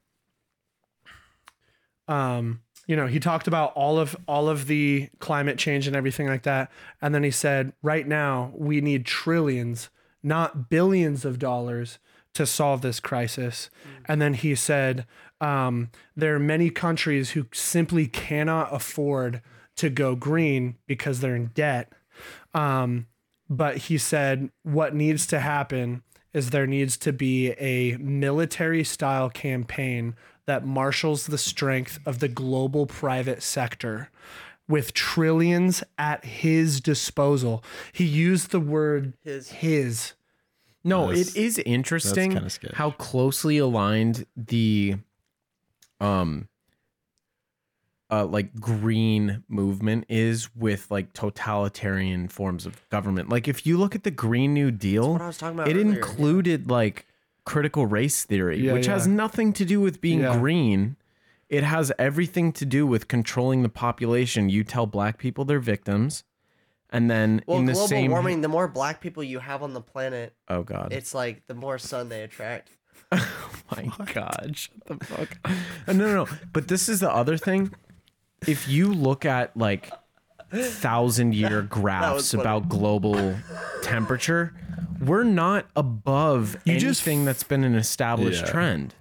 um 2.10 2.62
you 2.88 2.98
know 2.98 3.08
he 3.08 3.18
talked 3.18 3.48
about 3.48 3.72
all 3.76 3.98
of 3.98 4.18
all 4.28 4.50
of 4.50 4.68
the 4.68 5.08
climate 5.20 5.58
change 5.58 5.88
and 5.88 5.96
everything 5.96 6.28
like 6.28 6.44
that. 6.44 6.70
And 7.02 7.16
then 7.16 7.24
he 7.24 7.32
said 7.32 7.72
right 7.82 8.06
now 8.06 8.52
we 8.54 8.82
need 8.82 9.06
trillions 9.06 9.90
not 10.22 10.70
billions 10.70 11.24
of 11.24 11.40
dollars 11.40 12.00
to 12.34 12.46
solve 12.46 12.82
this 12.82 13.00
crisis. 13.00 13.70
And 14.06 14.22
then 14.22 14.34
he 14.34 14.56
said 14.56 15.06
um, 15.40 15.90
there 16.18 16.36
are 16.36 16.40
many 16.40 16.70
countries 16.70 17.32
who 17.32 17.46
simply 17.54 18.08
cannot 18.08 18.74
afford 18.74 19.42
to 19.78 19.90
go 19.90 20.16
green 20.16 20.76
because 20.86 21.22
they're 21.22 21.36
in 21.36 21.48
debt. 21.48 21.94
Um, 22.54 23.08
but 23.50 23.78
he 23.78 23.98
said 23.98 24.50
what 24.64 24.94
needs 24.94 25.26
to 25.28 25.40
happen 25.40 26.04
is 26.34 26.50
there 26.50 26.68
needs 26.68 26.98
to 26.98 27.14
be 27.14 27.52
a 27.52 27.98
military 27.98 28.84
style 28.84 29.30
campaign 29.30 30.16
that 30.46 30.66
marshals 30.66 31.28
the 31.28 31.38
strength 31.38 32.00
of 32.06 32.20
the 32.20 32.28
global 32.28 32.86
private 32.86 33.42
sector 33.42 34.10
with 34.68 34.94
trillions 34.94 35.84
at 35.98 36.24
his 36.26 36.82
disposal. 36.82 37.64
He 37.92 38.06
used 38.06 38.52
the 38.52 38.60
word 38.60 39.14
His. 39.24 39.50
his. 39.52 40.14
No, 40.84 41.08
That's- 41.08 41.36
it 41.36 41.38
is 41.38 41.60
interesting 41.60 42.38
how 42.74 42.92
closely 42.92 43.58
aligned 43.58 44.26
the 44.36 44.96
um 46.02 46.48
uh 48.14 48.26
like 48.26 48.54
green 48.60 49.44
movement 49.48 50.06
is 50.08 50.54
with 50.56 50.90
like 50.92 51.14
totalitarian 51.14 52.28
forms 52.28 52.66
of 52.66 52.88
government. 52.90 53.30
Like 53.30 53.48
if 53.48 53.66
you 53.66 53.78
look 53.78 53.96
at 53.96 54.04
the 54.04 54.12
Green 54.12 54.54
New 54.54 54.72
Deal, 54.72 55.14
what 55.14 55.22
I 55.22 55.28
was 55.28 55.38
talking 55.38 55.58
about 55.58 55.68
it 55.68 55.72
earlier, 55.76 55.86
yeah. 55.88 55.96
included 55.96 56.70
like 56.70 57.08
critical 57.46 57.86
race 57.86 58.24
theory, 58.24 58.60
Yeah, 58.60 58.74
which 58.74 58.86
has 58.86 59.08
nothing 59.08 59.52
to 59.54 59.66
do 59.66 59.82
with 59.82 60.00
being 60.00 60.22
Yeah. 60.22 60.38
green. 60.38 60.96
It 61.50 61.64
has 61.64 61.92
everything 62.00 62.52
to 62.54 62.66
do 62.66 62.86
with 62.88 63.08
controlling 63.08 63.64
the 63.64 63.70
population. 63.70 64.50
You 64.50 64.64
tell 64.64 64.86
black 64.86 65.18
people 65.18 65.46
they're 65.46 65.60
victims, 65.60 66.24
and 66.90 67.10
then 67.12 67.44
Well, 67.48 67.60
in 67.60 67.66
the 67.66 67.74
global 67.74 67.88
same 67.88 68.12
warming. 68.12 68.42
The 68.42 68.48
more 68.48 68.68
black 68.68 69.02
people 69.02 69.24
you 69.24 69.40
have 69.40 69.62
on 69.64 69.74
the 69.74 69.82
planet, 69.82 70.36
oh 70.48 70.64
god, 70.64 70.94
it's 70.94 71.14
like 71.14 71.48
the 71.48 71.54
more 71.56 71.78
sun 71.80 72.10
they 72.10 72.22
attract. 72.22 72.70
Oh 73.76 73.82
my 73.98 74.06
god, 74.14 74.52
shut 74.56 74.86
the 74.86 75.04
fuck. 75.06 75.38
Uh, 75.88 75.94
no, 75.94 76.06
no, 76.08 76.24
no. 76.24 76.28
But 76.54 76.68
this 76.68 76.88
is 76.88 77.00
the 77.00 77.12
other 77.12 77.38
thing. 77.38 77.74
If 78.48 78.68
you 78.68 78.94
look 78.94 79.26
at 79.26 79.56
like 79.58 79.92
thousand 80.52 81.34
year 81.36 81.62
graphs 81.64 82.34
about 82.34 82.70
global 82.70 83.36
temperature, 83.82 84.54
we're 85.00 85.24
not 85.24 85.66
above 85.76 86.58
You 86.66 86.78
just- 86.80 87.06
anything 87.08 87.26
that's 87.26 87.44
been 87.44 87.64
an 87.64 87.76
established 87.76 88.46
Yeah. 88.46 88.52
trend. 88.52 88.96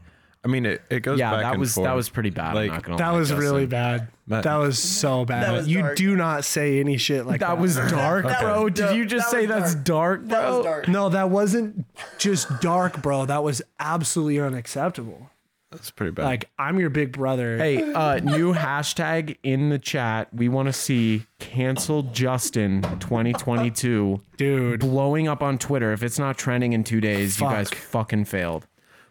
I 0.44 0.48
mean, 0.48 0.66
it, 0.66 0.82
it 0.90 1.00
goes 1.04 1.20
Yeah, 1.20 1.30
back 1.30 1.42
that 1.42 1.50
and 1.52 1.60
was 1.60 1.74
forth. 1.74 1.84
that 1.86 1.92
was 1.94 2.08
pretty 2.08 2.30
bad. 2.30 2.56
Like, 2.56 2.68
I'm 2.70 2.74
not 2.76 2.82
gonna 2.82 2.96
That 2.98 3.10
lie, 3.10 3.16
was 3.18 3.28
Justin. 3.28 3.44
really 3.44 3.66
bad. 3.66 4.08
But- 4.26 4.42
that 4.42 4.56
was 4.56 4.76
so 4.78 5.24
bad. 5.24 5.52
was 5.52 5.68
you 5.68 5.94
do 5.94 6.16
not 6.16 6.44
say 6.44 6.80
any 6.80 6.96
shit 6.96 7.26
like 7.26 7.38
that. 7.40 7.48
That 7.50 7.58
was 7.58 7.76
dark, 7.76 8.24
That 8.26 8.40
bro. 8.40 8.64
was 8.64 8.72
Did 8.72 8.96
you 8.96 9.04
just 9.04 9.30
That 9.30 9.30
say 9.30 9.46
was 9.46 9.48
that's 9.48 9.74
dark, 9.76 10.22
bro? 10.26 10.28
That 10.40 10.50
was 10.50 10.64
dark. 10.64 10.88
No, 10.88 11.08
that 11.10 11.30
wasn't 11.30 11.84
just 12.18 12.48
dark, 12.60 13.02
bro. 13.02 13.24
That 13.26 13.44
was 13.44 13.62
absolutely 13.78 14.40
unacceptable. 14.40 15.30
That's 15.72 15.90
pretty 15.90 16.12
bad. 16.12 16.24
Like 16.24 16.50
I'm 16.58 16.78
your 16.78 16.90
big 16.90 17.12
brother. 17.12 17.58
Hey, 17.58 17.82
uh, 17.92 18.16
new 18.20 18.54
hashtag 18.54 19.36
in 19.42 19.70
the 19.70 19.78
chat. 19.78 20.28
We 20.32 20.48
want 20.48 20.66
to 20.68 20.72
see 20.72 21.26
cancel 21.40 22.02
Justin 22.04 22.82
2022 23.00 24.20
dude. 24.36 24.80
blowing 24.80 25.28
up 25.28 25.42
on 25.42 25.58
Twitter. 25.58 25.92
If 25.92 26.02
it's 26.02 26.18
not 26.18 26.38
trending 26.38 26.72
in 26.72 26.84
two 26.84 27.00
days, 27.00 27.40
you 27.40 27.46
guys 27.46 27.70
fucking 27.70 28.26
failed. 28.26 28.66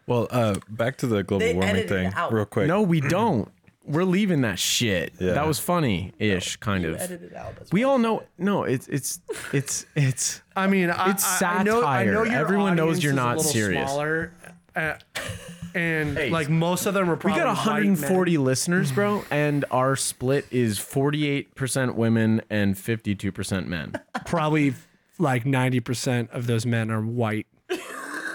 well, 0.06 0.26
uh, 0.30 0.56
back 0.68 0.96
to 0.98 1.06
the 1.06 1.22
global 1.22 1.46
They 1.46 1.54
warming 1.54 1.70
edited 1.70 1.88
thing, 1.88 2.06
it 2.08 2.16
out. 2.16 2.32
real 2.32 2.44
quick. 2.44 2.66
No, 2.66 2.82
we 2.82 3.00
don't. 3.00 3.50
We're 3.84 4.04
leaving 4.04 4.42
that 4.42 4.60
shit. 4.60 5.12
Yeah. 5.18 5.32
That 5.32 5.46
was 5.48 5.58
funny 5.58 6.12
ish, 6.20 6.56
kind 6.58 6.84
of. 6.84 7.00
Edit 7.00 7.22
it 7.24 7.34
out. 7.34 7.56
That's 7.56 7.72
We 7.72 7.82
all 7.82 7.98
know. 7.98 8.20
said. 8.20 8.28
No, 8.38 8.62
it's 8.62 8.86
it's 8.86 9.18
it's 9.52 9.86
it's. 9.96 10.40
I 10.54 10.68
mean, 10.68 10.90
I- 10.90 11.10
It's 11.10 11.42
I, 11.42 11.54
I 11.54 11.62
know, 11.64 11.84
I 11.84 12.04
know 12.04 12.22
satire. 12.22 12.26
your 12.26 12.26
Everyone 12.40 12.76
knows 12.76 12.98
audience 12.98 13.02
you're 13.04 13.12
is 13.12 13.18
a 13.18 13.20
not 13.22 13.36
little 13.38 13.52
serious. 13.52 13.90
Smaller, 13.90 14.32
uh, 14.76 14.94
and 15.74 16.16
Hey, 16.18 16.30
like 16.30 16.48
most 16.50 16.86
of 16.86 16.94
them 16.94 17.08
are 17.10 17.14
We 17.14 17.20
probably 17.20 17.40
got 17.42 17.56
white 17.56 17.66
140 17.66 18.36
men. 18.36 18.44
listeners, 18.44 18.92
bro, 18.92 19.24
and 19.30 19.64
our 19.70 19.96
split 19.96 20.46
is 20.50 20.78
48% 20.78 21.94
women 21.94 22.42
and 22.50 22.74
52% 22.74 23.66
men. 23.66 23.94
Probably 24.26 24.74
like 25.18 25.44
ninety 25.46 25.78
percent 25.80 26.30
of 26.30 26.46
those 26.46 26.64
men 26.66 26.90
are 26.90 27.00
white. 27.02 27.46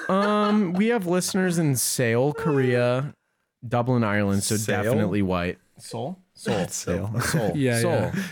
Um, 0.10 0.73
we 0.73 0.88
have 0.88 1.06
listeners 1.06 1.58
in 1.58 1.76
Seoul, 1.76 2.34
Korea, 2.34 3.13
Dublin, 3.67 4.04
Ireland, 4.06 4.43
so 4.43 4.56
Seoul? 4.56 4.84
definitely 4.84 5.21
white. 5.21 5.58
Seoul, 5.80 6.19
Seoul, 6.34 6.67
Seoul. 6.69 7.19
Seoul, 7.19 7.52
Yeah, 7.56 7.80
Seoul. 7.82 7.91
yeah. 7.91 8.23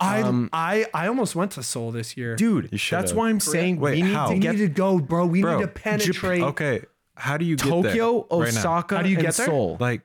I 0.00 0.22
Um, 0.22 0.48
I 0.52 0.86
I 0.94 1.06
almost 1.08 1.36
went 1.36 1.52
to 1.52 1.62
Seoul 1.62 1.92
this 1.92 2.16
year. 2.16 2.36
Dude, 2.36 2.70
You 2.72 2.78
should've. 2.78 3.02
that's 3.02 3.12
why 3.12 3.28
I'm 3.28 3.38
saying 3.40 3.78
Wait, 3.80 3.96
we 3.96 4.02
need 4.02 4.14
how? 4.14 4.28
to 4.28 4.34
we 4.34 4.40
get 4.40 4.52
need 4.56 4.60
to 4.62 4.68
go, 4.68 4.98
bro. 4.98 5.26
We 5.26 5.42
Bro, 5.42 5.58
need 5.58 5.62
to 5.62 5.68
penetrate. 5.68 6.42
Okay, 6.42 6.82
how 7.16 7.36
do 7.36 7.44
you 7.44 7.56
get 7.56 7.68
Tokyo, 7.68 8.26
there 8.30 8.38
right 8.40 8.52
now? 8.54 8.60
Osaka, 8.60 8.96
How 8.96 9.02
do 9.02 9.08
you 9.08 9.16
and 9.16 9.24
get 9.26 9.34
there? 9.34 9.46
Seoul. 9.46 9.76
Like, 9.80 10.02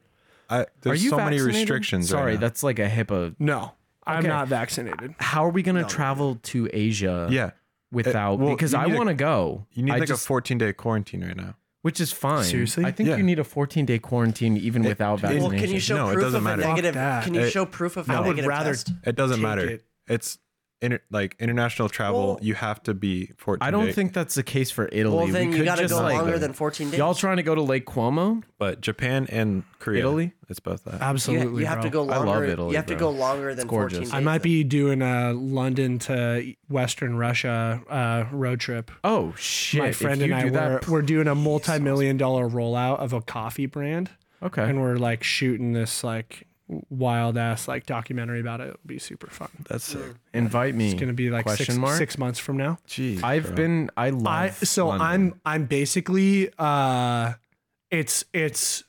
I, 0.49 0.59
Are 0.61 0.67
there's 0.81 1.03
you 1.03 1.09
so 1.11 1.17
many 1.17 1.37
vaccinated? 1.37 1.55
restrictions. 1.55 2.09
Sorry, 2.09 2.31
right 2.31 2.33
now. 2.35 2.39
that's 2.39 2.63
like 2.63 2.79
a 2.79 2.87
HIPAA. 2.89 3.35
No, 3.39 3.73
I'm 4.05 4.19
Okay. 4.19 4.27
not 4.27 4.47
vaccinated. 4.47 5.15
How 5.19 5.45
are 5.45 5.49
we 5.51 5.61
gonna 5.63 5.83
travel 5.83 6.35
to 6.43 6.69
Asia? 6.73 7.27
yeah. 7.31 7.51
without 7.91 8.37
well, 8.37 8.51
because 8.55 8.73
you 8.73 8.77
I 8.79 8.85
need 8.85 8.93
a- 8.93 8.97
want 8.97 9.07
to 9.09 9.15
go. 9.15 9.65
You 9.71 9.81
need 9.81 9.93
I 9.93 9.97
like 9.97 10.07
just- 10.07 10.23
a 10.23 10.27
14 10.27 10.57
day 10.59 10.73
quarantine 10.73 11.23
right 11.25 11.35
now. 11.35 11.55
which 11.81 11.99
is 11.99 12.11
fine. 12.11 12.43
Seriously? 12.43 12.85
I 12.85 12.91
think 12.91 13.09
Yeah. 13.09 13.15
you 13.17 13.23
need 13.23 13.39
a 13.39 13.43
14 13.43 13.85
day 13.87 13.97
quarantine 13.97 14.57
even 14.57 14.83
without 14.83 15.23
Well, 15.23 15.33
vaccination. 15.33 15.49
Well, 15.51 15.59
can 15.59 15.71
you 15.71 15.79
show 15.79 15.95
No, 15.97 16.09
it 16.09 16.13
proof 16.13 16.23
doesn't 16.25 16.37
of 16.37 16.43
matter. 16.43 16.61
a 16.61 16.65
Fuck 16.65 16.75
negative? 16.75 16.93
that. 16.95 17.23
Can 17.23 17.33
you 17.33 17.41
It- 17.41 17.49
show 17.51 17.65
proof 17.65 17.97
of 17.97 18.07
a 18.09 18.13
I 18.13 18.19
would 18.19 18.27
negative 18.27 18.47
rather 18.47 18.71
test? 18.73 18.91
It 19.05 19.15
doesn't 19.15 19.37
Take 19.37 19.43
matter. 19.43 19.67
it. 19.69 19.85
It's 20.07 20.37
inter, 20.81 20.99
like 21.11 21.35
international 21.39 21.89
travel. 21.89 22.27
Well- 22.27 22.39
you 22.41 22.53
have 22.55 22.81
to 22.83 22.93
be 22.93 23.31
14. 23.37 23.65
I 23.67 23.71
don't 23.71 23.87
day- 23.87 23.91
think 23.91 24.13
that's 24.13 24.35
the 24.35 24.43
case 24.43 24.71
for 24.71 24.87
Italy. 24.91 25.15
Well, 25.15 25.25
We 25.25 25.31
then 25.31 25.51
you 25.51 25.63
got 25.65 25.75
to 25.75 25.81
just, 25.83 25.93
go 25.93 26.01
like- 26.01 26.17
longer 26.17 26.39
than 26.39 26.53
14 26.53 26.89
days. 26.91 26.97
Y'all 26.97 27.13
trying 27.13 27.37
to 27.37 27.43
go 27.43 27.53
to 27.55 27.61
Lake 27.61 27.85
Como? 27.85 28.41
But 28.57 28.81
Japan 28.81 29.27
and 29.29 29.63
Korea, 29.79 29.99
Italy? 30.01 30.33
it's 30.49 30.59
both 30.59 30.83
that. 30.83 31.01
Absolutely, 31.01 31.61
you 31.61 31.67
have 31.67 31.81
to 31.81 31.89
bro. 31.89 32.05
go 32.05 32.11
I 32.13 32.17
love 32.17 32.43
Italy, 32.43 32.71
you 32.71 32.75
have 32.75 32.85
to 32.87 32.95
go 32.95 33.09
longer 33.09 33.55
than 33.55 33.67
14 33.69 33.99
days. 34.01 34.13
I 34.13 34.19
might 34.19 34.41
be 34.43 34.63
doing 34.65 35.01
a 35.01 35.31
London 35.33 35.97
to 35.99 36.53
Western 36.69 37.15
Russia 37.15 37.81
uh, 37.89 38.25
road 38.35 38.59
trip. 38.59 38.91
Oh 39.03 39.33
shit! 39.37 39.79
My 39.81 39.87
If 39.89 39.97
friend 39.97 40.19
you 40.19 40.25
and 40.25 40.33
I 40.35 40.43
do 40.43 40.49
that, 40.51 40.87
were, 40.87 40.93
we're 40.93 41.01
doing 41.03 41.27
a 41.27 41.35
multi-million 41.35 42.17
dollar 42.17 42.49
rollout 42.49 42.99
of 42.99 43.13
a 43.13 43.21
coffee 43.21 43.65
brand, 43.65 44.09
okay. 44.43 44.63
and 44.63 44.81
we're 44.81 44.97
like 44.97 45.23
shooting 45.23 45.71
this 45.71 46.03
like 46.03 46.45
wild 46.89 47.37
ass 47.37 47.67
like 47.67 47.85
documentary 47.85 48.39
about 48.39 48.61
it. 48.61 48.67
It'll 48.69 48.79
be 48.85 48.99
super 48.99 49.27
fun. 49.27 49.49
That's 49.67 49.83
sick. 49.83 50.15
Invite 50.33 50.75
me. 50.75 50.91
It's 50.91 50.99
gonna 50.99 51.13
be 51.13 51.29
like 51.29 51.43
Question 51.43 51.65
six, 51.65 51.77
mark? 51.77 51.97
six 51.97 52.17
months 52.17 52.39
from 52.39 52.57
now. 52.57 52.77
Jeez, 52.87 53.23
I've 53.23 53.47
bro. 53.47 53.55
been. 53.55 53.91
I 53.97 54.11
love. 54.11 54.27
I 54.27 54.49
so 54.51 54.87
London. 54.87 55.07
I'm 55.07 55.41
I'm 55.45 55.65
basically 55.65 56.51
uh 56.59 57.33
it's 57.89 58.23
it's 58.33 58.83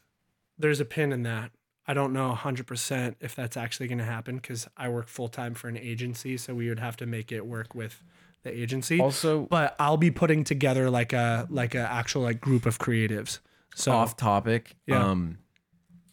there's 0.58 0.80
a 0.80 0.84
pin 0.84 1.12
in 1.12 1.22
that. 1.22 1.50
I 1.86 1.94
don't 1.94 2.12
know 2.12 2.36
100% 2.38 3.16
if 3.20 3.34
that's 3.34 3.56
actually 3.56 3.88
going 3.88 3.98
to 3.98 4.04
happen 4.04 4.38
cuz 4.38 4.68
I 4.76 4.88
work 4.88 5.08
full 5.08 5.28
time 5.28 5.54
for 5.54 5.66
an 5.66 5.76
agency 5.76 6.36
so 6.36 6.54
we 6.54 6.68
would 6.68 6.78
have 6.78 6.96
to 6.98 7.06
make 7.06 7.32
it 7.32 7.46
work 7.46 7.74
with 7.74 8.04
the 8.44 8.56
agency. 8.56 9.00
also 9.00 9.46
but 9.46 9.74
I'll 9.80 9.96
be 9.96 10.10
putting 10.12 10.44
together 10.44 10.88
like 10.88 11.12
a 11.12 11.48
like 11.50 11.74
a 11.74 11.80
actual 11.90 12.22
like 12.22 12.40
group 12.40 12.64
of 12.66 12.78
creatives. 12.78 13.40
So 13.74 13.92
off 13.92 14.16
topic. 14.16 14.76
Yeah. 14.86 15.04
Um, 15.04 15.38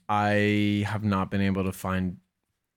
I 0.10 0.86
have 0.88 1.03
not 1.03 1.30
been 1.32 1.41
able 1.41 1.64
to 1.64 1.72
find 1.72 2.18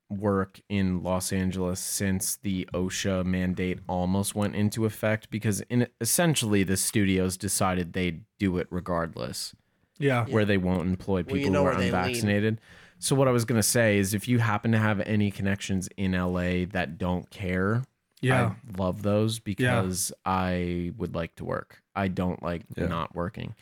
work 0.09 0.61
in 0.69 1.03
Los 1.05 1.33
Angeles 1.33 1.79
since 1.79 2.37
the 2.37 2.69
OSHA 2.75 3.25
mandate 3.25 3.79
almost 3.89 4.35
went 4.35 4.57
into 4.57 4.85
effect 4.85 5.31
because 5.31 5.61
in 5.63 5.87
essentially 6.01 6.65
the 6.65 6.77
studios 6.77 7.37
decided 7.37 7.93
they'd 7.93 8.25
do 8.39 8.59
it 8.59 8.67
regardless, 8.71 9.55
yeah. 9.99 10.27
where 10.27 10.45
they 10.45 10.59
won't 10.59 10.89
employ 10.89 11.23
people 11.23 11.35
Well, 11.35 11.43
you 11.45 11.51
know 11.51 11.61
who 11.63 11.67
are 11.69 11.71
where 11.73 11.79
they 11.81 11.93
lean. 11.93 11.95
unvaccinated. 11.95 12.61
So 12.99 13.15
what 13.15 13.29
I 13.29 13.31
was 13.31 13.45
gonna 13.45 13.63
say 13.63 13.99
is, 13.99 14.13
if 14.13 14.27
you 14.27 14.41
happen 14.41 14.73
to 14.73 14.79
have 14.79 15.01
any 15.01 15.31
connections 15.31 15.89
in 15.97 16.13
LA 16.13 16.65
that 16.73 16.99
don't 16.99 17.31
care, 17.31 17.85
Yeah. 18.21 18.55
I 18.75 18.77
love 18.77 19.03
those 19.03 19.39
because 19.39 20.13
I 20.27 20.93
would 20.99 21.15
like 21.15 21.37
to 21.37 21.45
work. 21.45 21.83
I 21.95 22.09
don't 22.09 22.43
like 22.43 22.63
Yeah. 22.77 22.89
not 22.89 23.15
working. 23.15 23.55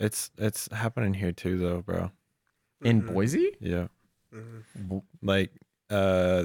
It's 0.00 0.30
it's 0.36 0.68
happening 0.72 1.14
here 1.14 1.32
too, 1.32 1.56
though, 1.58 1.80
bro. 1.80 2.10
In 2.82 3.02
Mhm. 3.02 3.12
Boise, 3.12 3.56
Yeah, 3.60 3.88
Mhm. 4.34 5.02
like 5.22 5.50
uh, 5.90 6.44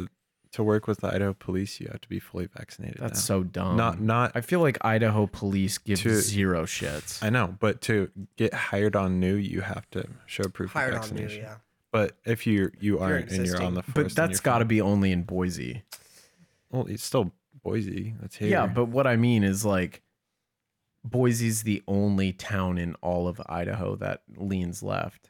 to 0.52 0.64
work 0.64 0.88
with 0.88 1.02
the 1.02 1.08
Idaho 1.14 1.34
police, 1.34 1.80
you 1.80 1.88
have 1.92 2.02
to 2.02 2.10
be 2.10 2.20
fully 2.20 2.48
vaccinated. 2.48 2.98
that's 3.00 3.20
now. 3.20 3.36
so 3.40 3.44
dumb. 3.44 3.78
not 3.78 4.00
not. 4.02 4.32
I 4.36 4.42
feel 4.42 4.60
like 4.60 4.78
Idaho 4.84 5.28
police 5.28 5.78
give 5.78 6.00
To- 6.00 6.20
zero 6.20 6.66
shits. 6.66 7.22
I 7.24 7.30
know, 7.30 7.56
but 7.60 7.82
to 7.82 8.10
get 8.38 8.54
hired 8.54 8.96
on 8.96 9.20
new, 9.20 9.36
you 9.36 9.62
have 9.62 9.90
to 9.92 10.08
show 10.26 10.44
proof 10.50 10.72
Hired 10.74 10.94
of 10.96 11.04
on 11.04 11.10
new, 11.10 11.22
vaccination. 11.22 11.44
yeah. 11.44 11.58
But 11.92 12.18
if 12.26 12.46
you 12.48 12.72
you 12.80 13.00
aren't 13.00 13.28
and 13.28 13.32
you're 13.36 13.42
existing. 13.46 13.66
on 13.68 13.74
the 13.76 13.84
force, 13.84 13.94
but 13.94 14.16
that's 14.16 14.40
got 14.40 14.60
to 14.60 14.66
be 14.66 14.82
only 14.82 15.12
in 15.12 15.24
Boise. 15.24 15.84
Well, 16.72 16.88
it's 16.88 17.04
still 17.04 17.32
Boise. 17.64 18.16
That's 18.20 18.36
here. 18.38 18.50
Yeah, 18.50 18.66
but 18.68 18.86
what 18.86 19.06
I 19.08 19.16
mean 19.16 19.44
is 19.44 19.64
like 19.64 20.02
Boise's 21.04 21.64
the 21.64 21.84
only 21.88 22.34
town 22.34 22.78
in 22.78 22.96
all 22.96 23.28
of 23.28 23.40
Idaho 23.48 23.96
that 23.98 24.24
leans 24.36 24.82
left. 24.82 25.30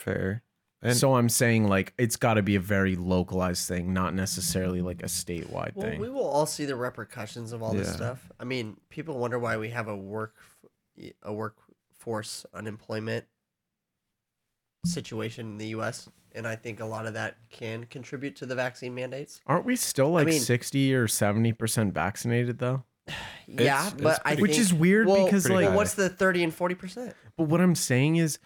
Fair. 0.00 0.42
And 0.82 0.96
so 0.96 1.14
I'm 1.16 1.28
saying 1.28 1.68
like 1.68 1.92
it's 1.98 2.16
got 2.16 2.34
to 2.34 2.42
be 2.42 2.56
a 2.56 2.60
very 2.60 2.96
localized 2.96 3.68
thing, 3.68 3.92
not 3.92 4.14
necessarily 4.14 4.80
like 4.80 5.02
a 5.02 5.06
statewide 5.06 5.74
Well, 5.74 5.86
thing. 5.86 6.00
we 6.00 6.08
will 6.08 6.26
all 6.26 6.46
see 6.46 6.64
the 6.64 6.74
repercussions 6.74 7.52
of 7.52 7.62
all 7.62 7.74
this 7.74 7.92
stuff. 7.92 8.30
I 8.40 8.44
mean, 8.44 8.78
people 8.88 9.18
wonder 9.18 9.38
why 9.38 9.58
we 9.58 9.68
have 9.70 9.88
a 9.88 9.96
work 9.96 10.34
a 11.22 11.32
workforce 11.32 12.46
unemployment 12.54 13.26
situation 14.86 15.46
in 15.52 15.58
the 15.58 15.66
U.S. 15.68 16.08
And 16.34 16.46
I 16.46 16.56
think 16.56 16.80
a 16.80 16.84
lot 16.86 17.06
of 17.06 17.14
that 17.14 17.36
can 17.50 17.84
contribute 17.84 18.36
to 18.36 18.46
the 18.46 18.54
vaccine 18.54 18.94
mandates. 18.94 19.40
Aren't 19.46 19.64
we 19.66 19.76
still 19.76 20.10
like 20.10 20.26
mean- 20.26 20.40
60 20.40 20.94
or 20.94 21.06
70% 21.06 21.92
vaccinated 21.92 22.58
though? 22.58 22.84
yeah, 23.46 23.88
It's- 23.88 23.94
but 24.00 24.08
it's 24.10 24.18
I 24.24 24.28
pretty- 24.30 24.42
Which 24.42 24.58
is 24.58 24.72
weird 24.72 25.06
well, 25.08 25.24
because 25.24 25.48
like 25.48 25.56
well, 25.62 25.70
high. 25.72 25.76
what's 25.76 25.94
the 25.94 26.08
thirty 26.08 26.42
and 26.44 26.54
forty 26.54 26.74
percent? 26.74 27.14
But 27.36 27.44
what 27.44 27.60
I'm 27.60 27.74
saying 27.74 28.16
is, 28.16 28.38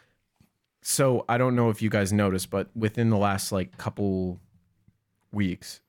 so 0.87 1.24
I 1.28 1.39
don't 1.39 1.57
know 1.57 1.70
if 1.70 1.80
you 1.80 1.89
guys 1.89 2.12
noticed, 2.12 2.51
but 2.51 2.68
within 2.76 3.09
the 3.09 3.16
last 3.16 3.51
like 3.53 3.76
couple 3.78 4.39
weeks, 5.32 5.80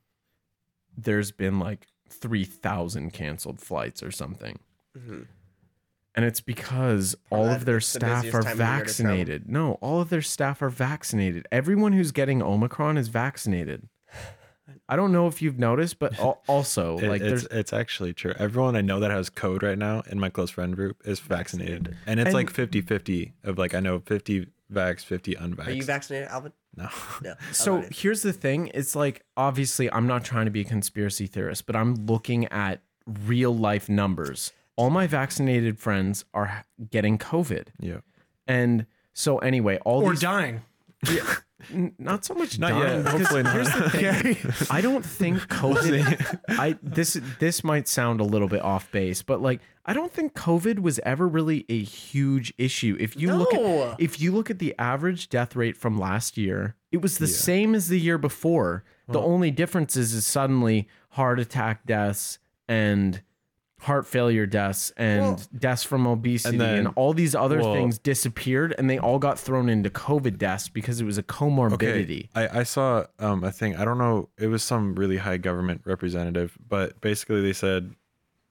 there's 0.96 1.30
been 1.32 1.58
like 1.58 1.86
3,000 2.08 3.12
canceled 3.12 3.60
flights 3.60 4.02
or 4.02 4.10
something. 4.10 4.58
Mm-hmm. 4.98 5.22
And 6.14 6.24
it's 6.24 6.40
because 6.40 7.14
all 7.28 7.44
of 7.46 7.66
their 7.66 7.76
it's 7.76 7.92
the 7.92 8.00
staff 8.00 8.08
are 8.08 8.22
time 8.22 8.22
of 8.22 8.24
year 8.24 8.40
to 8.40 8.56
travel. 8.56 8.56
vaccinated. 8.78 9.48
No, 9.50 9.72
all 9.82 10.00
of 10.00 10.08
their 10.08 10.22
staff 10.22 10.62
are 10.62 10.70
vaccinated. 10.70 11.46
Everyone 11.52 11.92
who's 11.92 12.10
getting 12.10 12.42
Omicron 12.42 12.96
is 12.96 13.08
vaccinated. 13.08 13.86
I 14.88 14.96
don't 14.96 15.12
know 15.12 15.26
if 15.26 15.42
you've 15.42 15.58
noticed, 15.58 15.98
but 15.98 16.18
also 16.48 16.96
It- 16.98 17.08
like 17.10 17.20
it's 17.20 17.44
it's 17.50 17.74
actually 17.74 18.14
true. 18.14 18.32
Everyone 18.38 18.76
I 18.76 18.80
know 18.80 18.98
that 19.00 19.10
has 19.10 19.28
code 19.28 19.62
right 19.62 19.76
now 19.76 20.02
in 20.10 20.18
my 20.18 20.30
close 20.30 20.48
friend 20.50 20.74
group 20.74 21.02
is 21.04 21.20
vaccinated, 21.20 21.94
and 22.06 22.18
it's 22.18 22.28
And- 22.28 22.34
like 22.34 22.50
50-50 22.50 23.32
of 23.44 23.58
like 23.58 23.74
I 23.74 23.80
know 23.80 23.98
fifty 24.06 24.46
vax, 24.72 25.04
fifty 25.04 25.34
unvax. 25.34 25.66
Are 25.68 25.70
you 25.72 25.82
vaccinated, 25.82 26.28
Alvin? 26.28 26.52
no, 26.76 26.88
No. 27.22 27.34
So 27.52 27.76
Alvin 27.76 27.90
here's 27.94 28.22
the 28.22 28.32
thing. 28.32 28.70
It's 28.74 28.94
like 28.96 29.24
obviously 29.36 29.90
I'm 29.92 30.06
not 30.06 30.24
trying 30.24 30.44
to 30.46 30.50
be 30.50 30.60
a 30.60 30.64
conspiracy 30.64 31.26
theorist, 31.26 31.66
but 31.66 31.76
I'm 31.76 31.94
looking 32.06 32.46
at 32.46 32.82
real 33.06 33.56
life 33.56 33.88
numbers. 33.88 34.52
All 34.76 34.90
my 34.90 35.06
vaccinated 35.06 35.78
friends 35.78 36.24
are 36.34 36.64
getting 36.90 37.16
COVID. 37.16 37.68
yeah, 37.80 37.98
And 38.46 38.86
so 39.14 39.38
anyway, 39.38 39.78
all 39.86 40.00
these. 40.00 40.08
Or 40.08 40.12
these 40.12 40.20
dying. 40.20 40.62
N- 41.72 41.94
not 41.98 42.24
so 42.24 42.34
much 42.34 42.58
Not 42.58 42.70
dying, 42.70 43.04
yet. 43.04 43.06
Hopefully 43.06 43.42
not. 43.42 43.54
Here's 43.54 43.72
the 43.72 43.90
thing. 43.90 44.66
I 44.70 44.80
don't 44.80 45.04
think 45.04 45.38
COVID 45.48 46.40
I 46.48 46.76
this 46.82 47.18
this 47.38 47.64
might 47.64 47.88
sound 47.88 48.20
a 48.20 48.24
little 48.24 48.48
bit 48.48 48.62
off 48.62 48.90
base, 48.90 49.22
but 49.22 49.40
like 49.42 49.60
I 49.84 49.92
don't 49.92 50.12
think 50.12 50.34
COVID 50.34 50.80
was 50.80 50.98
ever 51.04 51.26
really 51.28 51.64
a 51.68 51.82
huge 51.82 52.52
issue. 52.58 52.96
If 53.00 53.16
you 53.16 53.34
look 53.34 53.52
No. 53.52 53.90
at 53.92 54.00
if 54.00 54.20
you 54.20 54.32
look 54.32 54.50
at 54.50 54.58
the 54.58 54.74
average 54.78 55.28
death 55.28 55.56
rate 55.56 55.76
from 55.76 55.98
last 55.98 56.36
year, 56.36 56.76
it 56.92 56.98
was 57.02 57.18
the 57.18 57.26
Yeah. 57.26 57.36
same 57.36 57.74
as 57.74 57.88
the 57.88 58.00
year 58.00 58.18
before. 58.18 58.84
The 59.08 59.20
only 59.20 59.52
difference 59.52 59.96
is, 59.96 60.12
is 60.14 60.26
suddenly 60.26 60.88
heart 61.10 61.38
attack 61.38 61.86
deaths 61.86 62.38
and 62.68 63.22
heart 63.80 64.06
failure 64.06 64.46
deaths 64.46 64.90
and 64.96 65.20
Well- 65.22 65.40
deaths 65.58 65.84
from 65.84 66.06
obesity 66.06 66.54
and, 66.56 66.60
then- 66.60 66.78
and 66.86 66.88
all 66.96 67.12
these 67.12 67.34
other 67.34 67.60
well- 67.60 67.74
things 67.74 67.98
disappeared 67.98 68.74
and 68.78 68.88
they 68.88 68.98
all 68.98 69.18
got 69.18 69.38
thrown 69.38 69.68
into 69.68 69.90
COVID 69.90 70.38
deaths 70.38 70.68
because 70.68 71.00
it 71.00 71.04
was 71.04 71.18
a 71.18 71.22
comorbidity. 71.22 72.28
I, 72.34 72.60
I 72.60 72.62
saw 72.62 73.04
um 73.18 73.44
a 73.44 73.52
thing. 73.52 73.76
I 73.76 73.84
don't 73.84 73.98
know. 73.98 74.28
It 74.38 74.46
was 74.46 74.62
some 74.62 74.94
really 74.94 75.18
high 75.18 75.36
government 75.36 75.82
representative, 75.84 76.56
but 76.66 77.00
basically 77.00 77.42
they 77.42 77.52
said, 77.52 77.94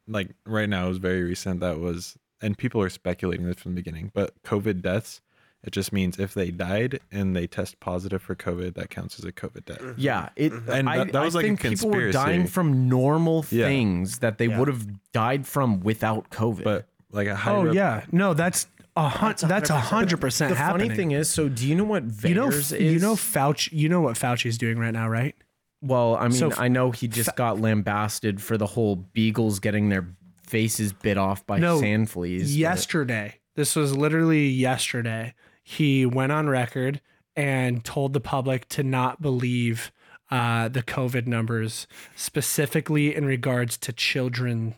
like 0.08 0.30
right 0.46 0.70
now 0.70 0.86
it 0.86 0.90
was 0.90 1.00
very 1.00 1.24
recent. 1.24 1.60
That 1.62 1.80
was, 1.80 2.18
and 2.42 2.56
people 2.58 2.82
are 2.82 2.90
speculating 2.90 3.48
this 3.48 3.58
from 3.58 3.72
the 3.74 3.82
beginning. 3.82 4.12
But 4.14 4.40
COVID 4.44 4.82
deaths, 4.84 5.22
it 5.66 5.72
just 5.72 5.92
means 5.92 6.20
if 6.20 6.34
they 6.34 6.52
died 6.52 7.00
and 7.12 7.36
they 7.36 7.48
test 7.48 7.80
positive 7.80 8.22
for 8.22 8.36
COVID, 8.36 8.76
that 8.76 8.90
counts 8.90 9.18
as 9.20 9.26
a 9.26 9.32
COVID 9.32 9.66
death. 9.66 9.80
Mm-hmm. 9.80 10.00
Yeah, 10.00 10.30
it 10.36 10.52
mm-hmm. 10.52 10.72
And 10.72 10.90
I, 10.90 10.98
that- 11.00 11.12
that 11.14 11.24
was 11.24 11.36
I 11.36 11.40
like 11.40 11.46
a 11.46 11.48
think 11.58 11.62
people 11.62 11.90
were 11.90 12.12
dying 12.12 12.48
from 12.48 12.88
normal 12.88 13.46
Yeah. 13.50 13.66
things 13.66 14.20
that 14.20 14.38
they 14.38 14.48
Yeah. 14.48 14.60
would 14.60 14.68
have 14.68 14.86
died 15.12 15.46
from 15.48 15.80
without 15.82 16.30
COVID. 16.30 16.64
But 16.64 16.88
like 17.12 17.28
a 17.28 17.36
high. 17.36 17.52
Oh 17.56 17.64
rep- 17.66 17.74
yeah, 17.76 18.04
no, 18.12 18.34
that's 18.34 18.68
a 18.98 19.10
hun- 19.10 19.36
that's 19.42 19.70
a 19.70 19.80
hundred 19.80 20.22
percent 20.22 20.56
happening. 20.56 20.58
the 20.58 20.64
happening. 20.64 20.90
funny 20.90 20.98
thing 20.98 21.12
is, 21.12 21.30
so 21.30 21.50
do 21.50 21.68
you 21.68 21.76
know 21.76 21.84
what 21.84 22.08
VAERS 22.08 22.30
you 22.30 22.36
know, 22.36 22.48
is? 22.50 22.72
you 22.72 23.00
know 23.00 23.16
Fauci, 23.16 23.70
you 23.74 23.90
know 23.90 24.02
what 24.02 24.16
Fauci's 24.16 24.58
doing 24.58 24.78
right 24.80 24.94
now, 24.94 25.08
right? 25.10 25.36
well, 25.82 26.16
I 26.16 26.30
mean, 26.30 26.32
so 26.38 26.52
I 26.58 26.68
know 26.68 26.90
he 26.92 27.08
just 27.08 27.36
got 27.36 27.60
lambasted 27.62 28.42
for 28.42 28.58
the 28.58 28.66
whole 28.66 28.96
beagles 28.96 29.60
getting 29.60 29.90
their 29.90 30.08
faces 30.48 30.94
bit 30.94 31.18
off 31.18 31.46
by 31.46 31.60
No, 31.60 31.80
sand 31.80 32.10
fleas. 32.10 32.52
but- 32.54 32.58
yesterday. 32.60 33.36
This 33.56 33.76
was 33.76 33.96
literally 33.96 34.48
yesterday. 34.48 35.34
He 35.68 36.06
went 36.06 36.32
on 36.32 36.48
record 36.48 37.02
and 37.36 37.84
told 37.84 38.14
the 38.14 38.22
public 38.22 38.70
to 38.70 38.84
not 38.84 39.20
believe 39.20 39.92
uh, 40.30 40.68
the 40.68 40.84
COVID 40.84 41.26
numbers, 41.26 41.88
specifically 42.16 43.16
in 43.16 43.26
regards 43.26 43.76
to 43.80 43.92
children 43.92 44.76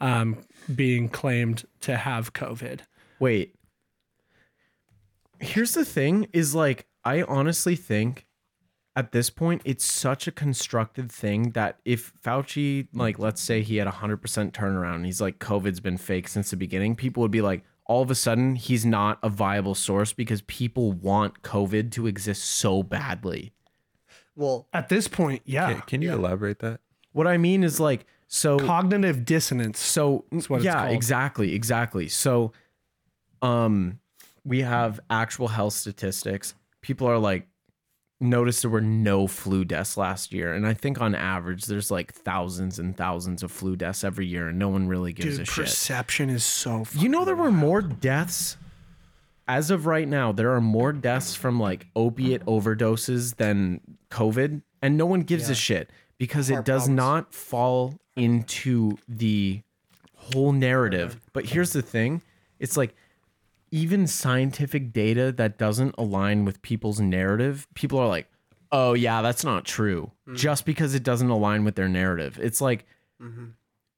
um, 0.00 0.38
being 0.74 1.08
claimed 1.08 1.64
to 1.82 1.96
have 1.96 2.32
COVID. 2.32 2.80
Wait. 3.20 3.54
Here's 5.38 5.74
the 5.74 5.84
thing 5.84 6.26
is 6.32 6.52
like 6.52 6.86
I 7.04 7.22
honestly 7.22 7.76
think 7.76 8.26
at 8.96 9.12
this 9.12 9.30
point 9.30 9.62
it's 9.64 9.84
such 9.84 10.26
a 10.26 10.32
constructed 10.32 11.12
thing 11.12 11.50
that 11.50 11.78
if 11.84 12.12
Fauci 12.24 12.88
like 12.92 13.20
let's 13.20 13.40
say 13.40 13.62
he 13.62 13.76
had 13.76 13.86
a 13.86 13.92
100% 13.92 14.18
turnaround 14.50 14.96
and 14.96 15.06
he's 15.06 15.20
like 15.20 15.38
COVID's 15.38 15.80
been 15.80 15.96
fake 15.96 16.26
since 16.26 16.50
the 16.50 16.56
beginning, 16.56 16.96
people 16.96 17.20
would 17.20 17.30
be 17.30 17.40
like 17.40 17.62
all 17.86 18.02
of 18.02 18.10
a 18.10 18.14
sudden 18.14 18.56
he's 18.56 18.84
not 18.86 19.18
a 19.22 19.28
viable 19.28 19.74
source 19.74 20.12
because 20.12 20.42
people 20.42 20.92
want 20.92 21.42
COVID 21.42 21.90
to 21.92 22.06
exist 22.06 22.44
so 22.44 22.82
badly. 22.82 23.52
well, 24.36 24.66
At 24.72 24.88
this 24.88 25.08
point, 25.08 25.42
yeah, 25.44 25.72
Can, 25.72 25.82
can 25.82 26.02
you 26.02 26.12
elaborate 26.12 26.60
that? 26.60 26.80
What 27.12 27.26
I 27.26 27.36
mean 27.36 27.62
is 27.62 27.78
like 27.78 28.06
so 28.26 28.58
cognitive 28.58 29.24
dissonance. 29.24 29.78
So 29.78 30.24
That's 30.32 30.48
what 30.50 30.56
it's 30.56 30.64
yeah, 30.64 30.84
called. 30.84 30.92
exactly, 30.94 31.54
exactly. 31.54 32.08
So, 32.08 32.52
um, 33.42 34.00
we 34.44 34.62
have 34.62 35.00
actual 35.10 35.48
health 35.48 35.74
statistics. 35.74 36.54
People 36.80 37.06
are 37.06 37.18
like, 37.18 37.46
notice 38.20 38.62
there 38.62 38.70
were 38.70 38.80
no 38.80 39.26
flu 39.26 39.64
deaths 39.64 39.96
last 39.96 40.32
year, 40.32 40.54
and 40.54 40.66
I 40.66 40.74
think 40.74 41.00
on 41.00 41.14
average 41.14 41.66
there's 41.66 41.90
like 41.90 42.12
thousands 42.12 42.78
and 42.78 42.96
thousands 42.96 43.42
of 43.42 43.50
flu 43.50 43.76
deaths 43.76 44.04
every 44.04 44.26
year, 44.26 44.48
and 44.48 44.58
no 44.58 44.68
one 44.68 44.88
really 44.88 45.12
gives 45.12 45.38
Dude, 45.38 45.48
a 45.48 45.50
shit. 45.50 45.64
perception 45.64 46.30
is 46.30 46.44
so. 46.44 46.84
You 46.94 47.08
know 47.08 47.24
there 47.24 47.36
were 47.36 47.52
more 47.52 47.82
deaths 47.82 48.56
as 49.46 49.70
of 49.70 49.86
right 49.86 50.08
now, 50.08 50.32
there 50.32 50.52
are 50.54 50.60
more 50.60 50.92
deaths 50.92 51.34
from 51.34 51.60
like 51.60 51.86
opiate 51.94 52.44
overdoses 52.46 53.36
than 53.36 53.80
COVID, 54.10 54.62
and 54.80 54.96
no 54.96 55.06
one 55.06 55.20
gives 55.20 55.50
a 55.50 55.54
shit 55.54 55.90
because 56.18 56.50
it 56.50 56.64
does 56.64 56.84
problems. 56.84 56.96
not 56.96 57.34
fall 57.34 57.94
into 58.16 58.96
the 59.08 59.60
whole 60.16 60.52
narrative. 60.52 61.20
But 61.32 61.46
here's 61.46 61.72
the 61.72 61.82
thing 61.82 62.22
it's 62.58 62.76
like 62.76 62.94
even 63.74 64.06
scientific 64.06 64.92
data 64.92 65.32
that 65.32 65.58
doesn't 65.58 65.96
align 65.98 66.44
with 66.44 66.62
people's 66.62 67.00
narrative, 67.00 67.66
people 67.74 67.98
are 67.98 68.06
like, 68.06 68.28
oh, 68.70 68.92
yeah, 68.92 69.20
that's 69.20 69.42
not 69.42 69.64
true. 69.64 70.12
Hmm. 70.28 70.36
Just 70.36 70.64
because 70.64 70.94
it 70.94 71.02
doesn't 71.02 71.28
align 71.28 71.64
with 71.64 71.74
their 71.74 71.88
narrative. 71.88 72.38
It's 72.40 72.60
like, 72.60 72.84
mm-hmm. 73.20 73.46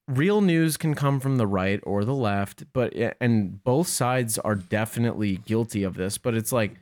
real 0.09 0.41
news 0.41 0.79
can 0.79 0.95
come 0.95 1.21
from 1.21 1.37
the 1.37 1.47
right 1.47 1.79
or 1.83 2.07
the 2.07 2.15
left, 2.15 2.65
but 2.73 2.97
eh, 2.97 3.13
and 3.21 3.63
both 3.65 3.87
sides 3.87 4.39
are 4.39 4.55
definitely 4.55 5.37
guilty 5.45 5.83
of 5.83 5.95
this. 5.95 6.17
But 6.17 6.35
it's 6.35 6.53
like 6.53 6.77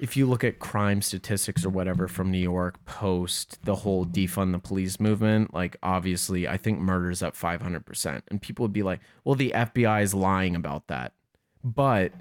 if 0.00 0.16
you 0.16 0.26
look 0.26 0.42
at 0.42 0.58
crime 0.58 1.02
statistics 1.02 1.64
or 1.64 1.70
whatever 1.70 2.08
from 2.08 2.32
New 2.32 2.38
York 2.38 2.84
post 2.84 3.60
the 3.62 3.76
whole 3.76 4.04
defund 4.04 4.50
the 4.50 4.58
police 4.58 4.98
movement, 4.98 5.54
like 5.54 5.76
obviously 5.84 6.48
I 6.48 6.56
think 6.56 6.80
murder's 6.80 7.22
up 7.22 7.36
500%. 7.36 8.22
And 8.26 8.42
people 8.42 8.64
would 8.64 8.72
be 8.72 8.82
like, 8.82 8.98
well, 9.24 9.36
the 9.36 9.52
FBI 9.54 10.02
is 10.02 10.14
lying 10.14 10.56
about 10.56 10.88
that. 10.88 11.12
But 11.64 12.12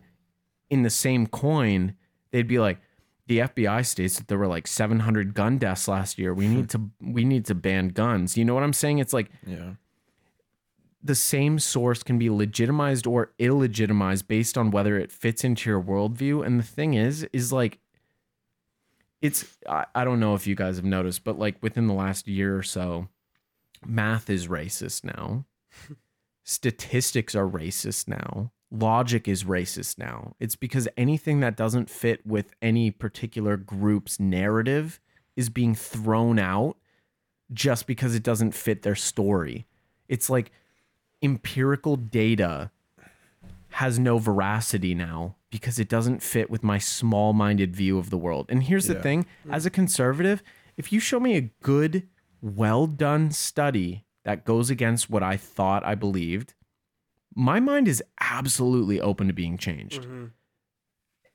in 0.69 0.83
the 0.83 0.89
same 0.89 1.27
coin, 1.27 1.95
they'd 2.31 2.47
be 2.47 2.59
like, 2.59 2.79
the 3.27 3.39
FBI 3.39 3.85
states 3.85 4.17
that 4.17 4.27
there 4.27 4.37
were 4.37 4.47
like 4.47 4.67
700 4.67 5.33
gun 5.33 5.57
deaths 5.57 5.87
last 5.87 6.17
year. 6.19 6.33
We 6.33 6.47
need 6.47 6.69
to 6.71 6.89
we 7.01 7.23
need 7.23 7.45
to 7.45 7.55
ban 7.55 7.89
guns. 7.89 8.35
You 8.37 8.43
know 8.45 8.53
what 8.53 8.63
I'm 8.63 8.73
saying? 8.73 8.99
It's 8.99 9.13
like 9.13 9.31
Yeah. 9.47 9.73
the 11.03 11.15
same 11.15 11.57
source 11.59 12.03
can 12.03 12.19
be 12.19 12.29
legitimized 12.29 13.07
or 13.07 13.31
illegitimized 13.39 14.27
based 14.27 14.57
on 14.57 14.69
whether 14.71 14.97
it 14.99 15.11
fits 15.11 15.43
into 15.43 15.69
your 15.69 15.81
worldview. 15.81 16.45
And 16.45 16.59
the 16.59 16.63
thing 16.63 16.93
is, 16.95 17.25
is 17.31 17.53
like, 17.53 17.79
it's, 19.21 19.45
I, 19.69 19.85
I 19.95 20.03
don't 20.03 20.19
know 20.19 20.33
if 20.35 20.45
you 20.47 20.55
guys 20.55 20.75
have 20.77 20.85
noticed, 20.85 21.23
but 21.23 21.37
like 21.39 21.55
within 21.61 21.87
the 21.87 21.93
last 21.93 22.27
year 22.27 22.57
or 22.57 22.63
so, 22.63 23.07
math 23.85 24.29
is 24.29 24.47
racist 24.47 25.03
now, 25.05 25.45
statistics 26.43 27.35
are 27.35 27.47
racist 27.47 28.07
now, 28.07 28.51
logic 28.71 29.27
is 29.27 29.43
racist 29.43 29.97
now. 29.97 30.35
It's 30.39 30.55
because 30.55 30.87
anything 30.95 31.41
that 31.41 31.57
doesn't 31.57 31.89
fit 31.89 32.25
with 32.25 32.53
any 32.61 32.89
particular 32.89 33.57
group's 33.57 34.19
narrative 34.19 34.99
is 35.35 35.49
being 35.49 35.75
thrown 35.75 36.39
out 36.39 36.77
just 37.53 37.85
because 37.85 38.15
it 38.15 38.23
doesn't 38.23 38.53
fit 38.53 38.81
their 38.81 38.95
story. 38.95 39.65
It's 40.07 40.29
like, 40.29 40.51
empirical 41.21 41.95
data 41.95 42.71
has 43.71 43.99
no 43.99 44.17
veracity 44.17 44.93
now 44.93 45.35
because 45.49 45.79
it 45.79 45.87
doesn't 45.87 46.21
fit 46.21 46.49
with 46.49 46.63
my 46.63 46.77
small 46.77 47.33
minded 47.33 47.75
view 47.75 47.97
of 47.97 48.09
the 48.09 48.17
world. 48.17 48.45
And 48.49 48.63
here's 48.63 48.87
the 48.87 48.95
thing 48.95 49.25
as 49.49 49.65
a 49.65 49.69
conservative, 49.69 50.41
if 50.77 50.91
you 50.91 50.99
show 50.99 51.19
me 51.19 51.35
a 51.35 51.51
good, 51.61 52.07
well 52.41 52.87
done 52.87 53.31
study 53.31 54.05
that 54.23 54.45
goes 54.45 54.69
against 54.69 55.09
what 55.09 55.23
I 55.23 55.37
thought 55.37 55.85
I 55.85 55.95
believed, 55.95 56.53
my 57.35 57.59
mind 57.59 57.87
is 57.87 58.03
absolutely 58.19 58.99
open 59.01 59.27
to 59.27 59.33
being 59.33 59.57
changed. 59.57 60.01
Mm-hmm. 60.01 60.25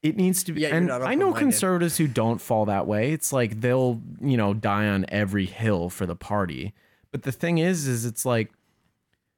It 0.03 0.17
needs 0.17 0.45
to 0.45 0.53
be, 0.53 0.61
Yeah, 0.63 0.75
and 0.77 0.93
I 0.93 1.15
know 1.15 1.33
conservatives 1.33 1.97
who 1.97 2.07
don't 2.07 2.41
fall 2.41 2.67
that 2.67 2.87
way. 2.87 3.13
It's 3.13 3.33
like 3.33 3.61
they'll, 3.61 4.01
you 4.21 4.37
know, 4.37 4.55
die 4.55 4.87
on 4.87 5.05
every 5.09 5.47
hill 5.47 5.89
for 5.91 6.07
the 6.07 6.15
party. 6.15 6.75
But 7.11 7.23
the 7.23 7.33
thing 7.33 7.59
is, 7.59 7.89
is 7.89 8.05
it's 8.05 8.25
like 8.25 8.53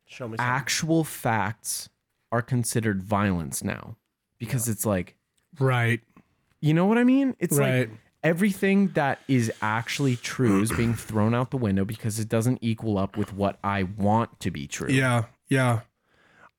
Show 0.04 0.26
me 0.28 0.36
something. 0.36 0.44
actual 0.46 1.04
facts 1.04 1.88
are 2.32 2.42
considered 2.42 3.02
violence 3.02 3.62
now 3.64 3.96
because 4.38 4.68
it's 4.68 4.84
like 4.84 5.16
Right. 5.58 6.00
you 6.60 6.74
know 6.74 6.84
what 6.86 6.98
i 6.98 7.04
mean 7.04 7.34
it's 7.38 7.56
Right. 7.56 7.88
like 7.88 7.90
everything 8.22 8.88
that 8.88 9.18
is 9.28 9.50
actually 9.62 10.16
true 10.16 10.60
is 10.62 10.70
being 10.72 10.92
thrown 10.94 11.34
out 11.34 11.50
the 11.50 11.56
window 11.56 11.84
because 11.86 12.18
it 12.18 12.28
doesn't 12.28 12.58
equal 12.60 12.98
up 12.98 13.16
with 13.16 13.32
what 13.32 13.58
i 13.64 13.82
want 13.84 14.38
to 14.40 14.50
be 14.50 14.66
true 14.66 14.90
Yeah, 14.90 15.24
yeah. 15.48 15.80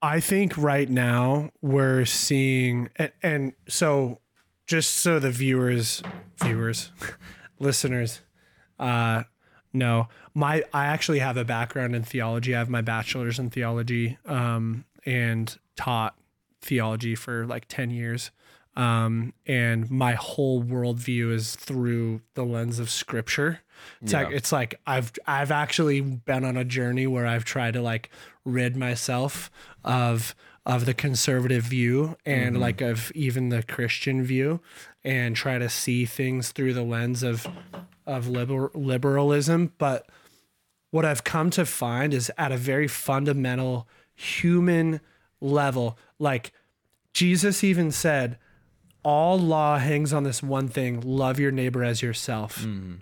I 0.01 0.19
think 0.19 0.57
right 0.57 0.89
now 0.89 1.49
we're 1.61 2.05
seeing, 2.05 2.89
and, 2.95 3.11
and 3.21 3.53
so 3.67 4.19
just 4.65 4.97
so 4.97 5.19
the 5.19 5.31
viewers, 5.31 6.01
viewers, 6.41 6.91
listeners, 7.59 8.21
uh, 8.79 9.23
know, 9.73 10.07
my 10.33 10.63
I 10.73 10.85
actually 10.85 11.19
have 11.19 11.37
a 11.37 11.45
background 11.45 11.95
in 11.95 12.03
theology. 12.03 12.55
I 12.55 12.59
have 12.59 12.69
my 12.69 12.81
bachelor's 12.81 13.39
in 13.39 13.49
theology, 13.49 14.17
um, 14.25 14.85
and 15.05 15.57
taught 15.75 16.15
theology 16.61 17.15
for 17.15 17.45
like 17.45 17.67
ten 17.67 17.89
years. 17.89 18.31
Um, 18.75 19.33
and 19.45 19.89
my 19.91 20.13
whole 20.13 20.63
worldview 20.63 21.33
is 21.33 21.55
through 21.55 22.21
the 22.35 22.45
lens 22.45 22.79
of 22.79 22.89
scripture. 22.89 23.61
It's 24.01 24.13
like 24.13 24.31
it's 24.31 24.51
like 24.51 24.79
I've 24.85 25.11
I've 25.25 25.51
actually 25.51 26.01
been 26.01 26.43
on 26.43 26.57
a 26.57 26.63
journey 26.63 27.07
where 27.07 27.25
I've 27.25 27.45
tried 27.45 27.73
to 27.73 27.81
like 27.81 28.09
rid 28.45 28.75
myself 28.75 29.49
of 29.83 30.35
of 30.65 30.85
the 30.85 30.93
conservative 30.93 31.63
view 31.63 32.15
and 32.25 32.53
mm-hmm. 32.53 32.61
like 32.61 32.81
of 32.81 33.11
even 33.15 33.49
the 33.49 33.63
Christian 33.63 34.23
view 34.23 34.61
and 35.03 35.35
try 35.35 35.57
to 35.57 35.69
see 35.69 36.05
things 36.05 36.51
through 36.51 36.73
the 36.73 36.83
lens 36.83 37.23
of 37.23 37.47
of 38.05 38.27
liber- 38.27 38.71
liberalism. 38.73 39.73
But 39.77 40.07
what 40.91 41.05
I've 41.05 41.23
come 41.23 41.49
to 41.51 41.65
find 41.65 42.13
is 42.13 42.31
at 42.37 42.51
a 42.51 42.57
very 42.57 42.87
fundamental 42.87 43.87
human 44.19 44.99
level 45.39 45.97
like 46.17 46.51
Jesus 47.13 47.63
even 47.63 47.91
said 47.91 48.37
all 49.03 49.39
law 49.39 49.77
hangs 49.77 50.11
on 50.11 50.23
this 50.23 50.43
one 50.43 50.67
thing 50.67 50.99
love 51.01 51.39
your 51.39 51.51
neighbor 51.51 51.83
as 51.83 52.01
yourself 52.01 52.59
mm-hmm. 52.59 52.95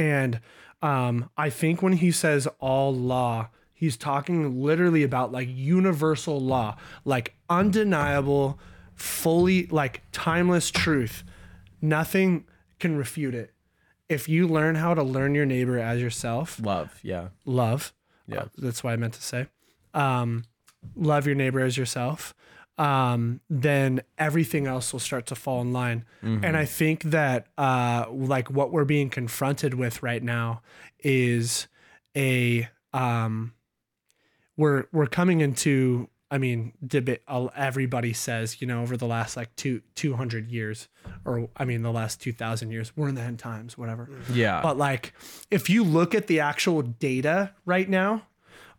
And 0.00 0.40
um, 0.80 1.28
I 1.36 1.50
think 1.50 1.82
when 1.82 1.92
he 1.92 2.10
says 2.10 2.48
all 2.58 2.94
law, 2.94 3.50
he's 3.74 3.98
talking 3.98 4.62
literally 4.62 5.02
about 5.02 5.30
like 5.30 5.46
universal 5.50 6.40
law, 6.40 6.76
like 7.04 7.34
undeniable, 7.50 8.58
fully 8.94 9.66
like 9.66 10.00
timeless 10.10 10.70
truth. 10.70 11.22
Nothing 11.82 12.46
can 12.78 12.96
refute 12.96 13.34
it. 13.34 13.52
If 14.08 14.26
you 14.26 14.48
learn 14.48 14.76
how 14.76 14.94
to 14.94 15.02
learn 15.02 15.34
your 15.34 15.44
neighbor 15.44 15.78
as 15.78 16.00
yourself, 16.00 16.58
love 16.58 16.98
yeah 17.02 17.28
love. 17.44 17.92
Yeah. 18.26 18.38
uh, 18.38 18.44
that's 18.56 18.82
what 18.82 18.94
I 18.94 18.96
meant 18.96 19.12
to 19.14 19.22
say. 19.22 19.48
Um, 19.92 20.44
love 20.96 21.26
your 21.26 21.36
neighbor 21.36 21.60
as 21.60 21.76
yourself. 21.76 22.34
Um, 22.80 23.40
then 23.50 24.00
everything 24.16 24.66
else 24.66 24.92
will 24.92 25.00
start 25.00 25.26
to 25.26 25.34
fall 25.34 25.60
in 25.60 25.70
line. 25.72 26.06
And 26.22 26.56
I 26.56 26.64
think 26.64 27.02
that 27.04 27.48
uh, 27.58 28.06
like 28.10 28.50
what 28.50 28.72
we're 28.72 28.86
being 28.86 29.10
confronted 29.10 29.74
with 29.74 30.02
right 30.02 30.22
now 30.22 30.62
is 31.00 31.68
a 32.16 32.68
um, 32.94 33.52
we're 34.56 34.84
we're 34.92 35.06
coming 35.08 35.40
into 35.42 36.08
I 36.30 36.38
mean 36.38 36.72
debate. 36.86 37.20
Everybody 37.54 38.12
says 38.14 38.60
you 38.62 38.66
know 38.66 38.80
over 38.82 38.96
the 38.96 39.06
last 39.06 39.36
like 39.36 39.54
two 39.56 39.82
two 39.94 40.14
hundred 40.14 40.50
years, 40.50 40.88
or 41.26 41.50
I 41.56 41.64
mean 41.66 41.82
the 41.82 41.92
last 41.92 42.22
two 42.22 42.32
thousand 42.32 42.70
years, 42.70 42.92
we're 42.96 43.08
in 43.08 43.14
the 43.14 43.22
end 43.22 43.38
times, 43.38 43.76
whatever. 43.76 44.08
yeah 44.32 44.62
But 44.62 44.78
like, 44.78 45.12
if 45.50 45.68
you 45.68 45.84
look 45.84 46.14
at 46.14 46.28
the 46.28 46.40
actual 46.40 46.80
data 46.82 47.52
right 47.66 47.88
now, 47.88 48.22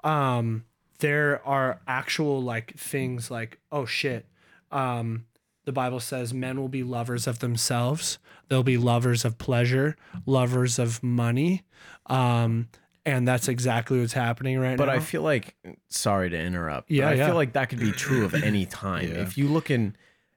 um, 0.04 0.66
there 1.02 1.46
are 1.46 1.80
actual 1.88 2.42
like 2.42 2.76
things 2.78 3.30
like, 3.30 3.60
oh 3.72 3.86
shit, 3.86 4.26
um, 4.72 5.26
the 5.66 5.72
Bible 5.72 6.00
says 6.00 6.34
men 6.34 6.60
will 6.60 6.70
be 6.70 6.82
lovers 6.84 7.28
of 7.28 7.38
themselves. 7.40 8.18
They'll 8.48 8.64
be 8.64 8.78
lovers 8.78 9.24
of 9.26 9.38
pleasure, 9.38 9.96
lovers 10.26 10.80
of 10.80 11.04
money, 11.04 11.62
um, 12.08 12.70
and 13.06 13.28
that's 13.28 13.48
exactly 13.48 14.00
what's 14.00 14.14
happening 14.14 14.58
right 14.60 14.78
but 14.78 14.86
now. 14.86 14.94
But 14.94 14.98
I 14.98 15.04
feel 15.04 15.22
like 15.22 15.56
sorry 15.90 16.30
to 16.30 16.38
interrupt 16.40 16.88
but 16.88 16.96
Yeah, 16.96 17.10
i 17.10 17.14
yeah. 17.14 17.26
feel 17.28 17.36
like 17.36 17.54
that 17.54 17.70
could 17.70 17.80
be 17.80 17.92
true 17.92 18.26
of 18.26 18.34
any 18.34 18.66
time 18.86 19.08
Yeah. 19.08 19.22
if 19.22 19.38
you 19.38 19.48
look 19.48 19.70
in 19.72 19.96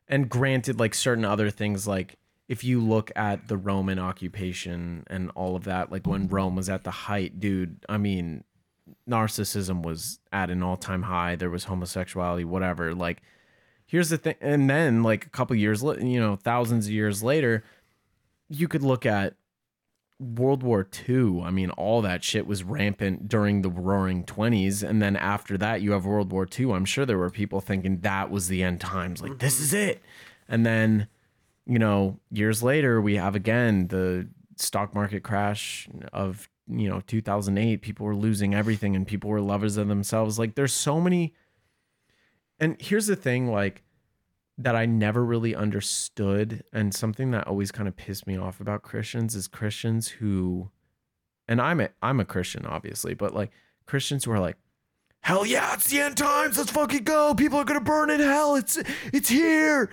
and 0.09 0.29
granted 0.29 0.79
like 0.81 0.95
certain 0.95 1.25
other 1.25 1.51
things 1.51 1.87
like 1.87 2.17
if 2.49 2.65
you 2.65 2.81
look 2.81 3.11
at 3.17 3.49
the 3.49 3.57
roman 3.57 3.99
occupation 3.99 5.05
and 5.09 5.31
all 5.35 5.57
of 5.57 5.65
that 5.65 5.93
like 5.93 6.07
when 6.07 6.27
rome 6.29 6.57
was 6.57 6.69
at 6.71 6.85
the 6.85 6.91
height 6.91 7.39
dude 7.41 7.85
i 7.89 7.97
mean 7.99 8.45
narcissism 9.09 9.83
was 9.83 10.19
at 10.33 10.51
an 10.51 10.63
all-time 10.63 11.03
high 11.03 11.35
there 11.37 11.51
was 11.51 11.65
homosexuality 11.65 12.45
whatever 12.45 12.95
like 12.95 13.23
here's 13.87 14.11
the 14.11 14.19
thing 14.19 14.35
and 14.41 14.69
then 14.69 15.03
like 15.03 15.27
a 15.27 15.31
couple 15.31 15.57
years 15.57 15.83
you 15.83 16.21
know 16.21 16.37
thousands 16.37 16.87
of 16.87 16.93
years 16.93 17.23
later 17.23 17.65
you 18.49 18.69
could 18.69 18.83
look 18.83 19.07
at 19.07 19.35
World 20.21 20.63
War 20.63 20.87
II, 21.09 21.43
I 21.43 21.51
mean, 21.51 21.71
all 21.71 22.03
that 22.03 22.23
shit 22.23 22.47
was 22.47 22.63
rampant 22.63 23.29
during 23.29 23.63
the 23.63 23.69
roaring 23.69 24.25
20s. 24.25 24.89
And 24.89 25.03
then 25.03 25.17
after 25.17 25.59
that, 25.59 25.83
you 25.83 25.93
have 25.93 26.07
World 26.07 26.31
War 26.31 26.47
II. 26.59 26.73
I'm 26.73 26.85
sure 26.85 27.05
there 27.05 27.19
were 27.19 27.31
people 27.31 27.61
thinking 27.61 28.01
that 28.01 28.31
was 28.31 28.49
the 28.49 28.63
end 28.63 28.81
times. 28.81 29.23
Like, 29.23 29.39
this 29.39 29.61
is 29.61 29.75
it. 29.75 30.03
And 30.49 30.65
then, 30.65 31.09
you 31.67 31.79
know, 31.79 32.21
years 32.31 32.63
later, 32.63 33.01
we 33.01 33.17
have 33.17 33.35
again 33.35 33.89
the 33.89 34.29
stock 34.57 34.95
market 34.95 35.25
crash 35.25 35.89
of, 36.13 36.49
you 36.69 36.89
know, 36.89 37.01
2008. 37.07 37.83
People 37.83 38.07
were 38.07 38.17
losing 38.17 38.55
everything 38.55 38.97
and 38.97 39.07
people 39.07 39.31
were 39.31 39.41
lovers 39.41 39.77
of 39.77 39.89
themselves. 39.89 40.39
Like, 40.39 40.55
there's 40.55 40.73
so 40.73 41.01
many. 41.01 41.35
And 42.59 42.77
here's 42.81 43.07
the 43.07 43.17
thing 43.17 43.51
like, 43.51 43.83
that 44.57 44.77
I 44.77 44.87
never 44.87 45.25
really 45.25 45.53
understood, 45.55 46.63
and 46.73 46.95
something 46.95 47.33
that 47.33 47.49
always 47.49 47.73
kind 47.73 47.89
of 47.89 47.97
pissed 47.97 48.25
me 48.25 48.37
off 48.37 48.61
about 48.61 48.83
Christians 48.83 49.35
is 49.35 49.49
Christians 49.49 50.07
who, 50.07 50.71
and 51.49 51.61
I'm 51.61 51.81
a 51.81 51.89
I'm 52.01 52.21
a 52.21 52.25
Christian 52.25 52.65
obviously, 52.65 53.15
but 53.15 53.35
like 53.35 53.51
Christians 53.87 54.25
who 54.25 54.31
are 54.31 54.39
like, 54.39 54.57
hell 55.23 55.45
yeah, 55.45 55.75
it's 55.75 55.91
the 55.91 55.99
end 55.99 56.17
times, 56.17 56.57
let's 56.57 56.71
fucking 56.71 57.03
go, 57.03 57.35
people 57.35 57.59
are 57.59 57.65
gonna 57.65 57.81
burn 57.81 58.11
in 58.11 58.21
hell, 58.21 58.55
it's 58.55 58.79
it's 59.13 59.29
here, 59.29 59.91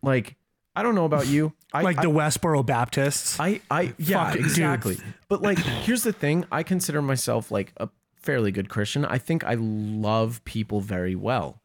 like 0.00 0.36
I 0.74 0.82
don't 0.82 0.94
know 0.94 1.04
about 1.04 1.26
you, 1.26 1.52
I, 1.72 1.82
like 1.82 1.98
I- 1.98 2.02
the 2.02 2.10
Westboro 2.10 2.64
Baptists. 2.64 3.38
I, 3.38 3.60
I, 3.70 3.94
yeah, 3.98 4.26
Fuck, 4.26 4.34
dude. 4.34 4.42
exactly. 4.44 4.98
But 5.28 5.42
like, 5.42 5.58
here's 5.58 6.02
the 6.02 6.12
thing: 6.12 6.44
I 6.50 6.62
consider 6.62 7.02
myself 7.02 7.50
like 7.50 7.72
a 7.76 7.88
fairly 8.14 8.52
good 8.52 8.68
Christian. 8.68 9.04
I 9.04 9.18
think 9.18 9.44
I 9.44 9.54
love 9.58 10.44
people 10.44 10.80
very 10.80 11.14
well. 11.14 11.60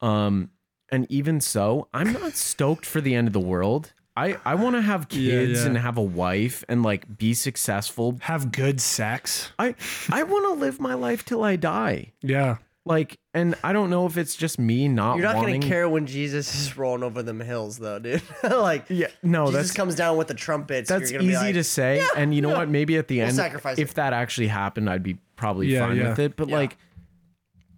Um, 0.00 0.50
and 0.90 1.06
even 1.10 1.40
so, 1.40 1.88
I'm 1.94 2.12
not 2.12 2.34
stoked 2.34 2.84
for 2.84 3.00
the 3.00 3.14
end 3.14 3.28
of 3.28 3.32
the 3.32 3.40
world. 3.40 3.92
I, 4.14 4.36
I 4.44 4.56
want 4.56 4.76
to 4.76 4.82
have 4.82 5.08
kids 5.08 5.60
yeah. 5.60 5.66
and 5.66 5.78
have 5.78 5.96
a 5.96 6.02
wife 6.02 6.64
and 6.68 6.82
like 6.82 7.16
be 7.16 7.32
successful. 7.32 8.18
have 8.22 8.52
good 8.52 8.78
sex. 8.80 9.52
I 9.58 9.74
I 10.10 10.22
want 10.24 10.44
to 10.46 10.60
live 10.60 10.80
my 10.80 10.92
life 10.92 11.24
till 11.24 11.42
I 11.42 11.56
die. 11.56 12.12
Yeah. 12.20 12.56
Like, 12.84 13.18
and 13.32 13.54
I 13.62 13.72
don't 13.72 13.90
know 13.90 14.06
if 14.06 14.16
it's 14.16 14.34
just 14.34 14.58
me 14.58 14.88
not. 14.88 15.16
You're 15.16 15.26
not 15.26 15.36
wanting, 15.36 15.60
gonna 15.60 15.70
care 15.72 15.88
when 15.88 16.04
Jesus 16.06 16.52
is 16.54 16.76
rolling 16.76 17.04
over 17.04 17.22
them 17.22 17.38
hills, 17.38 17.78
though, 17.78 18.00
dude. 18.00 18.22
like, 18.42 18.86
Yeah, 18.88 19.06
no, 19.22 19.46
Jesus 19.46 19.68
that's 19.68 19.72
comes 19.76 19.94
down 19.94 20.16
with 20.16 20.26
the 20.26 20.34
trumpets. 20.34 20.88
That's 20.88 21.10
you're 21.12 21.20
gonna 21.20 21.30
be 21.30 21.34
easy 21.36 21.44
like, 21.46 21.54
to 21.54 21.64
say, 21.64 22.04
and 22.16 22.34
you 22.34 22.42
know 22.42 22.48
what? 22.48 22.68
Maybe 22.68 22.96
at 22.96 23.06
the 23.06 23.18
We'll 23.18 23.28
end, 23.28 23.36
sacrifice 23.36 23.78
if 23.78 23.90
it. 23.92 23.94
that 23.94 24.12
actually 24.12 24.48
happened, 24.48 24.90
I'd 24.90 25.04
be 25.04 25.18
probably 25.36 25.68
Yeah, 25.68 25.86
fine 25.86 25.96
yeah. 25.96 26.08
with 26.08 26.18
it. 26.18 26.34
But 26.36 26.48
Yeah. 26.48 26.56
like, 26.56 26.76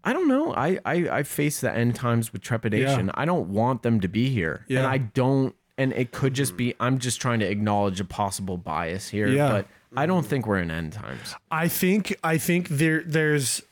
I 0.02 0.12
don't 0.12 0.28
know. 0.28 0.54
I, 0.54 0.78
I 0.84 0.94
I 1.18 1.22
face 1.22 1.60
the 1.60 1.72
end 1.72 1.94
times 1.96 2.32
with 2.32 2.42
trepidation. 2.42 3.10
I 3.14 3.24
don't 3.24 3.48
want 3.50 3.82
them 3.82 4.00
to 4.00 4.08
be 4.08 4.28
here, 4.30 4.64
and 4.68 4.80
I 4.86 4.98
don't. 4.98 5.54
And 5.76 5.92
it 5.92 6.12
could 6.12 6.34
just 6.34 6.56
be 6.56 6.74
I'm 6.78 6.98
just 6.98 7.20
trying 7.20 7.40
to 7.40 7.46
acknowledge 7.50 8.00
a 8.00 8.04
possible 8.04 8.56
bias 8.56 9.08
here, 9.08 9.26
Yeah. 9.28 9.48
but 9.50 9.66
I 9.96 10.06
don't 10.06 10.24
think 10.24 10.46
we're 10.46 10.58
in 10.58 10.70
end 10.70 10.92
times. 10.92 11.34
I 11.50 11.68
think 11.68 12.14
I 12.22 12.36
think 12.38 12.68
there 12.68 13.02
there's 13.04 13.62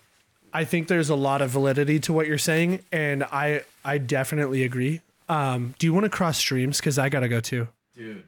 I 0.52 0.64
think 0.64 0.88
there's 0.88 1.10
a 1.10 1.14
lot 1.14 1.40
of 1.42 1.50
validity 1.50 1.98
to 2.00 2.12
what 2.12 2.26
you're 2.26 2.38
saying, 2.38 2.80
and 2.92 3.24
I 3.24 3.62
I 3.84 3.98
definitely 3.98 4.64
agree. 4.64 5.00
Um, 5.28 5.74
do 5.78 5.86
you 5.86 5.94
want 5.94 6.04
to 6.04 6.10
cross 6.10 6.38
streams? 6.38 6.78
Because 6.78 6.98
I 6.98 7.08
gotta 7.08 7.28
go 7.28 7.40
too. 7.40 7.68
Dude, 7.96 8.24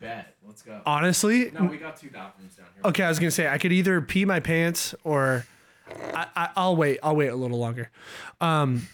bet. 0.00 0.34
Let's 0.46 0.62
go. 0.62 0.80
Honestly, 0.86 1.50
no, 1.50 1.64
we 1.66 1.76
got 1.76 1.96
two 1.98 2.08
bathrooms 2.08 2.54
down 2.56 2.66
here. 2.74 2.82
okay. 2.86 3.02
I 3.04 3.08
was 3.08 3.18
gonna 3.18 3.30
say 3.30 3.48
I 3.48 3.58
could 3.58 3.72
either 3.72 4.00
pee 4.00 4.24
my 4.24 4.40
pants 4.40 4.94
or 5.04 5.46
I, 6.14 6.26
I 6.34 6.48
I'll 6.56 6.76
wait. 6.76 6.98
I'll 7.02 7.16
wait 7.16 7.28
a 7.28 7.36
little 7.36 7.58
longer. 7.58 7.90
Um, 8.40 8.88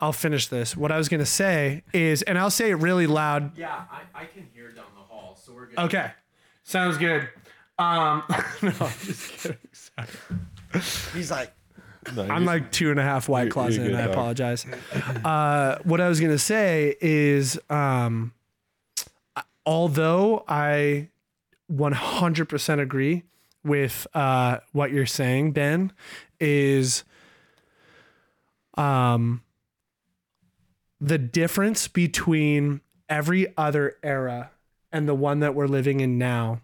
I'll 0.00 0.12
finish 0.12 0.48
this. 0.48 0.76
What 0.76 0.92
I 0.92 0.98
was 0.98 1.08
gonna 1.08 1.24
say 1.24 1.82
is, 1.94 2.20
and 2.22 2.38
I'll 2.38 2.50
say 2.50 2.70
it 2.70 2.74
really 2.74 3.06
loud 3.06 3.56
Yeah, 3.56 3.84
I, 3.90 4.22
I 4.22 4.24
can 4.26 4.46
hear 4.52 4.68
down 4.70 4.84
the 4.94 5.02
hall, 5.02 5.38
so 5.42 5.54
we're 5.54 5.66
good. 5.66 5.78
Okay, 5.78 6.10
sounds 6.64 6.98
good. 6.98 7.28
Um, 7.78 8.22
no, 8.62 8.72
I'm 8.80 8.92
just 9.02 9.32
kidding. 9.32 9.58
Sorry. 9.72 10.08
he's 11.14 11.30
like, 11.30 11.52
I'm 12.16 12.44
like 12.44 12.72
two 12.72 12.90
and 12.90 13.00
a 13.00 13.02
half 13.02 13.28
white 13.28 13.50
claws 13.50 13.76
you're 13.76 13.86
in. 13.86 13.94
I 13.94 14.02
dog. 14.02 14.10
apologize. 14.10 14.66
Uh, 15.24 15.78
what 15.84 16.00
I 16.00 16.08
was 16.08 16.20
gonna 16.20 16.38
say 16.38 16.96
is, 17.00 17.58
um, 17.70 18.32
although 19.64 20.44
I 20.48 21.08
100% 21.72 22.80
agree 22.80 23.24
with 23.64 24.06
uh, 24.14 24.58
what 24.72 24.92
you're 24.92 25.06
saying, 25.06 25.52
Ben, 25.52 25.92
is 26.38 27.04
um, 28.74 29.42
the 31.00 31.18
difference 31.18 31.88
between 31.88 32.80
every 33.08 33.52
other 33.56 33.96
era 34.02 34.50
and 34.92 35.08
the 35.08 35.14
one 35.14 35.40
that 35.40 35.54
we're 35.54 35.66
living 35.66 36.00
in 36.00 36.18
now 36.18 36.60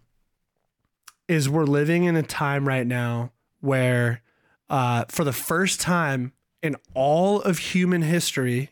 is 1.28 1.48
we're 1.48 1.64
living 1.64 2.04
in 2.04 2.16
a 2.16 2.22
time 2.22 2.66
right 2.66 2.86
now 2.86 3.32
where 3.60 4.21
uh, 4.72 5.04
for 5.08 5.22
the 5.22 5.32
first 5.32 5.80
time 5.80 6.32
in 6.62 6.76
all 6.94 7.40
of 7.42 7.58
human 7.58 8.02
history 8.02 8.70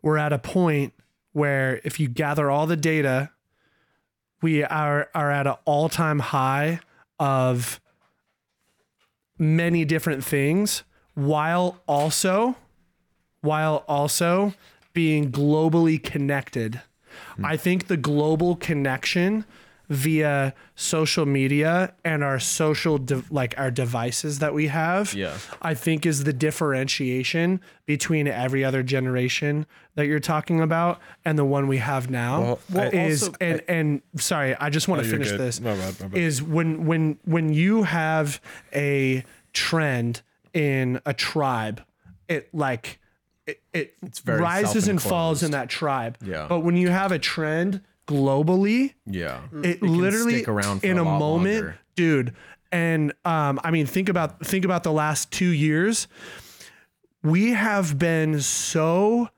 we're 0.00 0.16
at 0.16 0.32
a 0.32 0.38
point 0.38 0.94
where 1.32 1.80
if 1.84 2.00
you 2.00 2.08
gather 2.08 2.50
all 2.50 2.66
the 2.66 2.76
data 2.76 3.30
we 4.40 4.64
are 4.64 5.08
are 5.14 5.30
at 5.30 5.46
an 5.46 5.56
all-time 5.64 6.18
high 6.18 6.80
of 7.18 7.80
many 9.38 9.84
different 9.84 10.24
things 10.24 10.82
while 11.14 11.80
also 11.86 12.56
while 13.40 13.84
also 13.88 14.54
being 14.92 15.32
globally 15.32 16.02
connected. 16.02 16.80
I 17.42 17.56
think 17.56 17.86
the 17.86 17.96
global 17.96 18.56
connection 18.56 19.44
via 19.92 20.54
social 20.74 21.26
media 21.26 21.92
and 22.04 22.24
our 22.24 22.38
social 22.38 22.96
de- 22.98 23.22
like 23.30 23.54
our 23.58 23.70
devices 23.70 24.38
that 24.38 24.54
we 24.54 24.68
have 24.68 25.12
Yeah. 25.12 25.36
I 25.60 25.74
think 25.74 26.06
is 26.06 26.24
the 26.24 26.32
differentiation 26.32 27.60
between 27.86 28.26
every 28.26 28.64
other 28.64 28.82
generation 28.82 29.66
that 29.94 30.06
you're 30.06 30.20
talking 30.20 30.60
about 30.60 30.98
and 31.24 31.38
the 31.38 31.44
one 31.44 31.68
we 31.68 31.76
have 31.78 32.10
now 32.10 32.58
Well, 32.70 32.90
is 32.92 33.24
also- 33.24 33.36
and 33.40 33.62
and 33.68 34.02
sorry 34.16 34.56
I 34.56 34.70
just 34.70 34.88
want 34.88 35.00
Oh, 35.00 35.04
to 35.04 35.10
finish 35.10 35.30
this 35.30 35.60
My 35.60 35.74
bad, 35.74 36.00
my 36.00 36.08
bad. 36.08 36.18
is 36.18 36.42
when 36.42 36.86
when 36.86 37.18
when 37.24 37.52
you 37.52 37.82
have 37.82 38.40
a 38.74 39.24
trend 39.52 40.22
in 40.54 41.00
a 41.04 41.12
tribe 41.12 41.82
it 42.28 42.48
like 42.54 42.98
it, 43.46 43.60
it 43.74 43.94
very 44.24 44.40
rises 44.40 44.88
and 44.88 45.02
falls 45.02 45.42
in 45.42 45.50
that 45.50 45.68
tribe 45.68 46.16
Yeah. 46.24 46.46
but 46.48 46.60
when 46.60 46.76
you 46.76 46.88
have 46.88 47.12
a 47.12 47.18
trend 47.18 47.82
globally 48.06 48.94
Yeah. 49.06 49.40
it, 49.62 49.80
can 49.80 49.98
literally 49.98 50.38
stick 50.38 50.48
around 50.48 50.80
for 50.80 50.86
in 50.86 50.98
a 50.98 51.02
a, 51.02 51.04
moment 51.04 51.54
longer. 51.54 51.78
dude 51.94 52.34
and 52.70 53.12
um 53.24 53.60
i 53.62 53.70
mean 53.70 53.86
think 53.86 54.08
about 54.08 54.44
think 54.44 54.64
about 54.64 54.82
the 54.82 54.92
last 54.92 55.30
two 55.30 55.50
years 55.50 56.08
we 57.22 57.52
have 57.52 57.98
been 57.98 58.40
so 58.40 59.28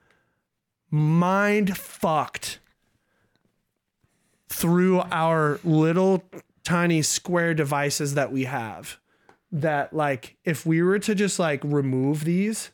mind 0.90 1.76
fucked 1.76 2.60
through 4.48 5.00
our 5.10 5.58
little 5.64 6.22
tiny 6.62 7.02
square 7.02 7.54
devices 7.54 8.14
that 8.14 8.32
we 8.32 8.44
have 8.44 8.98
that 9.52 9.92
like 9.92 10.36
if 10.44 10.64
we 10.64 10.82
were 10.82 10.98
to 10.98 11.14
just 11.14 11.38
like 11.38 11.60
remove 11.64 12.24
these 12.24 12.70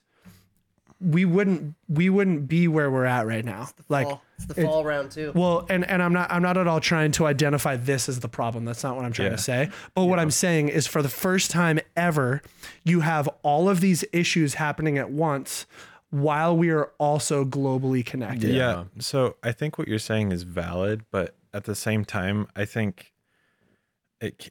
we 1.01 1.25
wouldn't 1.25 1.75
we 1.89 2.11
wouldn't 2.11 2.47
be 2.47 2.69
where 2.69 2.91
we're 2.91 3.07
at 3.07 3.27
right 3.27 3.45
now 3.45 3.69
like 3.89 4.07
fall. 4.07 4.23
It's 4.37 4.47
the 4.47 4.65
fall 4.65 4.85
round 4.85 5.11
too. 5.11 5.33
well, 5.35 5.67
and, 5.71 5.85
and 5.89 6.03
I'm 6.03 6.13
not 6.13 6.31
I'm 6.31 6.43
not 6.43 6.57
at 6.59 6.67
all 6.67 6.81
trying 6.81 7.13
to 7.13 7.27
identify 7.27 7.77
this 7.77 8.09
as 8.09 8.21
the 8.21 8.29
problem. 8.29 8.65
That's 8.67 8.83
not 8.85 8.97
what 8.97 9.05
I'm 9.05 9.13
trying 9.13 9.31
Yeah. 9.31 9.37
to 9.37 9.43
say. 9.43 9.71
But 9.95 10.05
what 10.05 10.19
I'm 10.19 10.31
saying 10.31 10.69
is 10.69 10.87
for 10.87 11.01
the 11.03 11.09
first 11.09 11.51
time 11.51 11.79
ever, 11.97 12.43
you 12.85 13.01
have 13.01 13.29
all 13.43 13.69
of 13.69 13.81
these 13.81 14.05
issues 14.13 14.55
happening 14.55 14.99
at 14.99 15.11
once 15.11 15.67
while 16.11 16.57
we 16.57 16.71
are 16.71 16.91
also 16.99 17.45
globally 17.45 18.05
connected. 18.05 18.51
Yeah. 18.55 18.85
So 18.99 19.37
I 19.43 19.53
think 19.53 19.79
what 19.79 19.89
you're 19.89 19.99
saying 19.99 20.33
is 20.33 20.43
valid, 20.43 21.05
but 21.11 21.35
at 21.55 21.65
the 21.65 21.75
same 21.75 22.05
time, 22.05 22.47
I 22.57 22.65
think 22.65 23.13
it. 24.21 24.43
c- 24.43 24.51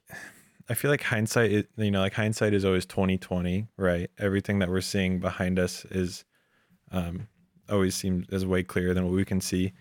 I 0.72 0.76
feel 0.76 0.91
like 0.91 1.02
hindsight, 1.02 1.52
is, 1.52 1.64
you 1.78 1.89
know, 1.89 2.00
like 2.02 2.14
hindsight 2.14 2.54
is 2.54 2.64
always 2.64 2.86
2020, 2.86 3.68
right? 3.76 4.12
Everything 4.20 4.60
that 4.60 4.70
we're 4.70 4.82
seeing 4.82 5.20
behind 5.20 5.58
us 5.58 5.84
is, 5.86 6.26
um, 6.92 7.28
always 7.70 7.96
seems 7.96 8.28
as 8.32 8.46
way 8.46 8.64
clearer 8.64 8.94
than 8.94 9.06
what 9.06 9.14
we 9.14 9.26
can 9.26 9.42
see, 9.42 9.74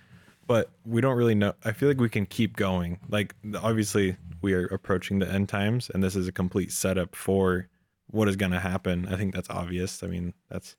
but 0.46 0.70
we 0.84 1.00
don't 1.00 1.16
really 1.16 1.34
know. 1.34 1.54
I 1.64 1.72
feel 1.72 1.88
like 1.88 2.00
we 2.00 2.08
can 2.08 2.26
keep 2.26 2.56
going. 2.56 2.98
Like 3.08 3.34
obviously, 3.62 4.16
we 4.42 4.54
are 4.54 4.66
approaching 4.66 5.18
the 5.18 5.30
end 5.30 5.48
times, 5.48 5.90
and 5.92 6.02
this 6.02 6.16
is 6.16 6.28
a 6.28 6.32
complete 6.32 6.72
setup 6.72 7.14
for 7.14 7.68
what 8.10 8.28
is 8.28 8.36
going 8.36 8.52
to 8.52 8.60
happen. 8.60 9.06
I 9.08 9.16
think 9.16 9.34
that's 9.34 9.50
obvious. 9.50 10.02
I 10.02 10.06
mean, 10.06 10.34
that's 10.50 10.76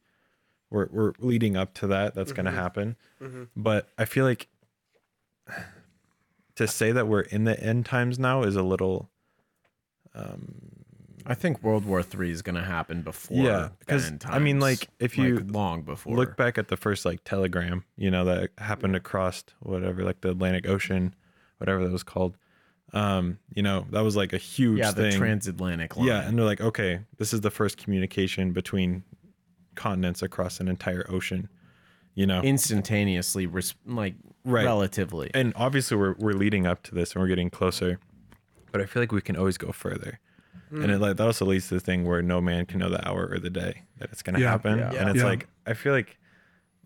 we're 0.70 0.88
we're 0.92 1.14
leading 1.20 1.56
up 1.58 1.74
to 1.76 1.88
that. 1.88 2.16
That's 2.16 2.32
going 2.32 2.46
to 2.46 2.52
mm-hmm. 2.52 2.60
happen. 2.60 2.96
Mm-hmm. 3.22 3.44
But 3.56 3.90
I 3.98 4.06
feel 4.06 4.26
like 4.26 4.48
to 6.56 6.68
say 6.68 6.92
that 6.92 7.08
we're 7.08 7.22
in 7.22 7.46
the 7.46 7.60
end 7.60 7.86
times 7.86 8.20
now 8.20 8.44
is 8.44 8.56
a 8.56 8.64
little 8.64 9.10
um, 10.16 10.79
I 11.30 11.36
think 11.36 11.62
World 11.64 11.86
War 11.86 12.02
Three 12.04 12.32
is 12.32 12.42
gonna 12.42 12.64
happen 12.66 13.02
before. 13.04 13.38
Yeah, 13.38 13.70
the 13.80 13.86
'cause, 13.86 14.08
end 14.08 14.24
I 14.28 14.40
mean, 14.40 14.60
like, 14.60 14.88
if 15.00 15.18
you 15.18 15.40
long 15.40 15.84
before. 15.84 16.16
look 16.16 16.36
back 16.36 16.58
at 16.58 16.68
the 16.68 16.76
first 16.78 17.06
like 17.06 17.24
telegram, 17.24 17.84
you 17.96 18.10
know, 18.12 18.26
that 18.26 18.50
happened 18.58 18.96
across 18.96 19.44
whatever, 19.60 20.04
like 20.04 20.22
the 20.22 20.32
Atlantic 20.32 20.68
Ocean, 20.68 21.14
whatever 21.60 21.84
that 21.86 21.92
was 21.92 22.04
called. 22.04 22.36
Um, 22.92 23.38
you 23.54 23.62
know, 23.62 23.86
that 23.92 24.02
was 24.02 24.16
like 24.16 24.34
a 24.34 24.38
huge 24.40 24.80
yeah, 24.80 24.90
the 24.92 25.12
thing. 25.12 25.20
transatlantic 25.20 25.96
line. 25.96 26.08
yeah, 26.08 26.28
and 26.28 26.36
they're 26.38 26.46
like, 26.46 26.60
okay, 26.62 27.02
this 27.20 27.34
is 27.34 27.42
the 27.42 27.52
first 27.52 27.78
communication 27.78 28.52
between 28.52 29.04
continents 29.76 30.24
across 30.24 30.60
an 30.60 30.68
entire 30.68 31.06
ocean. 31.10 31.48
You 32.16 32.26
know, 32.26 32.42
instantaneously, 32.42 33.46
res- 33.46 33.76
like 33.86 34.16
Right. 34.44 34.66
relatively. 34.66 35.30
and 35.36 35.54
obviously 35.56 35.96
we're 35.98 36.16
we're 36.18 36.34
leading 36.34 36.66
up 36.66 36.82
to 36.84 36.96
this 36.96 37.14
and 37.14 37.22
we're 37.22 37.28
getting 37.28 37.50
closer 37.52 38.00
but 38.72 38.82
i 38.82 38.86
feel 38.86 39.02
like 39.04 39.12
we 39.12 39.22
can 39.22 39.36
always 39.36 39.58
go 39.58 39.72
further 39.72 40.20
and 40.72 40.92
it 40.92 41.00
like 41.00 41.18
that 41.18 41.26
also 41.26 41.46
leads 41.46 41.68
to 41.70 41.74
the 41.76 41.80
thing 41.80 42.06
where 42.06 42.22
no 42.22 42.40
man 42.42 42.66
can 42.66 42.80
know 42.80 42.90
the 42.90 43.06
hour 43.08 43.28
or 43.32 43.40
the 43.40 43.50
day 43.50 43.84
that 43.98 44.10
it's 44.12 44.22
going 44.22 44.36
to 44.36 44.42
Yeah. 44.42 44.52
happen 44.52 44.80
Yeah. 44.80 44.94
and 44.94 45.10
it's 45.10 45.18
Yeah. 45.20 45.26
like 45.26 45.48
i 45.66 45.74
feel 45.74 45.94
like 45.94 46.18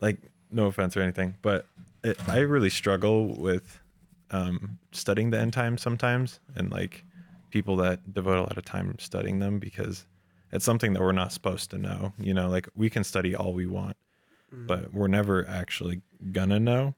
like 0.02 0.18
no 0.52 0.68
offense 0.68 0.96
or 0.96 1.02
anything, 1.02 1.36
but 1.42 1.66
it, 2.04 2.18
I 2.30 2.40
really 2.40 2.70
struggle 2.70 3.36
with 3.40 3.80
um, 4.32 4.78
studying 4.92 5.30
the 5.32 5.40
end 5.40 5.54
times 5.54 5.82
sometimes, 5.82 6.40
and 6.56 6.70
like 6.72 7.04
people 7.50 7.76
that 7.78 8.14
devote 8.14 8.38
a 8.38 8.42
lot 8.42 8.58
of 8.58 8.66
time 8.66 8.96
studying 9.00 9.40
them 9.40 9.60
because 9.60 10.06
it's 10.52 10.66
something 10.66 10.94
that 10.94 11.02
we're 11.02 11.12
not 11.12 11.32
supposed 11.32 11.70
to 11.72 11.78
know. 11.78 12.14
You 12.20 12.34
know, 12.34 12.50
like 12.50 12.68
we 12.76 12.90
can 12.90 13.04
study 13.04 13.36
all 13.36 13.54
we 13.54 13.66
want, 13.66 13.96
but 14.52 14.94
we're 14.94 15.08
never 15.08 15.48
actually 15.48 16.02
gonna 16.32 16.60
know. 16.60 16.94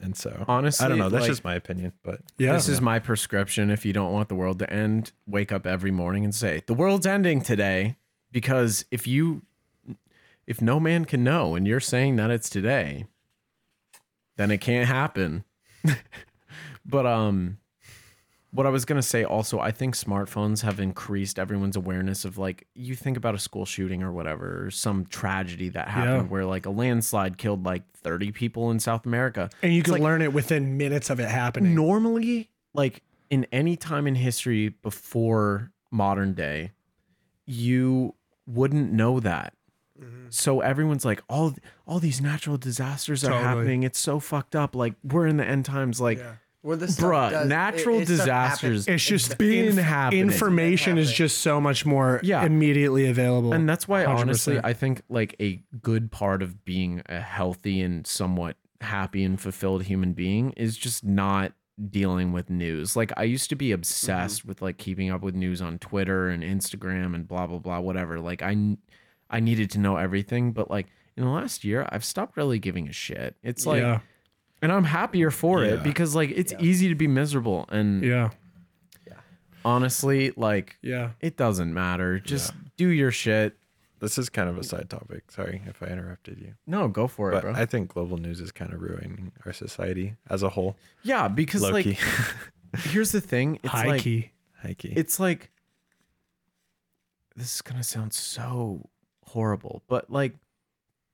And 0.00 0.16
so, 0.16 0.44
Honestly, 0.46 0.86
I 0.86 0.88
don't 0.88 0.98
know. 0.98 1.08
That's 1.08 1.22
like- 1.22 1.30
just 1.30 1.44
my 1.44 1.54
opinion, 1.54 1.92
but 2.04 2.20
Yeah. 2.38 2.52
This 2.52 2.68
is 2.68 2.80
my 2.80 2.98
prescription. 3.00 3.70
If 3.70 3.84
you 3.84 3.92
don't 3.92 4.12
want 4.12 4.28
the 4.28 4.36
world 4.36 4.58
to 4.60 4.72
end, 4.72 5.12
wake 5.26 5.50
up 5.50 5.66
every 5.66 5.90
morning 5.90 6.24
and 6.24 6.34
say, 6.34 6.62
"The 6.66 6.74
world's 6.74 7.06
ending 7.06 7.40
today." 7.40 7.96
Because 8.30 8.84
if 8.90 9.06
you, 9.06 9.42
if 10.46 10.60
no 10.60 10.78
man 10.78 11.04
can 11.06 11.24
know, 11.24 11.54
and 11.54 11.66
you're 11.66 11.80
saying 11.80 12.16
that 12.16 12.30
it's 12.30 12.48
today, 12.50 13.06
then 14.36 14.50
it 14.50 14.58
can't 14.58 14.86
happen. 14.86 15.44
but 16.84 17.06
um, 17.06 17.58
what 18.50 18.66
I 18.66 18.70
was 18.70 18.84
gonna 18.84 19.02
say 19.02 19.24
also, 19.24 19.58
I 19.60 19.70
think 19.72 19.94
smartphones 19.94 20.62
have 20.62 20.80
increased 20.80 21.38
everyone's 21.38 21.76
awareness 21.76 22.24
of 22.24 22.38
like 22.38 22.66
you 22.74 22.94
think 22.94 23.16
about 23.16 23.34
a 23.34 23.38
school 23.38 23.66
shooting 23.66 24.02
or 24.02 24.10
whatever, 24.12 24.66
or 24.66 24.70
some 24.70 25.04
tragedy 25.06 25.68
that 25.70 25.88
happened 25.88 26.26
Yeah. 26.26 26.32
where 26.32 26.44
like 26.46 26.64
a 26.66 26.70
landslide 26.70 27.36
killed 27.38 27.64
like 27.64 27.82
30 27.94 28.32
people 28.32 28.70
in 28.70 28.80
South 28.80 29.04
America. 29.04 29.50
and 29.62 29.72
you 29.74 29.80
It's 29.80 29.86
can 29.86 29.92
like- 29.94 30.02
learn 30.02 30.22
it 30.22 30.32
within 30.32 30.76
minutes 30.78 31.10
of 31.10 31.20
it 31.20 31.28
happening. 31.28 31.74
normally 31.74 32.48
like 32.74 33.02
in 33.30 33.46
any 33.52 33.76
time 33.76 34.06
in 34.06 34.14
history 34.14 34.70
before 34.70 35.70
modern 35.90 36.32
day 36.34 36.72
you 37.46 38.14
wouldn't 38.46 38.92
know 38.92 39.20
that 39.20 39.54
mm-hmm. 40.00 40.26
so 40.30 40.60
everyone's 40.60 41.04
like 41.04 41.22
all 41.28 41.54
all 41.86 41.98
these 41.98 42.20
natural 42.20 42.56
disasters 42.56 43.24
are 43.24 43.28
Totally. 43.28 43.44
happening 43.44 43.82
it's 43.82 43.98
so 43.98 44.20
fucked 44.20 44.54
up 44.56 44.74
like 44.74 44.94
we're 45.02 45.26
in 45.26 45.36
the 45.38 45.44
end 45.46 45.64
times 45.64 46.00
like 46.00 46.18
Yeah. 46.18 46.34
Where 46.68 46.76
this 46.76 46.98
bruh 47.00 47.30
does- 47.30 47.48
natural 47.48 47.96
it- 47.96 48.02
it 48.02 48.08
disasters. 48.08 48.86
It's 48.86 49.02
just 49.02 49.38
been 49.38 49.68
inf- 49.68 49.78
happening. 49.78 50.20
Information 50.20 50.98
is 50.98 51.10
just 51.10 51.38
so 51.38 51.62
much 51.62 51.86
more 51.86 52.20
Yeah. 52.22 52.44
immediately 52.44 53.06
available. 53.08 53.54
and 53.54 53.66
that's 53.66 53.88
why 53.88 54.04
100%. 54.04 54.20
honestly 54.20 54.60
i 54.62 54.74
think 54.74 55.00
like 55.08 55.34
a 55.40 55.62
good 55.80 56.10
part 56.12 56.42
of 56.42 56.66
being 56.66 57.00
a 57.06 57.20
healthy 57.22 57.80
and 57.80 58.06
somewhat 58.06 58.56
happy 58.82 59.24
and 59.24 59.40
fulfilled 59.40 59.84
human 59.84 60.12
being 60.12 60.50
is 60.58 60.76
just 60.76 61.02
not 61.04 61.52
dealing 61.90 62.32
with 62.32 62.50
news 62.50 62.96
like 62.96 63.12
i 63.16 63.22
used 63.22 63.48
to 63.48 63.56
be 63.56 63.72
obsessed 63.72 64.40
mm-hmm. 64.40 64.48
with 64.48 64.60
like 64.60 64.76
keeping 64.76 65.10
up 65.10 65.22
with 65.22 65.34
news 65.34 65.62
on 65.62 65.78
twitter 65.78 66.28
and 66.28 66.42
instagram 66.42 67.14
and 67.14 67.26
blah 67.26 67.46
blah 67.46 67.58
blah 67.58 67.80
whatever 67.80 68.20
like 68.20 68.42
I 68.42 68.76
I 69.30 69.40
needed 69.40 69.70
to 69.70 69.78
know 69.78 69.96
everything 69.96 70.52
but 70.52 70.70
like 70.70 70.88
in 71.16 71.24
the 71.24 71.30
last 71.30 71.64
year 71.64 71.88
i've 71.90 72.04
stopped 72.04 72.36
really 72.36 72.58
giving 72.58 72.88
a 72.88 72.92
shit 72.92 73.36
it's 73.42 73.64
like 73.64 73.80
yeah, 73.80 74.00
and 74.62 74.72
i'm 74.72 74.84
happier 74.84 75.30
for 75.30 75.64
Yeah. 75.64 75.74
it 75.74 75.82
because 75.82 76.14
like 76.14 76.30
it's 76.30 76.52
Yeah. 76.52 76.60
easy 76.60 76.88
to 76.88 76.94
be 76.94 77.06
miserable 77.08 77.66
and 77.70 78.02
yeah, 78.04 78.30
honestly 79.64 80.32
like 80.36 80.78
yeah. 80.82 81.10
it 81.20 81.36
doesn't 81.36 81.72
matter 81.74 82.18
just 82.20 82.52
do 82.76 82.88
your 82.88 83.10
shit 83.10 83.56
this 84.00 84.16
is 84.16 84.28
kind 84.28 84.48
of 84.48 84.56
a 84.56 84.62
side 84.62 84.88
topic. 84.88 85.28
Sorry 85.28 85.60
if 85.66 85.82
I 85.82 85.86
interrupted 85.86 86.38
you, 86.38 86.54
no 86.68 86.86
go 86.86 87.08
for 87.08 87.30
it 87.32 87.34
but 87.34 87.42
bro 87.42 87.52
I 87.54 87.66
think 87.66 87.92
global 87.92 88.16
news 88.16 88.40
is 88.40 88.52
kind 88.52 88.72
of 88.72 88.80
ruining 88.80 89.32
our 89.44 89.52
society 89.52 90.14
as 90.30 90.44
a 90.44 90.50
whole. 90.50 90.76
Yeah, 91.02 91.26
because 91.26 91.62
Low 91.62 91.70
like 91.70 91.82
key, 91.84 91.98
here's 92.78 93.10
the 93.10 93.20
thing. 93.20 93.58
It's 93.64 93.72
High 93.72 93.86
like 93.86 94.02
key. 94.02 94.30
high 94.62 94.74
key. 94.74 94.92
it's 94.94 95.18
like 95.18 95.50
this 97.34 97.56
is 97.56 97.60
gonna 97.62 97.82
sound 97.82 98.12
so 98.14 98.88
horrible, 99.24 99.82
but 99.88 100.08
like, 100.10 100.34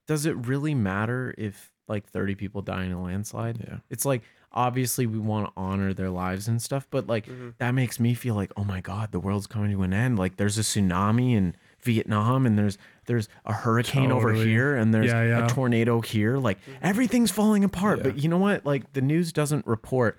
does 0.07 0.27
it 0.27 0.37
really 0.47 0.75
matter 0.75 1.35
if 1.39 1.73
like 1.89 2.07
30 2.07 2.35
people 2.35 2.63
die 2.63 2.85
in 2.85 2.93
a 2.93 3.03
landslide? 3.03 3.59
Yeah. 3.67 3.79
It's 3.91 4.05
like 4.05 4.23
obviously 4.53 5.07
we 5.07 5.19
want 5.19 5.47
to 5.49 5.53
honor 5.57 5.93
their 5.93 6.11
lives 6.11 6.47
and 6.49 6.63
stuff, 6.63 6.87
but 6.91 7.07
like 7.09 7.27
Mm-hmm. 7.27 7.51
that 7.59 7.73
makes 7.73 7.99
me 7.99 8.15
feel 8.15 8.35
like, 8.37 8.53
oh 8.57 8.65
my 8.65 8.81
god, 8.81 9.11
the 9.13 9.19
world's 9.21 9.47
coming 9.47 9.71
to 9.73 9.83
an 9.83 9.93
end. 9.93 10.19
Like 10.19 10.37
there's 10.37 10.59
a 10.59 10.63
tsunami 10.63 11.33
in 11.35 11.57
Vietnam 11.83 12.47
and 12.47 12.57
there's 12.59 12.79
there's 13.07 13.29
a 13.45 13.53
hurricane 13.53 14.11
over 14.11 14.33
here 14.33 14.75
and 14.77 14.95
there's 14.95 15.07
Yeah, 15.11 15.23
yeah. 15.25 15.45
a 15.47 15.49
tornado 15.49 16.01
here. 16.01 16.39
Like 16.39 16.59
everything's 16.81 17.31
falling 17.31 17.65
apart. 17.65 17.99
Yeah. 17.99 18.05
But 18.05 18.19
you 18.19 18.29
know 18.29 18.39
what? 18.39 18.65
Like 18.65 18.93
the 18.95 19.03
news 19.03 19.33
doesn't 19.33 19.67
report 19.67 20.17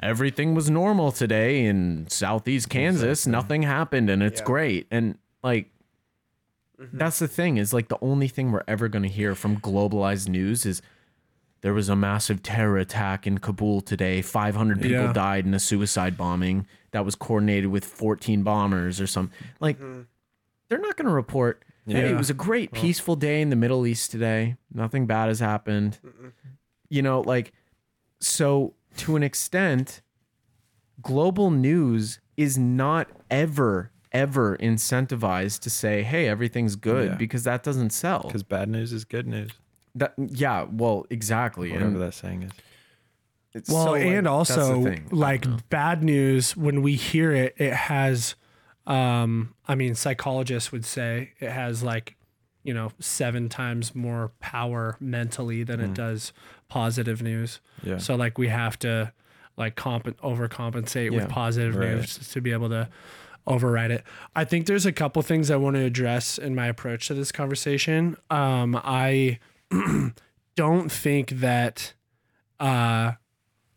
everything 0.00 0.54
was 0.54 0.68
normal 0.70 1.12
today 1.12 1.64
in 1.64 2.06
southeast 2.08 2.68
Kansas. 2.70 3.26
Nothing 3.26 3.62
happened 3.62 4.08
and 4.10 4.22
it's 4.22 4.40
great. 4.40 4.86
And 4.90 5.18
like 5.44 5.68
that's 6.92 7.18
the 7.20 7.28
thing 7.28 7.58
is 7.58 7.72
like 7.72 7.88
the 7.88 7.98
only 8.00 8.26
thing 8.28 8.50
we're 8.50 8.64
ever 8.66 8.88
going 8.88 9.02
to 9.04 9.08
hear 9.08 9.34
from 9.34 9.58
globalized 9.60 10.28
news 10.28 10.66
is 10.66 10.82
there 11.62 11.72
was 11.72 11.88
a 11.88 11.96
massive 11.96 12.42
terror 12.42 12.76
attack 12.76 13.26
in 13.26 13.38
Kabul 13.38 13.80
today. 13.80 14.20
500 14.20 14.80
people 14.80 15.04
Yeah. 15.04 15.12
died 15.12 15.46
in 15.46 15.54
a 15.54 15.60
suicide 15.60 16.16
bombing 16.16 16.66
that 16.90 17.04
was 17.04 17.14
coordinated 17.14 17.70
with 17.70 17.84
14 17.84 18.42
bombers 18.42 19.00
or 19.00 19.06
something. 19.06 19.36
Like 19.60 19.78
mm-hmm. 19.78 20.02
they're 20.68 20.80
not 20.80 20.96
going 20.96 21.08
to 21.08 21.14
report 21.14 21.64
Hey, 21.86 22.10
it 22.10 22.16
was 22.16 22.30
a 22.30 22.34
great 22.34 22.70
peaceful 22.70 23.16
day 23.16 23.40
in 23.40 23.50
the 23.50 23.56
Middle 23.56 23.86
East 23.88 24.12
today. 24.12 24.56
Nothing 24.72 25.06
bad 25.06 25.26
has 25.26 25.40
happened. 25.40 25.98
You 26.88 27.02
know, 27.02 27.22
like 27.22 27.52
so 28.20 28.74
to 28.98 29.16
an 29.16 29.24
extent, 29.24 30.00
global 31.00 31.50
news 31.50 32.20
is 32.36 32.56
not 32.56 33.08
ever 33.30 33.90
ever 34.12 34.58
incentivized 34.58 35.60
to 35.60 35.70
say, 35.70 36.02
"Hey, 36.02 36.28
everything's 36.28 36.76
good," 36.76 37.12
Yeah. 37.12 37.16
because 37.16 37.44
that 37.44 37.62
doesn't 37.62 37.90
sell. 37.90 38.24
Because 38.26 38.42
bad 38.42 38.68
news 38.68 38.92
is 38.92 39.04
good 39.04 39.26
news. 39.26 39.50
That 39.94 40.14
yeah, 40.16 40.66
well, 40.70 41.06
exactly. 41.10 41.70
Whatever 41.70 41.90
And 41.90 42.00
that 42.00 42.14
saying 42.14 42.44
is. 42.44 42.52
it's 43.52 43.70
Well, 43.70 43.86
so, 43.86 43.94
and 43.94 44.26
that's 44.26 44.54
the 44.54 44.60
also 44.60 44.96
like 45.10 45.68
bad 45.68 46.02
news 46.02 46.56
when 46.56 46.82
we 46.82 46.94
hear 46.94 47.32
it, 47.32 47.54
it 47.58 47.72
has, 47.74 48.34
um, 48.86 49.54
I 49.68 49.74
mean, 49.74 49.94
psychologists 49.94 50.72
would 50.72 50.84
say 50.86 51.32
it 51.40 51.50
has 51.50 51.82
like, 51.82 52.16
you 52.62 52.72
know, 52.72 52.92
seven 53.00 53.48
times 53.48 53.94
more 53.94 54.32
power 54.40 54.96
mentally 55.00 55.62
than 55.64 55.80
it 55.80 55.94
does 55.94 56.32
positive 56.68 57.20
news. 57.20 57.60
Yeah. 57.82 57.98
So 57.98 58.14
like 58.14 58.38
we 58.38 58.48
have 58.48 58.78
to 58.80 59.12
like 59.56 59.76
comp 59.76 60.04
overcompensate 60.20 61.10
Yeah, 61.10 61.18
with 61.18 61.28
positive 61.28 61.76
right. 61.76 61.96
news 61.96 62.16
to 62.32 62.40
be 62.40 62.52
able 62.52 62.70
to 62.70 62.88
override 63.46 63.90
it. 63.90 64.04
I 64.34 64.44
think 64.44 64.66
there's 64.66 64.86
a 64.86 64.92
couple 64.92 65.20
things 65.22 65.50
I 65.50 65.56
want 65.56 65.76
to 65.76 65.82
address 65.84 66.38
in 66.38 66.54
my 66.54 66.68
approach 66.68 67.08
to 67.08 67.14
this 67.14 67.32
conversation. 67.32 68.16
Um, 68.30 68.80
I 68.82 69.38
don't 70.56 70.90
think 70.90 71.30
that 71.30 71.94
uh, 72.60 73.12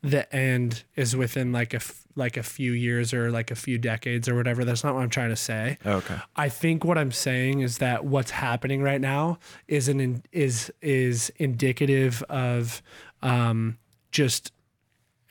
the 0.02 0.34
end 0.36 0.84
is 0.96 1.16
within 1.16 1.52
like 1.52 1.74
a 1.74 1.78
f- 1.78 2.06
like 2.16 2.38
a 2.38 2.43
few 2.43 2.72
years 2.72 3.14
or 3.14 3.30
like 3.32 3.52
a 3.52 3.56
few 3.56 3.78
decades 3.78 4.30
or 4.30 4.36
whatever. 4.36 4.64
That's 4.64 4.84
not 4.84 4.93
what 4.93 5.02
I'm 5.02 5.10
trying 5.10 5.30
to 5.30 5.36
say. 5.36 5.78
Okay. 5.86 6.18
I 6.36 6.50
think 6.50 6.86
what 6.86 6.98
I'm 6.98 7.12
saying 7.12 7.62
is 7.62 7.80
that 7.80 8.06
what's 8.06 8.32
happening 8.32 8.82
right 8.82 9.02
now 9.02 9.39
is 9.68 9.89
an 9.89 10.00
in, 10.00 10.24
is 10.32 10.72
is 10.82 11.32
indicative 11.38 12.24
of 12.30 12.82
um, 13.22 13.78
just 14.12 14.52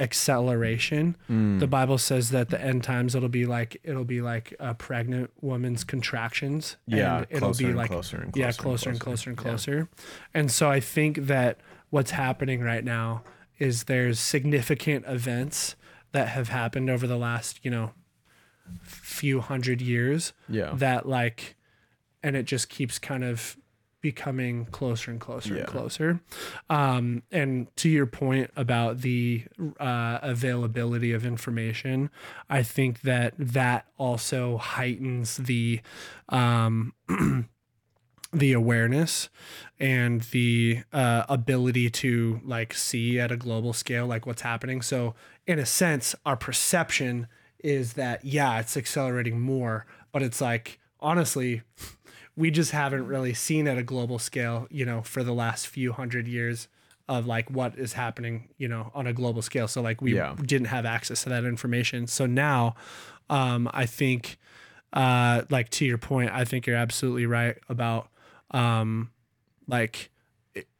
acceleration. 0.00 1.16
Hmm. 1.26 1.58
The 1.58 1.66
Bible 1.66 1.98
says 1.98 2.30
that 2.30 2.48
the 2.50 2.60
end 2.60 2.82
times 2.84 3.14
it'll 3.14 3.28
be 3.28 3.46
like 3.46 3.76
it'll 3.84 4.04
be 4.04 4.20
like 4.20 4.54
a 4.58 4.74
pregnant 4.74 5.30
woman's 5.40 5.84
contractions. 5.84 6.76
Yeah, 6.86 7.18
and 7.18 7.26
it'll 7.30 7.40
closer 7.48 7.62
be 7.62 7.68
and 7.68 7.76
like 7.76 7.90
closer 7.90 8.16
and 8.22 8.36
yeah, 8.36 8.52
closer 8.52 8.90
and 8.90 9.00
closer 9.00 9.30
and 9.30 9.38
closer. 9.38 9.52
closer 9.54 9.78
and 9.80 9.88
closer. 9.90 10.08
And 10.34 10.50
so 10.50 10.70
I 10.70 10.80
think 10.80 11.26
that 11.26 11.58
what's 11.90 12.10
happening 12.12 12.60
right 12.62 12.84
now 12.84 13.22
is 13.58 13.84
there's 13.84 14.18
significant 14.18 15.04
events 15.06 15.76
that 16.12 16.28
have 16.28 16.48
happened 16.48 16.90
over 16.90 17.06
the 17.06 17.16
last 17.16 17.60
you 17.64 17.70
know 17.70 17.92
few 18.82 19.40
hundred 19.40 19.80
years 19.80 20.32
Yeah. 20.48 20.72
that 20.74 21.06
like 21.06 21.56
and 22.22 22.34
it 22.36 22.44
just 22.46 22.68
keeps 22.68 22.98
kind 22.98 23.22
of 23.22 23.56
becoming 24.04 24.66
closer 24.66 25.10
and 25.10 25.18
closer 25.18 25.54
Yeah. 25.54 25.60
and 25.60 25.68
closer 25.68 26.20
um 26.68 27.22
and 27.32 27.74
to 27.76 27.88
your 27.88 28.04
point 28.04 28.50
about 28.54 29.00
the 29.00 29.44
uh 29.80 30.18
availability 30.20 31.10
of 31.12 31.24
information 31.24 32.10
i 32.50 32.62
think 32.62 33.00
that 33.00 33.32
that 33.38 33.86
also 33.96 34.58
heightens 34.58 35.38
the 35.38 35.80
um 36.28 36.92
the 38.32 38.52
awareness 38.52 39.30
and 39.78 40.20
the 40.32 40.82
uh, 40.92 41.24
ability 41.28 41.88
to 41.88 42.40
like 42.44 42.74
see 42.74 43.18
at 43.18 43.32
a 43.32 43.36
global 43.36 43.72
scale 43.72 44.06
like 44.06 44.26
what's 44.26 44.42
happening 44.42 44.82
so 44.82 45.14
in 45.46 45.58
a 45.58 45.64
sense 45.66 46.14
our 46.26 46.36
perception 46.36 47.26
is 47.60 47.94
that 47.94 48.22
yeah 48.24 48.58
it's 48.60 48.76
accelerating 48.76 49.40
more 49.40 49.86
but 50.12 50.20
it's 50.20 50.40
like 50.42 50.78
honestly 51.00 51.62
we 52.36 52.50
just 52.50 52.72
haven't 52.72 53.06
really 53.06 53.32
seen 53.34 53.66
at 53.68 53.78
a 53.78 53.82
global 53.82 54.18
scale 54.18 54.66
you 54.70 54.84
know 54.84 55.02
for 55.02 55.22
the 55.22 55.32
last 55.32 55.66
few 55.66 55.92
hundred 55.92 56.26
years 56.26 56.68
of 57.08 57.26
like 57.26 57.50
what 57.50 57.78
is 57.78 57.92
happening 57.94 58.48
you 58.58 58.66
know 58.68 58.90
on 58.94 59.06
a 59.06 59.12
global 59.12 59.42
scale 59.42 59.68
so 59.68 59.80
like 59.82 60.00
we 60.00 60.14
Yeah. 60.14 60.34
didn't 60.42 60.68
have 60.68 60.84
access 60.86 61.22
to 61.24 61.28
that 61.30 61.44
information 61.44 62.06
so 62.06 62.26
now 62.26 62.74
um 63.30 63.68
i 63.72 63.86
think 63.86 64.38
uh 64.92 65.42
like 65.50 65.68
to 65.70 65.84
your 65.84 65.98
point 65.98 66.30
i 66.32 66.44
think 66.44 66.66
you're 66.66 66.76
absolutely 66.76 67.26
right 67.26 67.56
about 67.68 68.08
um 68.52 69.10
like 69.66 70.10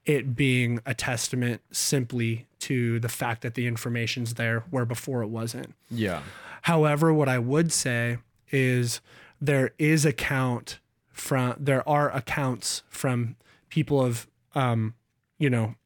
it- 0.05 0.37
being 0.37 0.81
a 0.87 0.95
testament 0.95 1.63
simply 1.73 2.47
to 2.59 3.01
the 3.01 3.09
fact 3.09 3.43
that 3.43 3.55
the 3.55 3.67
information's 3.67 4.35
there 4.35 4.61
where 4.71 4.85
before 4.87 5.23
it 5.23 5.29
wasn't. 5.29 5.75
Yeah. 5.91 6.23
However, 6.63 7.13
what 7.13 7.29
I 7.29 7.39
would 7.39 7.73
say 7.73 8.19
is 8.51 9.01
there 9.41 9.73
is 9.79 10.05
account 10.05 10.79
from 11.15 11.55
there 11.59 11.89
are 11.89 12.11
accounts 12.11 12.83
from 12.91 13.37
people 13.71 14.05
of 14.05 14.27
um, 14.55 14.95
you 15.39 15.49
know 15.49 15.77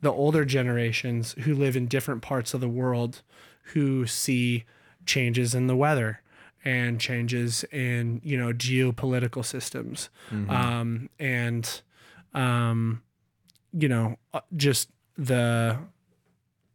the 0.00 0.10
older 0.10 0.44
generations 0.44 1.34
who 1.40 1.54
live 1.54 1.76
in 1.76 1.86
different 1.86 2.22
parts 2.22 2.54
of 2.54 2.60
the 2.60 2.68
world 2.68 3.22
who 3.74 4.06
see 4.06 4.64
changes 5.06 5.54
in 5.54 5.66
the 5.66 5.76
weather 5.76 6.22
and 6.64 7.00
changes 7.00 7.64
in 7.64 8.20
you 8.24 8.36
know 8.36 8.52
geopolitical 8.52 9.44
systems. 9.44 10.08
Um, 10.48 11.10
and 11.18 11.82
um, 12.34 13.02
you 13.72 13.88
know 13.88 14.16
uh, 14.34 14.40
just 14.56 14.88
the 15.16 15.78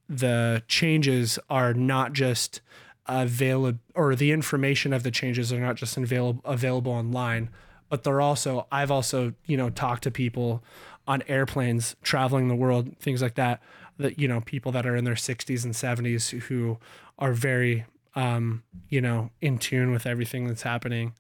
the 0.08 0.64
changes 0.68 1.40
are 1.50 1.74
not 1.74 2.14
just 2.14 2.62
available 3.08 3.80
or 3.96 4.16
the 4.16 4.32
information 4.32 4.94
of 4.94 5.04
the 5.04 5.12
changes 5.12 5.52
are 5.52 5.60
not 5.60 5.76
just 5.76 5.98
available 5.98 6.42
available 6.46 6.92
online 6.92 7.50
but 7.96 8.04
they're 8.04 8.20
also 8.22 8.68
I've 8.74 8.92
also 8.92 9.34
you 9.46 9.56
know 9.56 9.70
talked 9.70 10.04
to 10.04 10.12
people 10.12 10.62
on 11.08 11.24
airplanes 11.28 11.96
traveling 12.02 12.50
the 12.50 12.56
world 12.56 12.98
things 13.00 13.22
like 13.22 13.36
that 13.36 13.62
that 13.98 14.20
you 14.20 14.28
know 14.28 14.42
people 14.42 14.72
that 14.74 14.86
are 14.86 14.96
in 14.98 15.06
their 15.06 15.14
60s 15.16 15.64
and 15.64 15.74
70s 15.74 16.38
who 16.48 16.78
are 17.18 17.32
very 17.32 17.86
um 18.16 18.64
you 18.90 19.00
know 19.00 19.30
in 19.40 19.58
tune 19.58 19.92
with 19.92 20.06
everything 20.06 20.48
that's 20.48 20.64
happening. 20.64 21.14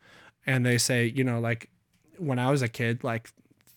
And 0.45 0.65
they 0.65 0.78
say 0.78 1.05
you 1.05 1.23
know 1.23 1.39
like 1.39 1.69
when 2.17 2.39
I 2.39 2.51
was 2.51 2.61
a 2.61 2.67
kid 2.67 3.03
like 3.03 3.30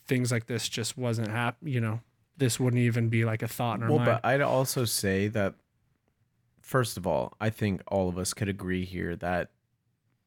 things 0.08 0.32
like 0.32 0.46
this 0.46 0.68
just 0.68 0.98
wasn't 0.98 1.28
hap 1.28 1.56
you 1.62 1.80
know 1.80 2.00
this 2.36 2.58
wouldn't 2.58 2.82
even 2.82 3.08
be 3.08 3.24
like 3.24 3.42
a 3.42 3.48
thought 3.48 3.76
in 3.78 3.82
our 3.84 3.88
Well, 3.90 3.98
mind. 3.98 4.20
but 4.22 4.28
I'd 4.28 4.40
also 4.40 4.84
say 4.84 5.26
that, 5.28 5.54
first 6.60 6.96
of 6.96 7.04
all, 7.06 7.34
I 7.40 7.50
think 7.50 7.82
all 7.88 8.08
of 8.08 8.16
us 8.16 8.32
could 8.32 8.48
agree 8.48 8.84
here 8.84 9.16
that 9.16 9.50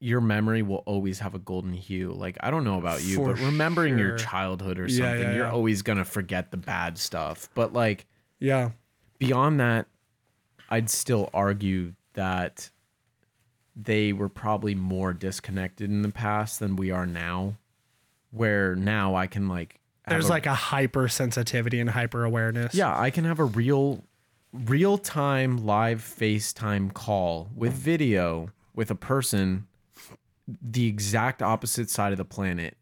your 0.02 0.20
memory 0.20 0.64
will 0.64 0.84
always 0.88 1.20
have 1.20 1.36
a 1.36 1.40
golden 1.40 1.74
hue. 1.74 2.12
Like, 2.12 2.36
I 2.42 2.50
don't 2.52 2.64
know 2.64 2.80
about 2.80 3.04
you, 3.04 3.16
For 3.18 3.34
but 3.34 3.40
remembering 3.42 3.98
your 3.98 4.18
childhood 4.18 4.80
or 4.80 4.90
something, 4.90 5.22
yeah, 5.22 5.34
you're 5.36 5.46
yeah. 5.46 5.52
always 5.52 5.84
going 5.84 6.00
to 6.00 6.06
forget 6.06 6.50
the 6.52 6.58
bad 6.58 6.98
stuff. 6.98 7.50
But, 7.54 7.72
like, 7.72 8.08
yeah 8.40 8.72
beyond 9.20 9.60
that, 9.60 9.86
I'd 10.70 10.90
still 10.90 11.30
argue 11.32 11.94
that 12.14 12.72
they 13.76 14.12
were 14.14 14.30
probably 14.30 14.74
more 14.74 15.14
disconnected 15.14 15.90
in 15.90 16.02
the 16.02 16.10
past 16.10 16.60
than 16.60 16.76
we 16.76 16.90
are 16.90 17.06
now. 17.06 17.58
Where 18.32 18.76
now 18.76 19.14
I 19.16 19.28
can, 19.28 19.48
like, 19.48 19.80
there's 20.08 20.26
a- 20.26 20.30
like 20.30 20.48
a 20.48 20.54
hypersensitivity 20.56 21.80
and 21.80 21.90
hyper 21.92 22.24
awareness 22.24 22.74
yeah, 22.74 23.00
I 23.00 23.12
can 23.12 23.24
have 23.26 23.40
a 23.40 23.46
real 23.46 24.04
real 24.52 24.98
time 24.98 25.66
live 25.66 26.02
FaceTime 26.02 26.92
call 26.94 27.50
with 27.56 27.74
video 27.74 28.50
with 28.74 28.90
a 28.90 28.96
person 28.96 29.68
the 30.62 30.88
exact 30.88 31.42
opposite 31.42 31.90
side 31.90 32.12
of 32.12 32.18
the 32.18 32.26
planet. 32.26 32.78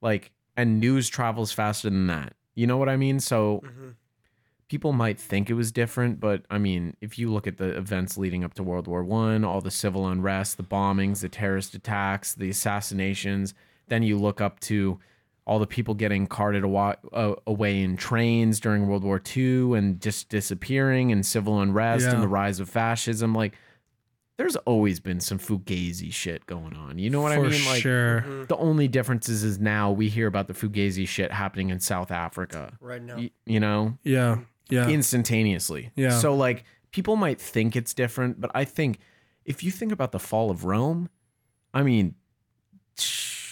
Like 0.00 0.32
and 0.56 0.80
news 0.80 1.08
travels 1.08 1.52
faster 1.52 1.88
than 1.88 2.08
that. 2.08 2.34
You 2.54 2.66
know 2.66 2.76
what 2.76 2.88
I 2.88 2.96
mean? 2.96 3.20
So 3.20 3.62
mm-hmm. 3.64 3.90
people 4.68 4.92
might 4.92 5.18
think 5.18 5.48
it 5.48 5.54
was 5.54 5.70
different, 5.70 6.18
but 6.18 6.42
I 6.50 6.58
mean, 6.58 6.96
if 7.00 7.18
you 7.18 7.30
look 7.30 7.46
at 7.46 7.58
the 7.58 7.76
events 7.76 8.18
leading 8.18 8.42
up 8.42 8.54
to 8.54 8.62
World 8.62 8.88
War 8.88 9.04
1, 9.04 9.44
all 9.44 9.60
the 9.60 9.70
civil 9.70 10.08
unrest, 10.08 10.56
the 10.56 10.64
bombings, 10.64 11.20
the 11.20 11.28
terrorist 11.28 11.74
attacks, 11.74 12.34
the 12.34 12.50
assassinations, 12.50 13.54
then 13.86 14.02
you 14.02 14.18
look 14.18 14.40
up 14.40 14.58
to 14.60 14.98
all 15.46 15.58
the 15.58 15.66
people 15.66 15.94
getting 15.94 16.26
carted 16.26 16.62
away 16.62 17.82
in 17.82 17.96
trains 17.96 18.60
during 18.60 18.86
World 18.86 19.02
War 19.02 19.22
II 19.36 19.78
and 19.78 19.98
just 20.00 20.28
disappearing 20.28 21.10
and 21.10 21.24
civil 21.24 21.60
unrest 21.60 22.04
Yeah. 22.04 22.14
and 22.14 22.22
the 22.22 22.28
rise 22.28 22.60
of 22.60 22.68
fascism. 22.68 23.32
Like, 23.32 23.54
there's 24.38 24.54
always 24.56 25.00
been 25.00 25.18
some 25.20 25.38
fugazi 25.38 26.12
shit 26.12 26.46
going 26.46 26.74
on. 26.74 26.96
You 26.96 27.10
know 27.10 27.20
what 27.20 27.34
for 27.34 27.44
I 27.44 27.48
mean? 27.48 27.66
Like, 27.66 27.82
sure 27.82 28.20
mm-hmm. 28.20 28.44
the 28.44 28.56
only 28.56 28.86
difference 28.86 29.28
is, 29.28 29.42
is 29.42 29.58
now 29.58 29.90
we 29.90 30.08
hear 30.08 30.28
about 30.28 30.46
the 30.46 30.54
fugazi 30.54 31.06
shit 31.06 31.32
happening 31.32 31.70
in 31.70 31.80
South 31.80 32.12
Africa. 32.12 32.78
right 32.80 33.02
now. 33.02 33.16
Y- 33.16 33.32
you 33.44 33.58
know, 33.60 33.98
yeah 34.04 34.38
yeah 34.70 34.88
instantaneously. 34.88 35.90
Yeah. 35.96 36.10
So 36.18 36.34
like 36.34 36.64
people 36.92 37.16
might 37.16 37.40
think 37.40 37.74
it's 37.74 37.92
different, 37.92 38.40
but 38.40 38.52
I 38.54 38.64
think 38.64 39.00
if 39.44 39.64
you 39.64 39.72
think 39.72 39.90
about 39.90 40.12
the 40.12 40.20
fall 40.20 40.50
of 40.52 40.64
Rome, 40.64 41.10
I 41.74 41.82
mean, 41.82 42.14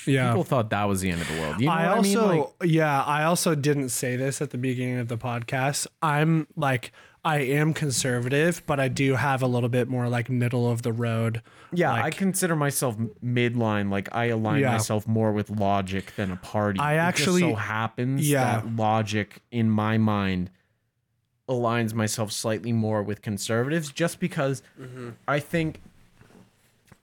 Yeah. 0.06 0.28
people 0.28 0.44
thought 0.44 0.70
that 0.70 0.84
was 0.84 1.00
the 1.00 1.10
end 1.10 1.20
of 1.20 1.28
the 1.28 1.40
world. 1.40 1.60
You 1.60 1.66
know 1.66 1.72
I 1.72 1.88
what 1.88 1.98
also 1.98 2.28
I 2.28 2.32
mean? 2.32 2.40
Like, 2.40 2.48
yeah, 2.64 3.02
I 3.02 3.24
also 3.24 3.56
didn't 3.56 3.88
say 3.88 4.14
this 4.14 4.40
at 4.40 4.50
the 4.50 4.58
beginning 4.58 4.98
of 4.98 5.08
the 5.08 5.18
podcast. 5.18 5.88
I'm 6.00 6.46
like 6.54 6.92
I 7.26 7.38
am 7.40 7.74
conservative, 7.74 8.62
but 8.66 8.78
I 8.78 8.86
do 8.86 9.16
have 9.16 9.42
a 9.42 9.48
little 9.48 9.68
bit 9.68 9.88
more 9.88 10.08
like 10.08 10.30
middle 10.30 10.70
of 10.70 10.82
the 10.82 10.92
road. 10.92 11.42
yeah, 11.72 11.92
I 11.92 12.10
consider 12.10 12.54
myself 12.54 12.96
midline. 13.24 13.90
Like 13.90 14.08
I 14.14 14.26
align 14.26 14.60
Yeah. 14.60 14.70
myself 14.72 15.08
more 15.08 15.32
with 15.32 15.50
logic 15.50 16.14
than 16.14 16.30
a 16.30 16.36
party. 16.36 16.78
I 16.78 16.92
It 16.92 16.96
just 16.96 17.08
actually- 17.08 17.40
so 17.40 17.54
happens 17.56 18.28
Yeah. 18.30 18.60
that 18.60 18.76
logic 18.76 19.42
in 19.50 19.68
my 19.70 19.98
mind 19.98 20.50
aligns 21.48 21.94
myself 21.94 22.30
slightly 22.30 22.72
more 22.72 23.02
with 23.02 23.22
conservatives, 23.22 23.90
just 23.90 24.20
because 24.20 24.62
mm-hmm. 24.80 25.10
I 25.26 25.40
think 25.40 25.80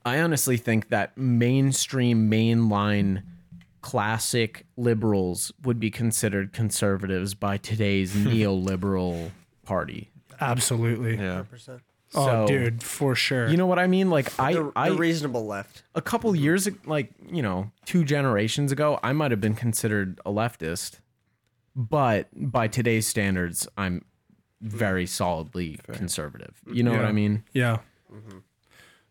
I 0.06 0.20
honestly 0.20 0.56
think 0.56 0.88
that 0.88 1.16
mainstream, 1.18 2.30
mainline, 2.30 3.22
classic 3.82 4.64
liberals 4.76 5.52
would 5.62 5.78
be 5.78 5.90
considered 5.90 6.52
conservatives 6.54 7.34
by 7.34 7.56
today's 7.58 8.14
neoliberal 8.14 9.30
party. 9.64 10.10
Absolutely. 10.40 11.16
Yeah. 11.16 11.42
100%. 11.50 11.80
Oh, 12.16 12.26
So- 12.26 12.46
dude, 12.46 12.82
for 12.82 13.14
sure. 13.14 13.48
You 13.48 13.56
know 13.56 13.66
what 13.66 13.78
I 13.78 13.86
mean? 13.86 14.08
Like 14.10 14.38
I, 14.38 14.52
The, 14.54 14.72
I 14.76 14.90
the 14.90 14.96
reasonable 14.96 15.46
left. 15.46 15.82
a 15.94 16.02
couple 16.02 16.34
years, 16.36 16.66
ag- 16.68 16.86
like 16.86 17.10
you 17.28 17.42
know, 17.42 17.70
two 17.86 18.04
generations 18.04 18.70
ago, 18.72 19.00
I 19.02 19.12
might 19.12 19.30
have 19.32 19.40
been 19.40 19.54
considered 19.56 20.20
a 20.24 20.30
leftist, 20.30 21.00
but 21.74 22.28
by 22.34 22.68
today's 22.68 23.06
standards, 23.08 23.66
I'm 23.76 24.04
very 24.60 25.06
solidly 25.06 25.80
conservative. 25.92 26.54
You 26.72 26.82
know 26.84 26.92
what 26.92 27.00
Yeah. 27.02 27.08
I 27.08 27.12
mean? 27.12 27.42
Yeah. 27.52 27.78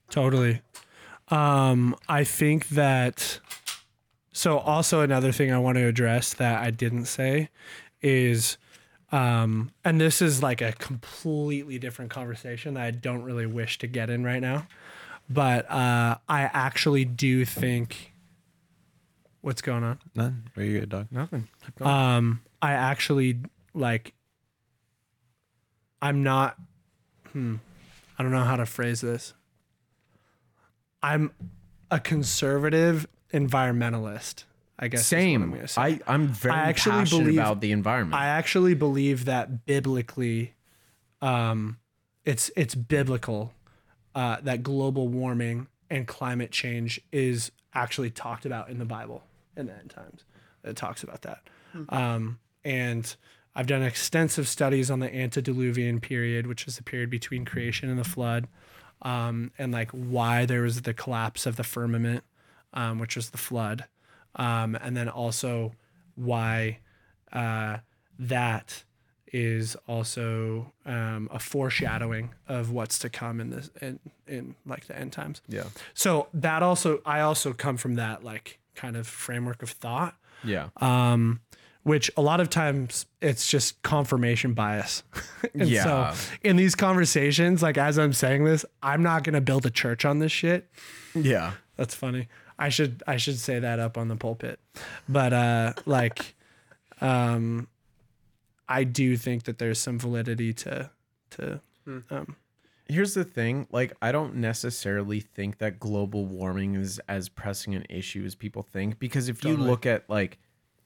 Totally. 0.09 0.61
Um, 1.29 1.95
I 2.07 2.23
think 2.23 2.69
that 2.69 3.39
so 4.31 4.59
also 4.59 5.01
another 5.01 5.31
thing 5.31 5.51
I 5.51 5.57
want 5.57 5.77
to 5.77 5.85
address 5.85 6.33
that 6.35 6.61
I 6.61 6.71
didn't 6.71 7.05
say 7.05 7.49
is 8.01 8.57
um 9.13 9.71
and 9.85 10.01
this 10.01 10.21
is 10.21 10.43
like 10.43 10.61
a 10.61 10.73
completely 10.73 11.79
different 11.79 12.11
conversation 12.11 12.73
that 12.73 12.83
I 12.83 12.91
don't 12.91 13.23
really 13.23 13.45
wish 13.45 13.77
to 13.79 13.87
get 13.87 14.09
in 14.09 14.23
right 14.23 14.41
now. 14.41 14.67
But 15.29 15.69
uh 15.71 16.17
I 16.27 16.41
actually 16.41 17.05
do 17.05 17.45
think 17.45 18.13
what's 19.43 19.61
going 19.61 19.83
on? 19.83 19.99
None. 20.15 20.49
Are 20.57 20.63
you 20.63 20.79
good, 20.79 20.89
dog? 20.89 21.07
Nothing. 21.11 21.47
Um, 21.79 22.41
I 22.61 22.71
actually 22.73 23.39
like. 23.75 24.13
I'm 26.01 26.23
not. 26.23 26.57
Hmm. 27.31 27.57
I 28.17 28.23
don't 28.23 28.31
know 28.31 28.43
how 28.43 28.55
to 28.55 28.65
phrase 28.65 29.01
this. 29.01 29.33
I'm 31.03 31.31
a 31.91 31.99
conservative 31.99 33.05
environmentalist. 33.33 34.45
I 34.79 34.87
guess. 34.87 35.01
is 35.01 35.11
what 35.11 35.19
I'm 35.19 35.51
Same. 35.51 35.67
say. 35.67 35.81
I 35.81 35.99
I'm 36.07 36.27
very 36.27 36.55
I 36.55 36.69
actually 36.69 36.91
passionate 36.93 37.23
believe- 37.23 37.39
about 37.39 37.61
the 37.61 37.71
environment. 37.71 38.19
I 38.21 38.27
actually 38.27 38.73
believe 38.73 39.25
that 39.25 39.65
biblically, 39.65 40.53
um, 41.21 41.77
it's 42.25 42.51
it's 42.55 42.75
biblical 42.75 43.53
uh, 44.15 44.37
that 44.43 44.63
global 44.63 45.07
warming 45.07 45.67
and 45.89 46.07
climate 46.07 46.51
change 46.51 46.99
is 47.11 47.51
actually 47.73 48.09
talked 48.09 48.45
about 48.45 48.69
in 48.69 48.79
the 48.79 48.85
Bible 48.85 49.23
in 49.55 49.67
the 49.67 49.73
end 49.73 49.89
times. 49.89 50.23
It 50.63 50.75
talks 50.75 51.03
about 51.03 51.21
that, 51.23 51.41
um, 51.89 52.39
and 52.63 53.15
I've 53.55 53.67
done 53.67 53.83
extensive 53.83 54.47
studies 54.47 54.89
on 54.89 54.99
the 54.99 55.13
antediluvian 55.13 55.99
period, 55.99 56.47
which 56.47 56.67
is 56.67 56.77
the 56.77 56.83
period 56.83 57.09
between 57.09 57.45
creation 57.45 57.89
and 57.89 57.99
the 57.99 58.03
flood, 58.05 58.47
um, 59.03 59.51
and 59.59 59.71
like 59.71 59.91
why 59.91 60.45
there 60.45 60.61
was 60.61 60.81
the 60.83 60.93
collapse 60.93 61.45
of 61.45 61.57
the 61.57 61.63
firmament, 61.63 62.23
um, 62.73 62.97
which 62.97 63.15
was 63.15 63.29
the 63.31 63.37
flood, 63.37 63.85
um, 64.35 64.75
and 64.75 64.95
then 64.97 65.09
also 65.09 65.71
why 66.15 66.79
uh, 67.31 67.77
that 68.19 68.83
is 69.31 69.75
also 69.87 70.71
um, 70.85 71.27
a 71.31 71.39
foreshadowing 71.39 72.29
of 72.47 72.69
what's 72.71 72.99
to 72.99 73.09
come 73.09 73.39
in 73.39 73.49
this 73.49 73.69
in, 73.81 73.99
in 74.27 74.55
like 74.65 74.85
the 74.85 74.97
end 74.97 75.11
times. 75.11 75.41
yeah. 75.47 75.63
So 75.95 76.27
that 76.35 76.61
also 76.61 77.01
I 77.05 77.21
also 77.21 77.51
come 77.53 77.77
from 77.77 77.95
that 77.95 78.23
like 78.23 78.59
kind 78.75 78.95
of 78.95 79.07
framework 79.07 79.63
of 79.63 79.71
thought, 79.71 80.15
Yeah. 80.43 80.69
um, 80.77 81.41
which 81.81 82.11
a 82.15 82.21
lot 82.21 82.39
of 82.41 82.49
times 82.51 83.07
it's 83.21 83.47
just 83.47 83.81
confirmation 83.81 84.53
bias. 84.53 85.01
and 85.55 85.67
Yeah. 85.67 86.13
so 86.13 86.23
in 86.43 86.55
these 86.55 86.75
conversations, 86.75 87.63
like 87.63 87.77
as 87.79 87.97
I'm 87.97 88.13
saying 88.13 88.43
this, 88.45 88.65
I'm 88.83 89.01
not 89.01 89.23
gonna 89.23 89.41
build 89.41 89.65
a 89.65 89.71
church 89.71 90.05
on 90.05 90.19
this 90.19 90.31
shit. 90.31 90.69
yeah. 91.15 91.53
That's 91.75 91.95
funny. 91.95 92.27
I 92.59 92.69
should 92.69 93.03
I 93.07 93.17
should 93.17 93.39
say 93.39 93.59
that 93.59 93.79
up 93.79 93.97
on 93.97 94.07
the 94.07 94.15
pulpit. 94.15 94.59
But 95.09 95.33
uh 95.33 95.73
like 95.85 96.35
um 97.01 97.67
I 98.67 98.83
do 98.83 99.17
think 99.17 99.43
that 99.43 99.57
there's 99.59 99.79
some 99.79 99.99
validity 99.99 100.53
to 100.53 100.89
to 101.31 101.59
um, 102.09 102.35
Here's 102.87 103.13
the 103.13 103.23
thing, 103.23 103.67
like 103.71 103.93
I 104.01 104.11
don't 104.11 104.35
necessarily 104.35 105.19
think 105.19 105.57
that 105.59 105.79
global 105.79 106.25
warming 106.25 106.75
is 106.75 106.99
as 107.07 107.27
pressing 107.29 107.75
an 107.75 107.85
issue 107.89 108.23
as 108.25 108.35
people 108.35 108.61
think 108.63 108.99
because 108.99 109.29
if 109.29 109.43
you 109.43 109.55
look 109.57 109.85
at 109.85 110.09
like 110.09 110.37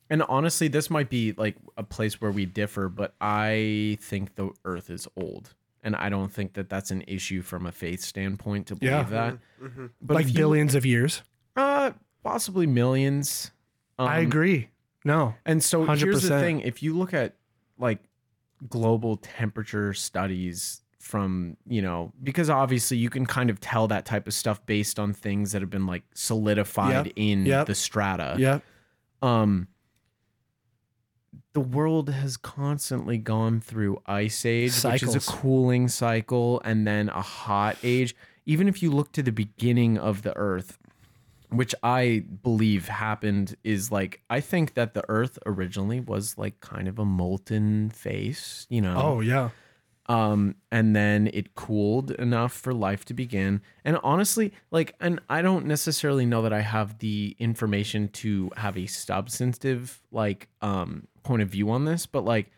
and 0.09 0.21
honestly 0.23 0.67
this 0.69 0.89
might 0.89 1.09
be 1.09 1.33
like 1.33 1.55
a 1.77 1.83
place 1.83 2.21
where 2.21 2.31
we 2.31 2.45
differ, 2.45 2.87
but 2.89 3.13
I 3.19 3.97
think 4.01 4.35
the 4.35 4.51
earth 4.65 4.89
is 4.89 5.07
old. 5.17 5.53
And 5.83 5.95
I 5.95 6.09
don't 6.09 6.31
think 6.33 6.53
that 6.53 6.69
that's 6.69 6.91
an 6.91 7.03
issue 7.07 7.41
from 7.41 7.65
a 7.65 7.71
faith 7.71 8.01
standpoint 8.01 8.67
to 8.67 8.75
believe 8.75 8.91
Yeah. 8.91 9.03
that. 9.03 9.37
But 10.01 10.13
like 10.15 10.27
you- 10.27 10.33
billions 10.33 10.75
of 10.75 10.85
years. 10.85 11.21
Possibly 12.27 12.67
millions. 12.67 13.51
I 13.97 14.19
Um, 14.19 14.25
agree. 14.27 14.69
No. 15.05 15.35
And 15.45 15.63
so 15.63 15.85
here's 15.85 16.23
the 16.23 16.39
thing: 16.39 16.61
if 16.61 16.83
you 16.83 16.97
look 16.97 17.13
at 17.13 17.35
like 17.77 17.99
global 18.69 19.17
temperature 19.17 19.93
studies 19.93 20.81
from 20.99 21.55
you 21.65 21.81
know 21.81 22.11
because 22.21 22.49
obviously 22.49 22.97
you 22.97 23.09
can 23.09 23.25
kind 23.25 23.49
of 23.49 23.61
tell 23.61 23.87
that 23.87 24.03
type 24.05 24.27
of 24.27 24.33
stuff 24.33 24.65
based 24.65 24.99
on 24.99 25.13
things 25.13 25.53
that 25.53 25.61
have 25.61 25.69
been 25.69 25.85
like 25.85 26.03
solidified 26.13 27.05
Yep. 27.05 27.13
in 27.15 27.45
Yep. 27.45 27.67
the 27.67 27.75
strata 27.75 28.35
Yeah. 28.37 28.59
um 29.21 29.67
the 31.53 31.61
world 31.61 32.09
has 32.09 32.35
constantly 32.35 33.17
gone 33.17 33.61
through 33.61 34.01
ice 34.05 34.45
age 34.45 34.83
which 34.83 35.03
is 35.03 35.15
a 35.15 35.19
cooling 35.19 35.87
cycle 35.87 36.61
and 36.65 36.85
then 36.85 37.07
a 37.09 37.21
hot 37.21 37.77
age 37.83 38.13
even 38.45 38.67
if 38.67 38.81
you 38.83 38.91
look 38.91 39.11
to 39.13 39.23
the 39.23 39.31
beginning 39.31 39.97
of 39.97 40.23
the 40.23 40.35
earth 40.35 40.77
which 41.49 41.73
i 41.83 42.23
believe 42.43 42.87
happened 42.87 43.55
is 43.63 43.91
like 43.91 44.21
i 44.29 44.39
think 44.39 44.73
that 44.73 44.93
the 44.93 45.03
earth 45.09 45.39
originally 45.45 45.99
was 45.99 46.37
like 46.37 46.59
kind 46.59 46.87
of 46.87 46.99
a 46.99 47.05
molten 47.05 47.89
face 47.89 48.65
you 48.69 48.81
know 48.81 48.95
Oh 49.01 49.19
yeah. 49.21 49.49
um 50.07 50.55
and 50.71 50.95
then 50.95 51.29
it 51.33 51.55
cooled 51.55 52.11
enough 52.11 52.53
for 52.53 52.73
life 52.73 53.05
to 53.05 53.13
begin 53.13 53.61
and 53.85 53.97
honestly 54.03 54.51
like 54.71 54.93
and 54.99 55.19
i 55.29 55.41
don't 55.41 55.65
necessarily 55.65 56.25
know 56.25 56.41
that 56.41 56.53
i 56.53 56.61
have 56.61 56.99
the 56.99 57.35
information 57.39 58.07
to 58.09 58.51
have 58.57 58.77
a 58.77 58.85
substantive 58.87 60.01
like 60.11 60.49
um 60.61 61.07
point 61.23 61.41
of 61.41 61.49
view 61.49 61.69
on 61.69 61.85
this 61.85 62.05
but 62.05 62.23
like 62.25 62.51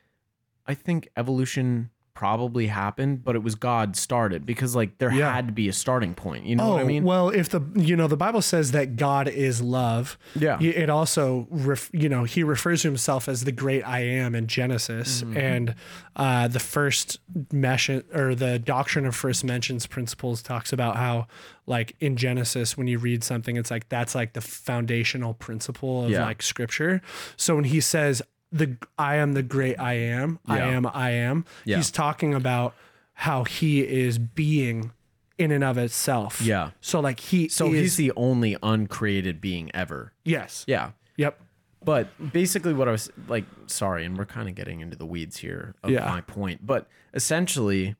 i 0.67 0.73
think 0.73 1.09
evolution 1.17 1.89
probably 2.19 2.67
happened 2.67 3.23
but 3.23 3.33
it 3.33 3.41
was 3.41 3.55
god 3.55 3.95
started 3.95 4.45
because 4.45 4.75
like 4.75 4.97
there 4.97 5.09
Yeah. 5.13 5.33
had 5.33 5.47
to 5.47 5.53
be 5.53 5.69
a 5.69 5.73
starting 5.73 6.13
point 6.13 6.43
you 6.45 6.57
know 6.57 6.65
oh 6.65 6.69
what 6.73 6.81
i 6.81 6.83
mean 6.83 7.05
well, 7.05 7.29
if 7.29 7.47
the 7.47 7.61
you 7.75 7.95
know 7.95 8.07
the 8.09 8.17
Bible 8.17 8.41
says 8.41 8.71
that 8.73 8.97
God 8.97 9.29
is 9.29 9.61
love, 9.61 10.17
Yeah. 10.35 10.61
it 10.61 10.89
also 10.89 11.47
ref, 11.49 11.89
you 11.93 12.09
know 12.09 12.25
he 12.25 12.43
refers 12.43 12.81
to 12.81 12.89
himself 12.89 13.29
as 13.29 13.45
the 13.45 13.53
great 13.53 13.83
I 13.87 13.99
am 14.01 14.35
in 14.35 14.47
Genesis, 14.47 15.21
Mm-hmm. 15.23 15.37
and 15.37 15.75
uh, 16.17 16.49
the 16.49 16.59
first 16.59 17.19
mention 17.53 18.03
or 18.13 18.35
the 18.35 18.59
doctrine 18.59 19.05
of 19.05 19.15
first 19.15 19.45
mentions 19.45 19.87
principles 19.87 20.41
talks 20.41 20.73
about 20.73 20.97
how 20.97 21.27
like 21.67 21.95
in 22.01 22.17
Genesis 22.17 22.75
when 22.77 22.87
you 22.87 22.97
read 22.99 23.23
something, 23.23 23.55
it's 23.55 23.71
like 23.71 23.87
that's 23.87 24.13
like 24.13 24.33
the 24.33 24.41
foundational 24.41 25.33
principle 25.33 26.03
of 26.03 26.09
Yeah. 26.11 26.25
like 26.25 26.41
Scripture. 26.41 27.01
So 27.37 27.55
when 27.55 27.63
he 27.63 27.79
says 27.79 28.21
the 28.51 28.77
I 28.97 29.15
am 29.17 29.33
the 29.33 29.43
great 29.43 29.79
I 29.79 29.93
am, 29.93 30.39
I 30.47 30.59
am 30.59 30.85
I 30.85 31.11
am, 31.11 31.45
Yeah. 31.65 31.77
he's 31.77 31.91
talking 31.91 32.33
about 32.33 32.73
how 33.13 33.43
he 33.43 33.81
is 33.81 34.17
being 34.17 34.91
in 35.37 35.51
and 35.51 35.63
of 35.63 35.77
itself. 35.77 36.41
Yeah. 36.41 36.71
So 36.81 36.99
like 36.99 37.19
he 37.19 37.47
so 37.49 37.67
is, 37.73 37.79
he's 37.81 37.95
the 37.97 38.11
only 38.15 38.57
uncreated 38.63 39.39
being 39.41 39.69
ever 39.73 40.13
yes. 40.23 40.63
yeah 40.67 40.91
Yep. 41.17 41.39
But 41.83 42.33
basically, 42.33 42.73
what 42.73 42.89
I 42.89 42.91
was 42.91 43.09
like, 43.29 43.45
sorry, 43.67 44.03
and 44.05 44.17
we're 44.17 44.25
kind 44.25 44.49
of 44.49 44.55
getting 44.55 44.81
into 44.81 44.97
the 44.97 45.05
weeds 45.05 45.37
here 45.37 45.75
of 45.81 45.89
Yeah. 45.91 46.05
my 46.09 46.19
point. 46.19 46.65
But 46.65 46.87
essentially, 47.13 47.95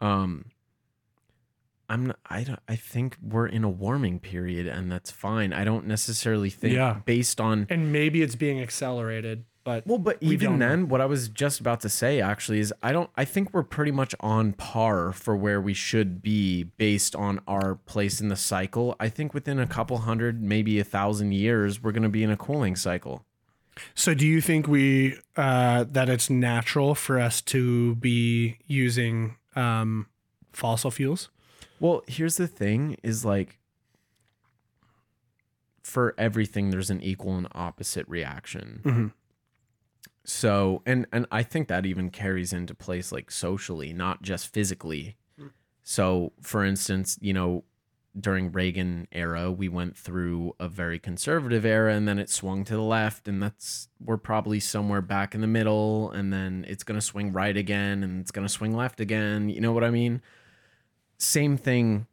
um, 0.00 0.46
I'm 1.88 2.06
not, 2.06 2.18
I 2.28 2.42
don't 2.44 2.58
I 2.68 2.76
think 2.76 3.16
we're 3.22 3.46
in 3.46 3.62
a 3.64 3.68
warming 3.68 4.18
period, 4.18 4.66
and 4.66 4.90
that's 4.90 5.10
fine. 5.10 5.52
I 5.52 5.62
don't 5.64 5.86
necessarily 5.86 6.50
think 6.50 6.74
Yeah. 6.74 7.00
based 7.04 7.40
on 7.40 7.66
And 7.70 7.92
maybe 7.92 8.22
it's 8.22 8.34
being 8.34 8.60
accelerated, 8.60 9.44
but 9.64 9.86
well, 9.86 9.98
but 9.98 10.20
We 10.20 10.34
even 10.34 10.50
don't 10.50 10.58
know. 10.58 10.68
then, 10.68 10.88
what 10.88 11.00
I 11.00 11.06
was 11.06 11.28
just 11.28 11.60
about 11.60 11.80
to 11.80 11.88
say 11.88 12.20
actually 12.20 12.58
is 12.60 12.72
I 12.82 12.92
don't. 12.92 13.10
I 13.16 13.24
think 13.24 13.52
we're 13.54 13.62
pretty 13.62 13.92
much 13.92 14.14
on 14.20 14.52
par 14.54 15.12
for 15.12 15.36
where 15.36 15.60
we 15.60 15.74
should 15.74 16.22
be 16.22 16.64
based 16.64 17.14
on 17.14 17.40
our 17.46 17.76
place 17.76 18.20
in 18.20 18.28
the 18.28 18.36
cycle. 18.36 18.96
I 18.98 19.08
think 19.08 19.34
within 19.34 19.58
a 19.58 19.66
couple 19.66 19.98
hundred, 19.98 20.42
maybe 20.42 20.78
a 20.80 20.84
thousand 20.84 21.32
years, 21.32 21.82
we're 21.82 21.92
going 21.92 22.02
to 22.02 22.08
be 22.08 22.22
in 22.24 22.30
a 22.30 22.36
cooling 22.36 22.74
cycle. 22.76 23.24
so 23.94 24.12
do 24.14 24.26
you 24.26 24.40
think 24.40 24.66
we 24.68 25.16
uh 25.36 25.84
that 25.90 26.08
it's 26.08 26.28
natural 26.28 26.94
for 26.94 27.18
us 27.18 27.40
to 27.40 27.94
be 27.96 28.58
using 28.66 29.36
um 29.56 30.06
fossil 30.52 30.90
fuels? 30.90 31.30
Well, 31.80 32.02
here's 32.06 32.36
the 32.36 32.46
thing: 32.48 32.96
is 33.02 33.24
like 33.24 33.58
for 35.82 36.14
everything, 36.18 36.70
there's 36.70 36.90
an 36.90 37.00
equal 37.02 37.36
and 37.36 37.48
opposite 37.52 38.08
reaction. 38.08 38.80
Mhm. 38.84 39.12
So, 40.24 40.82
and 40.86 41.06
and 41.12 41.26
I 41.32 41.42
think 41.42 41.68
that 41.68 41.84
even 41.84 42.10
carries 42.10 42.52
into 42.52 42.74
place 42.74 43.10
like 43.10 43.30
socially, 43.30 43.92
not 43.92 44.22
just 44.22 44.52
physically. 44.52 45.16
Hmm. 45.38 45.48
So, 45.82 46.32
for 46.40 46.64
instance, 46.64 47.18
you 47.20 47.32
know, 47.32 47.64
during 48.18 48.52
Reagan 48.52 49.08
era, 49.10 49.50
we 49.50 49.68
went 49.68 49.96
through 49.96 50.54
a 50.60 50.68
very 50.68 50.98
conservative 51.00 51.64
era, 51.64 51.94
and 51.94 52.06
then 52.06 52.18
it 52.18 52.30
swung 52.30 52.64
to 52.64 52.74
the 52.74 52.82
left, 52.82 53.26
and 53.26 53.42
that's 53.42 53.88
we're 53.98 54.16
probably 54.16 54.60
somewhere 54.60 55.02
back 55.02 55.34
in 55.34 55.40
the 55.40 55.46
middle, 55.48 56.10
and 56.12 56.32
then 56.32 56.64
it's 56.68 56.84
gonna 56.84 57.00
swing 57.00 57.32
right 57.32 57.56
again, 57.56 58.04
and 58.04 58.20
it's 58.20 58.30
gonna 58.30 58.48
swing 58.48 58.76
left 58.76 59.00
again. 59.00 59.48
You 59.48 59.60
know 59.60 59.72
what 59.72 59.84
I 59.84 59.90
mean? 59.90 60.22
Same 61.18 61.56
thing 61.56 62.06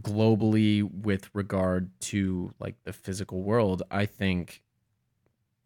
globally 0.00 0.82
with 0.82 1.30
regard 1.34 1.88
to 2.00 2.52
like 2.58 2.74
the 2.82 2.92
physical 2.92 3.42
world. 3.42 3.84
I 3.92 4.06
think 4.06 4.63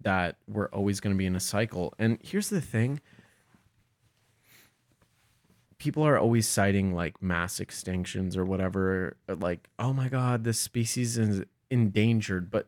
that 0.02 0.36
we're 0.46 0.68
always 0.68 1.00
going 1.00 1.14
to 1.14 1.18
be 1.18 1.26
in 1.26 1.36
a 1.36 1.40
cycle. 1.40 1.94
And 1.98 2.18
here's 2.22 2.50
the 2.50 2.60
thing 2.60 3.00
people 5.78 6.02
are 6.02 6.18
always 6.18 6.46
citing 6.48 6.92
like 6.92 7.22
mass 7.22 7.60
extinctions 7.60 8.36
or 8.36 8.44
whatever, 8.44 9.16
like, 9.28 9.68
oh 9.78 9.92
my 9.92 10.08
God, 10.08 10.44
this 10.44 10.60
species 10.60 11.16
is 11.16 11.44
endangered. 11.70 12.50
But 12.50 12.66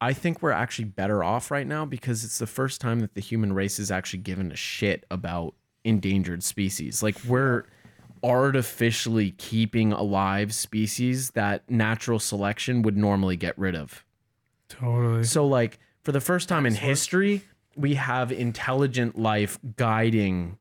I 0.00 0.12
think 0.12 0.42
we're 0.42 0.50
actually 0.50 0.84
better 0.86 1.24
off 1.24 1.50
right 1.50 1.66
now 1.66 1.86
because 1.86 2.24
it's 2.24 2.38
the 2.38 2.46
first 2.46 2.80
time 2.80 3.00
that 3.00 3.14
the 3.14 3.20
human 3.20 3.54
race 3.54 3.78
is 3.78 3.90
actually 3.90 4.20
given 4.20 4.52
a 4.52 4.56
shit 4.56 5.06
about 5.10 5.54
endangered 5.84 6.42
species. 6.42 7.02
Like, 7.02 7.16
we're 7.24 7.64
artificially 8.22 9.32
keeping 9.32 9.92
alive 9.92 10.54
species 10.54 11.30
that 11.30 11.68
natural 11.70 12.18
selection 12.18 12.82
would 12.82 12.96
normally 12.96 13.36
get 13.36 13.58
rid 13.58 13.74
of. 13.74 14.04
Totally. 14.68 15.24
So, 15.24 15.46
like, 15.46 15.78
for 16.04 16.12
the 16.12 16.20
first 16.20 16.48
time 16.48 16.64
in 16.66 16.74
history, 16.74 17.42
we 17.76 17.94
have 17.94 18.30
intelligent 18.30 19.18
life 19.18 19.58
guiding 19.76 20.58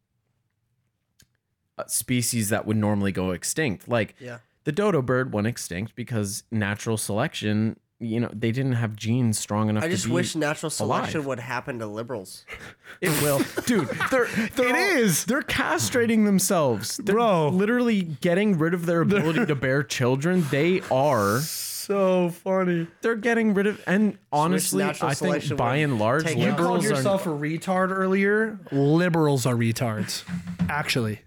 uh, 1.77 1.83
species 1.87 2.49
that 2.49 2.65
would 2.65 2.77
normally 2.77 3.11
go 3.11 3.31
extinct. 3.31 3.87
Like, 3.87 4.15
Yeah. 4.19 4.39
the 4.63 4.71
dodo 4.71 5.01
bird 5.01 5.33
went 5.33 5.47
extinct 5.47 5.95
because 5.95 6.43
natural 6.51 6.97
selection, 6.97 7.77
you 7.99 8.19
know, 8.19 8.29
they 8.33 8.51
didn't 8.51 8.73
have 8.73 8.95
genes 8.95 9.37
strong 9.39 9.69
enough 9.69 9.83
I 9.83 9.87
to 9.87 9.93
just 9.93 10.05
be. 10.05 10.11
wish 10.11 10.35
natural 10.35 10.69
selection 10.69 11.17
alive. 11.19 11.27
would 11.27 11.39
happen 11.39 11.79
to 11.79 11.87
liberals. 11.87 12.45
It 13.01 13.09
will, 13.21 13.41
dude. 13.65 13.87
They're, 14.11 14.27
they're 14.55 14.69
It 14.69 14.75
all- 14.75 14.97
is. 15.03 15.25
They're 15.25 15.41
castrating 15.41 16.25
themselves, 16.25 16.97
They're 16.97 17.15
Bro. 17.15 17.49
Literally 17.49 18.01
getting 18.03 18.57
rid 18.57 18.73
of 18.73 18.85
their 18.85 19.01
ability 19.01 19.45
to 19.45 19.55
bear 19.55 19.83
children. 19.83 20.45
They 20.51 20.81
are. 20.91 21.41
So 21.85 22.29
funny. 22.29 22.87
They're 23.01 23.15
getting 23.15 23.53
rid 23.53 23.67
of, 23.67 23.81
and 23.85 24.17
honestly, 24.31 24.83
natural 24.83 25.09
I 25.09 25.13
think 25.13 25.27
selection 25.31 25.57
by 25.57 25.77
and 25.77 25.99
large, 25.99 26.23
take 26.23 26.37
You 26.37 26.45
called 26.45 26.59
liberals 26.59 26.85
are. 26.85 26.89
yourself 26.89 27.25
a 27.25 27.29
retard 27.29 27.89
earlier. 27.91 28.57
Liberals 28.71 29.45
are 29.45 29.55
retards. 29.55 30.23
Actually, 30.69 31.19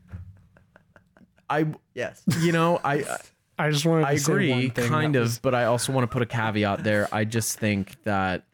I, 1.50 1.66
Yes. 1.94 2.22
you 2.40 2.52
know, 2.52 2.80
I, 2.82 3.04
I 3.58 3.70
just 3.70 3.84
wanted 3.84 4.02
to 4.02 4.08
I 4.08 4.16
say 4.16 4.32
agree, 4.32 4.50
one 4.50 4.70
thing 4.70 4.88
kind 4.88 5.14
that 5.14 5.18
of, 5.20 5.24
was- 5.24 5.38
but 5.38 5.54
I 5.54 5.64
also 5.64 5.92
want 5.92 6.04
to 6.04 6.12
put 6.12 6.22
a 6.22 6.26
caveat 6.26 6.82
there. 6.84 7.08
I 7.12 7.24
just 7.24 7.58
think 7.58 8.02
that 8.04 8.44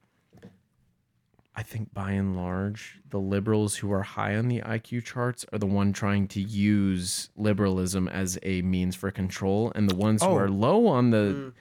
I 1.55 1.62
think 1.62 1.92
by 1.92 2.12
and 2.12 2.34
large, 2.36 2.98
the 3.11 3.18
liberals 3.18 3.76
who 3.76 3.92
are 3.92 4.03
high 4.03 4.36
on 4.36 4.48
the 4.48 4.61
IQ 4.62 5.05
charts 5.05 5.44
are 5.53 5.59
the 5.59 5.66
one 5.66 5.92
trying 5.92 6.26
to 6.28 6.40
use 6.40 7.28
liberalism 7.36 8.09
as 8.09 8.38
a 8.42 8.62
means 8.62 8.96
for 8.96 9.11
control, 9.11 9.70
and 9.74 9.88
the 9.88 9.94
ones 9.94 10.22
who 10.22 10.30
Oh. 10.30 10.36
are 10.36 10.48
low 10.48 10.86
on 10.86 11.11
the. 11.11 11.16
Mm. 11.16 11.53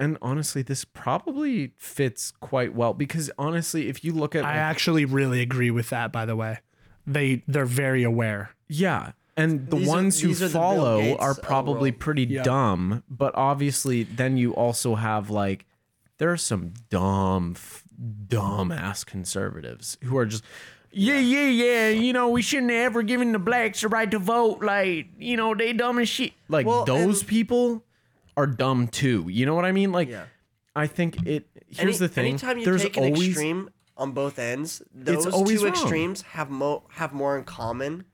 And 0.00 0.16
honestly, 0.22 0.62
this 0.62 0.84
probably 0.84 1.72
fits 1.76 2.32
quite 2.40 2.74
well 2.74 2.94
because 2.94 3.30
honestly, 3.38 3.88
if 3.88 4.02
you 4.02 4.12
look 4.12 4.34
at 4.34 4.44
I 4.44 4.48
like, 4.48 4.56
actually 4.56 5.04
really 5.04 5.42
agree 5.42 5.70
with 5.70 5.90
that. 5.90 6.10
By 6.10 6.24
the 6.24 6.34
way, 6.34 6.58
they 7.06 7.42
they're 7.46 7.66
very 7.66 8.02
aware. 8.02 8.50
Yeah. 8.66 9.12
And 9.36 9.68
the 9.70 9.76
These 9.76 9.88
ones 9.88 10.20
who 10.20 10.30
are 10.32 10.34
the 10.34 10.40
Bill 10.48 10.50
follow 10.50 11.00
Gates 11.02 11.20
are 11.22 11.34
probably 11.34 11.92
pretty 11.92 12.24
Yeah. 12.24 12.42
dumb, 12.42 13.04
but 13.08 13.34
obviously 13.36 14.02
then 14.02 14.36
you 14.36 14.54
also 14.54 14.94
have 14.96 15.28
like 15.30 15.66
there 16.18 16.30
are 16.32 16.36
some 16.36 16.72
dumb 16.88 17.52
f- 17.56 17.84
dumb 18.26 18.72
ass 18.72 19.04
conservatives 19.04 19.96
who 20.04 20.16
are 20.16 20.26
just 20.26 20.44
yeah, 20.92 21.18
yeah, 21.20 21.46
yeah. 21.46 21.88
You 21.90 22.12
know, 22.12 22.30
we 22.30 22.42
shouldn't 22.42 22.72
have 22.72 22.80
ever 22.86 23.02
given 23.02 23.30
the 23.32 23.38
blacks 23.38 23.82
the 23.82 23.88
right 23.88 24.10
to 24.10 24.18
vote. 24.18 24.60
Like, 24.64 25.06
you 25.18 25.36
know, 25.36 25.54
they 25.54 25.72
dumb 25.72 25.98
as 26.00 26.08
shit. 26.08 26.32
Like 26.48 26.66
Well, 26.66 26.84
those 26.84 27.20
and- 27.20 27.28
people 27.28 27.84
are 28.40 28.46
dumb 28.46 28.88
too. 28.88 29.26
You 29.28 29.46
know 29.46 29.54
what 29.54 29.64
I 29.64 29.72
mean? 29.72 29.92
Like, 29.92 30.08
Yeah. 30.08 30.24
I 30.74 30.86
think 30.86 31.26
it. 31.26 31.46
Here's 31.66 31.80
Any- 31.80 31.96
the 31.98 32.08
thing. 32.08 32.26
Anytime 32.30 32.58
you 32.58 32.64
There's 32.64 32.82
take 32.82 32.96
an 32.96 33.04
always 33.04 33.28
extreme 33.28 33.70
on 33.96 34.12
both 34.12 34.38
ends, 34.38 34.82
those 34.94 35.26
always 35.26 35.58
two 35.60 35.66
wrong. 35.66 35.72
extremes 35.74 36.22
have 36.22 36.48
mo- 36.50 36.84
have 36.92 37.12
more 37.12 37.36
in 37.36 37.44
common 37.44 38.04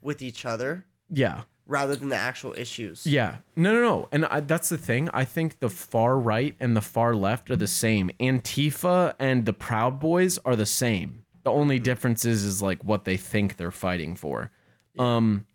with 0.00 0.22
each 0.22 0.44
other 0.44 0.86
yeah. 1.10 1.42
rather 1.66 1.94
than 1.96 2.08
the 2.08 2.16
actual 2.16 2.54
issues. 2.56 3.06
Yeah. 3.06 3.36
No, 3.56 3.72
no, 3.74 3.80
no. 3.82 4.08
And 4.10 4.24
I, 4.26 4.40
that's 4.40 4.68
the 4.70 4.78
thing. 4.78 5.08
I 5.12 5.24
think 5.24 5.58
the 5.60 5.68
far 5.68 6.18
right 6.18 6.54
and 6.60 6.74
the 6.76 6.80
far 6.80 7.14
left 7.14 7.50
are 7.50 7.56
the 7.56 7.66
same. 7.66 8.10
Antifa 8.20 9.14
and 9.18 9.44
the 9.44 9.52
Proud 9.52 10.00
Boys 10.00 10.38
are 10.44 10.56
the 10.56 10.66
same. 10.66 11.24
The 11.44 11.50
only 11.52 11.78
difference 11.78 12.24
is, 12.24 12.42
is 12.44 12.60
like 12.62 12.82
what 12.84 13.04
they 13.04 13.16
think 13.16 13.56
they're 13.58 13.70
fighting 13.70 14.16
for. 14.16 14.50
Um. 14.98 15.46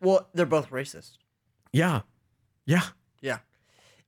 Well, 0.00 0.28
they're 0.34 0.44
both 0.46 0.70
racist. 0.70 1.12
Yeah. 1.72 2.02
Yeah. 2.66 2.82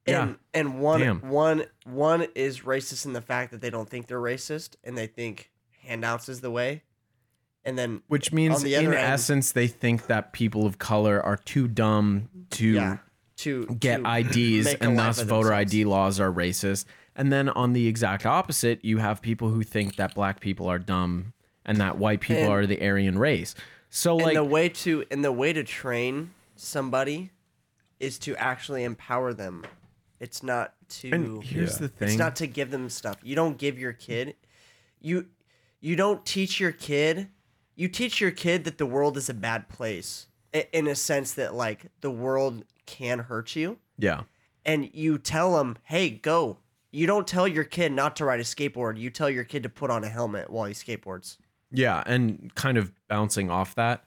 Yeah. 0.07 0.13
Yeah. 0.15 0.23
And 0.23 0.37
and 0.55 0.81
one 0.81 1.01
Damn. 1.01 1.21
one 1.29 1.65
one 1.85 2.27
is 2.35 2.61
racist 2.61 3.07
in 3.07 3.13
the 3.13 3.21
fact 3.21 3.51
that 3.53 3.61
they 3.61 3.71
don't 3.71 3.89
think 3.89 4.07
they're 4.07 4.21
racist 4.21 4.77
and 4.85 4.97
they 4.97 5.07
think 5.07 5.51
handouts 5.83 6.29
is 6.29 6.41
the 6.41 6.51
way. 6.51 6.83
And 7.65 7.77
then 7.77 8.03
Which 8.07 8.33
means, 8.33 8.63
the 8.63 8.75
in 8.77 8.85
end- 8.87 8.95
essence, 8.95 9.51
they 9.51 9.67
think 9.67 10.07
that 10.07 10.33
people 10.33 10.67
of 10.67 10.79
color 10.79 11.21
are 11.21 11.37
too 11.37 11.67
dumb 11.67 12.29
to 12.51 12.67
yeah, 12.67 12.99
to 13.39 13.67
get 13.81 14.05
to 14.05 14.09
IDs, 14.19 14.75
and 14.75 14.97
thus 14.97 15.21
voter 15.21 15.49
themselves. 15.49 15.75
ID 15.75 15.85
laws 15.85 16.21
are 16.21 16.31
racist. 16.33 16.85
And 17.17 17.33
then 17.33 17.49
on 17.49 17.73
the 17.73 17.89
exact 17.89 18.25
opposite, 18.25 18.85
you 18.85 18.99
have 18.99 19.21
people 19.21 19.49
who 19.49 19.65
think 19.65 19.97
that 19.97 20.15
black 20.15 20.39
people 20.39 20.69
are 20.69 20.79
dumb 20.79 21.33
and 21.65 21.81
that 21.81 21.99
white 21.99 22.21
people 22.21 22.45
And- 22.45 22.53
are 22.53 22.67
the 22.67 22.81
Aryan 22.81 23.19
race. 23.19 23.57
So, 23.91 24.17
And 24.17 24.27
like, 24.27 24.35
the 24.35 24.45
way 24.45 24.69
to 24.69 25.05
and 25.11 25.25
the 25.25 25.33
way 25.33 25.53
to 25.53 25.65
train 25.65 26.31
somebody 26.55 27.31
is 27.99 28.19
to 28.21 28.37
actually 28.37 28.85
empower 28.85 29.33
them. 29.35 29.65
It's 30.21 30.43
not 30.43 30.75
to 30.89 31.11
and 31.11 31.43
here's 31.43 31.75
Yeah. 31.75 31.79
the 31.79 31.89
thing. 31.89 32.09
It's 32.09 32.19
not 32.19 32.37
to 32.37 32.47
give 32.47 32.71
them 32.71 32.89
stuff. 32.89 33.19
You 33.23 33.35
don't 33.35 33.59
give 33.59 33.79
your 33.79 33.93
kid 33.93 34.37
you 35.01 35.27
you 35.81 35.95
don't 35.97 36.25
teach 36.25 36.59
your 36.59 36.73
kid 36.73 37.29
you 37.75 37.89
teach 37.89 38.21
your 38.21 38.31
kid 38.31 38.65
that 38.65 38.79
the 38.79 38.87
world 38.87 39.17
is 39.17 39.29
a 39.29 39.35
bad 39.35 39.69
place 39.69 40.27
in 40.73 40.87
a 40.87 40.95
sense 40.95 41.35
that 41.35 41.55
like 41.55 41.87
the 42.01 42.11
world 42.11 42.65
can 42.87 43.19
hurt 43.19 43.55
you 43.55 43.79
yeah. 43.99 44.23
and 44.65 44.89
you 44.95 45.19
tell 45.19 45.57
them, 45.57 45.77
"Hey, 45.85 46.11
go." 46.11 46.59
You 46.93 47.07
don't 47.07 47.27
tell 47.27 47.47
your 47.47 47.65
kid 47.65 47.93
not 47.93 48.17
to 48.17 48.25
ride 48.25 48.41
a 48.41 48.45
skateboard. 48.45 48.97
You 48.97 49.11
tell 49.11 49.29
your 49.29 49.45
kid 49.45 49.65
to 49.65 49.69
put 49.69 49.91
on 49.91 50.03
a 50.03 50.09
helmet 50.09 50.49
while 50.49 50.65
he 50.65 50.73
skateboards. 50.73 51.37
Yeah, 51.71 52.03
and 52.07 52.55
kind 52.55 52.79
of 52.79 52.91
bouncing 53.09 53.51
off 53.51 53.75
that, 53.75 54.03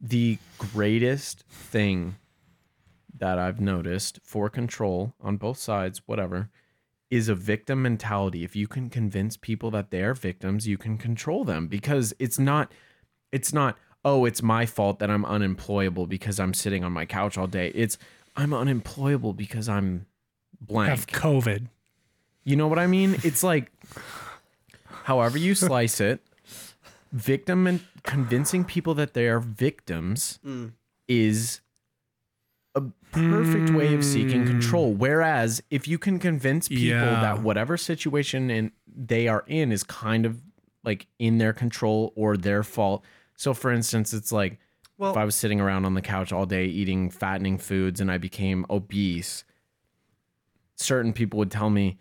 the 0.00 0.36
greatest 0.58 1.44
thing 1.48 2.16
that 3.16 3.38
I've 3.38 3.60
noticed 3.60 4.20
for 4.22 4.48
control 4.48 5.14
on 5.20 5.36
both 5.36 5.58
sides, 5.58 6.02
whatever, 6.06 6.50
is 7.10 7.28
a 7.28 7.34
victim 7.34 7.82
mentality. 7.82 8.44
If 8.44 8.54
you 8.54 8.68
can 8.68 8.88
convince 8.88 9.36
people 9.36 9.70
that 9.72 9.90
they 9.90 10.02
are 10.02 10.14
victims, 10.14 10.68
you 10.68 10.78
can 10.78 10.96
control 10.96 11.44
them 11.44 11.66
because 11.66 12.14
it's 12.18 12.38
not 12.38 12.72
it's 13.32 13.52
not 13.52 13.76
oh, 14.04 14.24
it's 14.24 14.42
my 14.42 14.64
fault 14.64 14.98
that 14.98 15.10
I'm 15.10 15.24
unemployable 15.24 16.06
because 16.06 16.40
I'm 16.40 16.54
sitting 16.54 16.84
on 16.84 16.92
my 16.92 17.04
couch 17.04 17.36
all 17.36 17.46
day. 17.46 17.68
It's 17.74 17.98
I'm 18.36 18.54
unemployable 18.54 19.32
because 19.32 19.68
I'm 19.68 20.06
blank. 20.60 20.90
Have 20.90 21.06
COVID. 21.06 21.66
You 22.44 22.56
know 22.56 22.68
what 22.68 22.78
I 22.78 22.86
mean? 22.86 23.16
It's 23.22 23.42
like, 23.42 23.70
however 25.04 25.36
you 25.36 25.54
slice 25.54 26.00
it, 26.00 26.20
victim 27.12 27.66
and 27.66 27.80
convincing 28.02 28.64
people 28.64 28.94
that 28.94 29.14
they 29.14 29.26
are 29.28 29.40
victims 29.40 30.38
mm. 30.44 30.72
is 31.06 31.60
a 31.60 31.69
perfect 33.12 33.70
way 33.70 33.94
of 33.94 34.04
seeking 34.04 34.46
control. 34.46 34.92
Hmm. 34.92 34.98
Whereas 34.98 35.62
if 35.70 35.86
you 35.88 35.98
can 35.98 36.18
convince 36.18 36.68
people 36.68 36.84
Yeah. 36.84 37.20
that 37.20 37.42
whatever 37.42 37.76
situation 37.76 38.50
in 38.50 38.72
they 38.86 39.28
are 39.28 39.44
in 39.46 39.72
is 39.72 39.82
kind 39.84 40.26
of 40.26 40.40
like 40.84 41.06
in 41.18 41.38
their 41.38 41.52
control 41.52 42.12
or 42.16 42.36
their 42.36 42.62
fault. 42.62 43.04
So 43.36 43.54
for 43.54 43.70
instance, 43.70 44.12
it's 44.12 44.32
like 44.32 44.58
Well, 44.98 45.10
if 45.10 45.16
I 45.16 45.24
was 45.24 45.34
sitting 45.34 45.60
around 45.60 45.84
on 45.84 45.94
the 45.94 46.02
couch 46.02 46.32
all 46.32 46.46
day 46.46 46.66
eating 46.66 47.10
fattening 47.10 47.58
foods 47.58 48.00
and 48.00 48.10
I 48.10 48.18
became 48.18 48.66
obese, 48.70 49.44
certain 50.76 51.12
people 51.12 51.38
would 51.38 51.50
tell 51.50 51.70
me, 51.70 51.98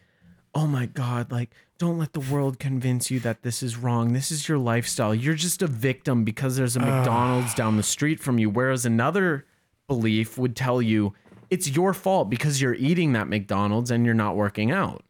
"Oh 0.55 0.67
my 0.67 0.85
god, 0.85 1.31
like 1.31 1.51
don't 1.77 1.97
let 1.97 2.11
the 2.13 2.19
world 2.19 2.59
convince 2.59 3.09
you 3.09 3.19
that 3.21 3.41
this 3.43 3.63
is 3.63 3.77
wrong. 3.77 4.11
This 4.13 4.31
is 4.31 4.49
your 4.49 4.57
lifestyle. 4.57 5.15
You're 5.15 5.33
just 5.35 5.61
a 5.61 5.67
victim 5.67 6.25
because 6.25 6.57
there's 6.57 6.75
a 6.75 6.79
McDonald's 6.81 7.53
down 7.53 7.77
the 7.77 7.83
street 7.83 8.19
from 8.19 8.37
you." 8.39 8.49
Whereas 8.49 8.85
another 8.85 9.45
belief 9.89 10.37
would 10.37 10.55
tell 10.55 10.81
you, 10.81 11.13
"It's 11.49 11.69
your 11.69 11.93
fault 11.93 12.29
because 12.29 12.61
you're 12.61 12.75
eating 12.75 13.11
that 13.13 13.27
McDonald's 13.27 13.91
and 13.91 14.05
you're 14.05 14.13
not 14.15 14.37
working 14.37 14.71
out." 14.71 15.03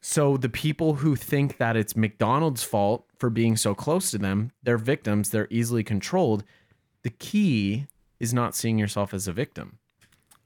So 0.00 0.36
the 0.36 0.48
people 0.50 0.96
who 0.96 1.16
think 1.16 1.56
that 1.56 1.76
it's 1.76 1.96
McDonald's 1.96 2.62
fault 2.62 3.06
for 3.18 3.30
being 3.30 3.56
so 3.56 3.74
close 3.74 4.10
to 4.10 4.18
them, 4.18 4.52
they're 4.62 4.78
victims, 4.78 5.30
they're 5.30 5.48
easily 5.50 5.82
controlled. 5.82 6.44
The 7.02 7.10
key 7.10 7.86
is 8.20 8.32
not 8.34 8.54
seeing 8.54 8.78
yourself 8.78 9.12
as 9.14 9.26
a 9.26 9.32
victim. 9.32 9.78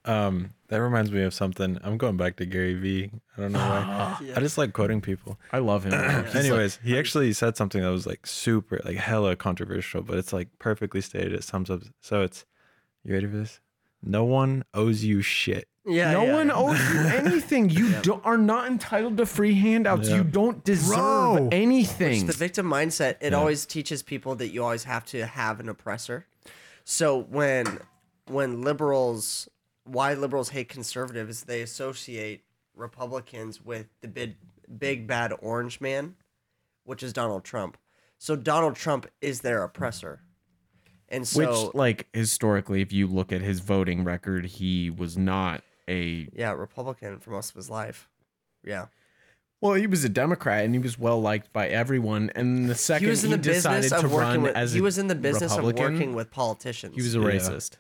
Um, 0.06 0.50
that 0.68 0.80
reminds 0.80 1.12
me 1.12 1.22
of 1.24 1.34
something. 1.34 1.78
I'm 1.82 1.98
going 1.98 2.16
back 2.16 2.36
to 2.36 2.46
Gary 2.46 2.72
Vee. 2.74 3.10
I 3.36 3.40
don't 3.40 3.52
know 3.52 3.58
why. 3.58 4.16
I 4.36 4.40
just 4.40 4.56
like 4.56 4.72
quoting 4.72 5.02
people. 5.02 5.38
I 5.52 5.58
love 5.58 5.84
him. 5.84 5.92
He's 6.24 6.34
like- 6.34 6.44
Anyways, 6.44 6.78
he 6.82 6.98
actually 6.98 7.32
said 7.34 7.56
something 7.58 7.82
that 7.82 7.90
was 7.90 8.06
like 8.06 8.26
super, 8.26 8.80
like 8.84 8.96
hella 8.96 9.36
controversial, 9.36 10.00
but 10.00 10.16
it's 10.16 10.32
like 10.32 10.48
perfectly 10.58 11.02
stated. 11.02 11.34
It 11.34 11.44
sums 11.44 11.68
up. 11.68 11.82
So 12.00 12.22
it's, 12.22 12.46
you 13.04 13.14
ready 13.14 13.26
for 13.26 13.36
this? 13.36 13.60
No 14.02 14.24
one 14.24 14.64
owes 14.72 15.04
you 15.04 15.22
shit. 15.22 15.68
yeah, 15.84 16.12
no 16.12 16.24
yeah, 16.24 16.32
one 16.32 16.46
yeah. 16.48 16.54
owes 16.54 16.94
you 16.94 17.00
anything. 17.30 17.70
You 17.70 17.92
do, 18.00 18.20
are 18.24 18.38
not 18.38 18.66
entitled 18.68 19.16
to 19.18 19.26
free 19.26 19.54
handouts. 19.54 20.08
Yeah. 20.08 20.16
You 20.16 20.24
don't 20.24 20.64
deserve 20.64 20.96
Bro. 20.96 21.48
anything. 21.52 22.12
It's 22.12 22.22
the 22.24 22.32
victim 22.32 22.66
mindset. 22.66 23.16
It 23.20 23.34
always 23.34 23.66
teaches 23.66 24.02
people 24.02 24.34
that 24.36 24.48
you 24.48 24.62
always 24.62 24.84
have 24.84 25.04
to 25.06 25.26
have 25.26 25.60
an 25.60 25.68
oppressor. 25.68 26.26
So 26.84 27.18
when 27.18 27.80
when 28.26 28.62
liberals, 28.62 29.48
why 29.84 30.14
liberals 30.14 30.50
hate 30.50 30.68
conservatives, 30.68 31.44
they 31.44 31.60
associate 31.62 32.44
Republicans 32.74 33.62
with 33.62 33.86
the 34.00 34.08
big 34.08 34.36
big 34.78 35.06
bad 35.06 35.32
orange 35.40 35.80
man, 35.80 36.16
which 36.84 37.02
is 37.02 37.12
Donald 37.12 37.44
Trump. 37.44 37.76
So 38.18 38.36
Donald 38.36 38.76
Trump 38.76 39.06
is 39.20 39.40
their 39.40 39.62
oppressor, 39.62 40.20
and 41.10 41.26
so 41.26 41.64
Which, 41.66 41.74
like, 41.74 42.06
historically, 42.12 42.80
if 42.82 42.92
you 42.92 43.06
look 43.06 43.32
at 43.32 43.40
his 43.40 43.60
voting 43.60 44.04
record, 44.04 44.46
he 44.46 44.90
was 44.90 45.16
not 45.18 45.62
a. 45.88 46.28
yeah, 46.32 46.52
Republican 46.52 47.18
for 47.18 47.30
most 47.30 47.50
of 47.50 47.56
his 47.56 47.68
life. 47.70 48.08
Yeah, 48.64 48.86
Well, 49.60 49.74
he 49.74 49.86
was 49.86 50.04
a 50.04 50.08
Democrat 50.08 50.64
and 50.64 50.74
he 50.74 50.78
was 50.78 50.98
well 50.98 51.20
liked 51.20 51.52
by 51.52 51.68
everyone. 51.68 52.30
And 52.34 52.68
the 52.68 52.74
second 52.74 53.00
he 53.04 53.06
he, 53.06 53.10
was 53.10 53.24
in 53.24 53.30
the 53.30 53.38
decided 53.38 53.82
business 53.82 54.00
to 54.00 54.06
of 54.06 54.12
working 54.12 54.28
run 54.28 54.42
with. 54.42 54.54
as 54.56 54.72
He 54.72 54.80
was 54.80 54.98
in 54.98 55.08
the 55.08 55.14
business 55.14 55.52
Republican, 55.56 55.84
of 55.84 55.92
working 55.92 56.14
with 56.14 56.30
politicians. 56.30 56.94
He 56.94 57.02
was 57.02 57.14
a 57.14 57.18
Yeah. 57.20 57.24
racist. 57.26 57.72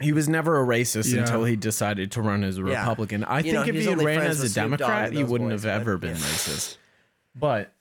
He 0.00 0.12
was 0.12 0.28
never 0.28 0.60
a 0.60 0.64
racist 0.64 1.12
Yeah. 1.12 1.22
until 1.22 1.44
he 1.44 1.56
decided 1.56 2.12
to 2.12 2.22
run 2.22 2.44
as 2.44 2.58
a 2.58 2.62
Yeah. 2.62 2.80
Republican. 2.80 3.24
I 3.24 3.38
You 3.38 3.42
think 3.44 3.54
know, 3.54 3.62
if 3.62 3.74
he 3.74 3.84
had 3.84 4.02
ran 4.02 4.20
as 4.22 4.38
a 4.38 4.42
with 4.44 4.52
Snoop 4.52 4.70
Dogg 4.70 4.78
Democrat, 4.78 5.12
he 5.12 5.24
wouldn't 5.24 5.50
boys, 5.50 5.64
have 5.64 5.80
ever 5.80 5.98
been 5.98 6.10
yeah. 6.10 6.22
racist. 6.22 6.76
But 7.34 7.72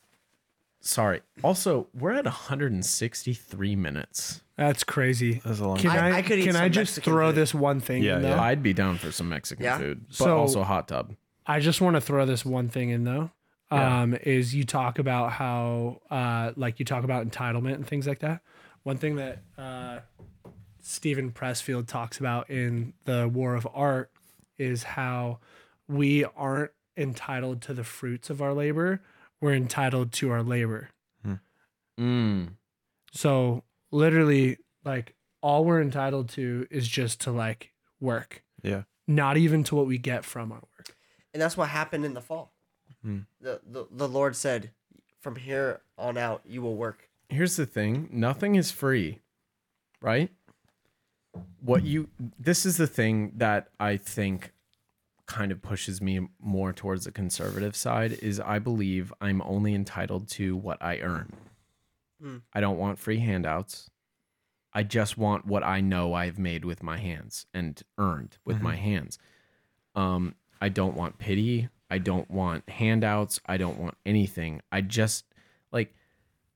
sorry. 0.88 1.22
Also, 1.43 1.88
we're 1.93 2.11
at 2.14 2.26
163 2.26 3.76
minutes. 3.76 4.41
That's 4.55 4.84
crazy. 4.84 5.41
That's 5.45 5.59
a 5.59 5.68
long. 5.68 5.77
Can 5.77 5.91
I- 5.91 6.09
I, 6.09 6.18
I 6.18 6.22
could 6.22 6.39
eat 6.39 6.45
can 6.45 6.55
I 6.55 6.68
just 6.69 6.91
Mexican 6.97 7.14
throw 7.14 7.27
food. 7.30 7.35
this 7.35 7.53
one 7.53 7.80
thing 7.80 8.01
Yeah, 8.03 8.18
in 8.18 8.23
yeah. 8.23 8.35
though? 8.35 8.41
I'd 8.41 8.64
be 8.64 8.73
down 8.73 8.97
for 8.97 9.11
some 9.11 9.30
Mexican 9.30 9.64
Yeah. 9.65 9.77
food, 9.77 10.05
but 10.07 10.15
So- 10.15 10.38
also 10.38 10.64
hot 10.64 10.88
tub. 10.88 11.15
I 11.45 11.59
just 11.59 11.80
want 11.80 11.95
to 11.95 12.01
throw 12.01 12.26
this 12.26 12.43
one 12.45 12.68
thing 12.69 12.89
in 12.89 13.03
though. 13.03 13.31
Yeah. 13.72 14.01
Um, 14.01 14.14
is 14.23 14.55
you 14.55 14.64
talk 14.64 14.97
about 14.99 15.34
how 15.34 16.01
uh, 16.09 16.51
like 16.55 16.80
you 16.80 16.85
talk 16.85 17.03
about 17.03 17.27
entitlement 17.30 17.76
and 17.76 17.85
things 17.88 18.07
like 18.07 18.19
that. 18.19 18.41
One 18.84 18.97
thing 18.97 19.15
that 19.18 19.39
uh, 19.57 19.99
Steven 20.81 21.31
Pressfield 21.31 21.88
talks 21.88 22.18
about 22.18 22.49
in 22.49 22.93
the 23.05 23.27
War 23.27 23.55
of 23.55 23.68
Art 23.73 24.09
is 24.57 24.84
how 24.84 25.39
we 25.88 26.23
aren't 26.35 26.72
entitled 26.95 27.61
to 27.64 27.73
the 27.73 27.84
fruits 27.84 28.30
of 28.30 28.41
our 28.41 28.53
labor. 28.53 29.01
We're 29.41 29.53
entitled 29.53 30.11
to 30.14 30.31
our 30.31 30.43
labor. 30.43 30.89
Mm. 31.99 32.49
So 33.11 33.64
literally, 33.91 34.57
like 34.85 35.15
all 35.41 35.65
we're 35.65 35.81
entitled 35.81 36.30
to 36.30 36.68
is 36.69 36.88
just 36.88 37.22
to 37.22 37.31
like 37.31 37.72
work, 37.99 38.43
yeah. 38.61 38.84
not 39.07 39.38
even 39.38 39.64
to 39.65 39.76
what 39.76 39.88
we 39.88 39.97
get 39.97 40.23
from 40.23 40.51
our 40.51 40.59
work. 40.59 40.95
and 41.34 41.41
that's 41.41 41.57
what 41.57 41.69
happened 41.69 42.05
in 42.05 42.14
the 42.14 42.22
fall. 42.22 42.53
Hmm. 43.01 43.22
The, 43.41 43.61
the 43.65 43.88
the 43.91 44.07
Lord 44.07 44.35
said, 44.35 44.72
"From 45.19 45.35
here 45.35 45.81
on 45.97 46.18
out, 46.18 46.41
you 46.45 46.61
will 46.61 46.76
work." 46.76 47.09
Here's 47.30 47.55
the 47.55 47.65
thing 47.65 48.09
nothing 48.11 48.55
is 48.55 48.72
free, 48.72 49.19
right? 50.01 50.30
What 51.61 51.84
you, 51.84 52.09
this 52.39 52.65
is 52.65 52.77
the 52.77 52.88
thing 52.88 53.34
that 53.38 53.68
I 53.80 53.97
think 53.97 54.53
kind 55.27 55.51
of 55.51 55.61
pushes 55.61 56.01
me 56.01 56.21
more 56.39 56.73
towards 56.73 57.03
the 57.05 57.11
conservative 57.11 57.75
side 57.75 58.13
is 58.21 58.39
I 58.39 58.59
believe 58.59 59.13
I'm 59.21 59.41
only 59.43 59.73
entitled 59.75 60.27
to 60.29 60.55
what 60.55 60.81
I 60.81 60.99
earn. 60.99 61.33
I 62.51 62.61
don't 62.61 62.79
want 62.79 62.97
free 62.97 63.19
handouts. 63.19 63.91
I 64.73 64.81
just 64.81 65.17
want 65.19 65.45
what 65.45 65.63
I 65.63 65.81
know 65.81 66.13
I've 66.13 66.39
made 66.39 66.65
with 66.65 66.81
my 66.81 66.97
hands 66.97 67.45
and 67.53 67.79
earned 67.99 68.37
with 68.43 68.59
my 68.59 68.75
hands. 68.75 69.19
Um, 69.93 70.33
I 70.59 70.69
don't 70.69 70.95
want 70.95 71.19
pity. 71.19 71.69
I 71.91 71.99
don't 71.99 72.29
want 72.31 72.67
handouts. 72.69 73.39
I 73.45 73.57
don't 73.57 73.79
want 73.79 73.95
anything. 74.05 74.61
I 74.71 74.81
just 74.81 75.25
like 75.71 75.93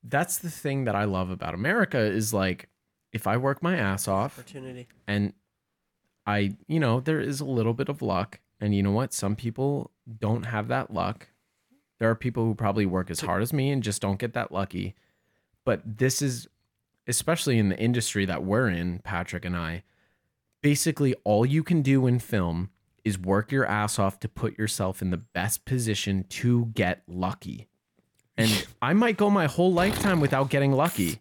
that's 0.02 0.38
the 0.38 0.50
thing 0.50 0.84
that 0.86 0.96
I 0.96 1.04
love 1.04 1.30
about 1.30 1.54
America 1.54 2.00
is 2.00 2.34
like 2.34 2.68
if 3.12 3.28
I 3.28 3.36
work 3.36 3.62
my 3.62 3.76
ass 3.76 4.08
off 4.08 4.38
Opportunity. 4.38 4.88
and 5.06 5.32
I, 6.26 6.56
you 6.66 6.80
know, 6.80 6.98
there 7.00 7.20
is 7.20 7.40
a 7.40 7.44
little 7.44 7.74
bit 7.74 7.88
of 7.88 8.02
luck. 8.02 8.40
And 8.62 8.74
you 8.76 8.82
know 8.82 8.92
what? 8.92 9.12
Some 9.12 9.34
people 9.34 9.90
don't 10.20 10.44
have 10.44 10.68
that 10.68 10.92
luck. 10.92 11.26
There 11.98 12.08
are 12.08 12.14
people 12.14 12.44
who 12.44 12.54
probably 12.54 12.86
work 12.86 13.10
as 13.10 13.20
hard 13.20 13.42
as 13.42 13.52
me 13.52 13.70
and 13.70 13.82
just 13.82 14.00
don't 14.00 14.20
get 14.20 14.34
that 14.34 14.52
lucky. 14.52 14.94
But 15.64 15.98
this 15.98 16.22
is, 16.22 16.46
especially 17.08 17.58
in 17.58 17.70
the 17.70 17.78
industry 17.78 18.24
that 18.24 18.44
we're 18.44 18.68
in, 18.68 19.00
Patrick 19.00 19.44
and 19.44 19.56
I, 19.56 19.82
basically 20.62 21.14
all 21.24 21.44
you 21.44 21.64
can 21.64 21.82
do 21.82 22.06
in 22.06 22.20
film 22.20 22.70
is 23.04 23.18
work 23.18 23.50
your 23.50 23.66
ass 23.66 23.98
off 23.98 24.20
to 24.20 24.28
put 24.28 24.56
yourself 24.56 25.02
in 25.02 25.10
the 25.10 25.16
best 25.16 25.64
position 25.64 26.24
to 26.28 26.66
get 26.66 27.02
lucky. 27.08 27.66
And 28.36 28.64
I 28.82 28.92
might 28.92 29.16
go 29.16 29.28
my 29.28 29.46
whole 29.46 29.72
lifetime 29.72 30.20
without 30.20 30.50
getting 30.50 30.70
lucky. 30.70 31.20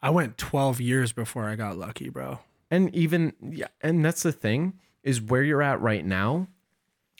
I 0.00 0.10
went 0.10 0.38
12 0.38 0.80
years 0.80 1.12
before 1.12 1.48
I 1.48 1.56
got 1.56 1.76
lucky, 1.76 2.08
bro. 2.08 2.38
and 2.70 2.94
even 2.94 3.32
yeah 3.40 3.68
and 3.80 4.04
that's 4.04 4.22
the 4.22 4.32
thing 4.32 4.74
is 5.02 5.20
where 5.20 5.42
you're 5.42 5.62
at 5.62 5.80
right 5.80 6.04
now 6.04 6.48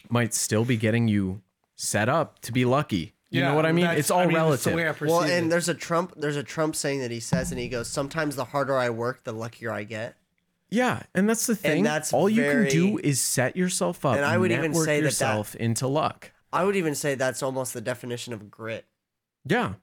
might 0.08 0.34
still 0.34 0.64
be 0.64 0.76
getting 0.76 1.08
you 1.08 1.40
set 1.74 2.08
up 2.08 2.40
to 2.40 2.52
be 2.52 2.64
lucky. 2.64 3.14
You 3.30 3.40
know 3.40 3.54
what 3.54 3.64
i 3.64 3.72
mean? 3.72 3.86
it's 3.86 4.10
all 4.10 4.18
I 4.20 4.26
mean, 4.26 4.36
relative 4.36 4.72
the 4.72 4.76
way 4.76 4.86
I 4.86 4.92
perceive 4.92 5.08
Well, 5.08 5.22
it. 5.22 5.30
and 5.30 5.50
there's 5.50 5.68
a 5.70 5.74
Trump 5.74 6.12
there's 6.18 6.36
a 6.36 6.42
Trump 6.42 6.76
saying 6.76 7.00
that 7.00 7.10
he 7.10 7.18
says 7.18 7.50
and 7.50 7.58
he 7.58 7.68
goes, 7.70 7.88
Sometimes 7.88 8.36
the 8.36 8.44
harder 8.44 8.76
I 8.76 8.90
work, 8.90 9.24
the 9.24 9.32
luckier 9.32 9.72
I 9.72 9.84
get. 9.84 10.16
yeah 10.68 11.02
and 11.14 11.26
that's 11.30 11.46
the 11.46 11.56
thing. 11.56 11.82
that's 11.82 12.12
all 12.12 12.28
you 12.28 12.42
can 12.42 12.68
do 12.68 12.98
is 13.02 13.22
set 13.22 13.56
yourself 13.56 14.04
up 14.04 14.16
And 14.16 14.24
I 14.26 14.36
would 14.36 14.52
even 14.52 14.72
network 14.72 14.84
say 14.84 14.96
that 14.96 15.00
that- 15.00 15.06
yourself 15.06 15.54
into 15.56 15.86
luck. 15.86 16.30
I 16.52 16.64
would 16.64 16.76
even 16.76 16.94
say 16.94 17.14
that's 17.14 17.42
almost 17.42 17.72
the 17.72 17.80
definition 17.80 18.34
of 18.34 18.50
grit, 18.50 18.84
yeah. 19.46 19.74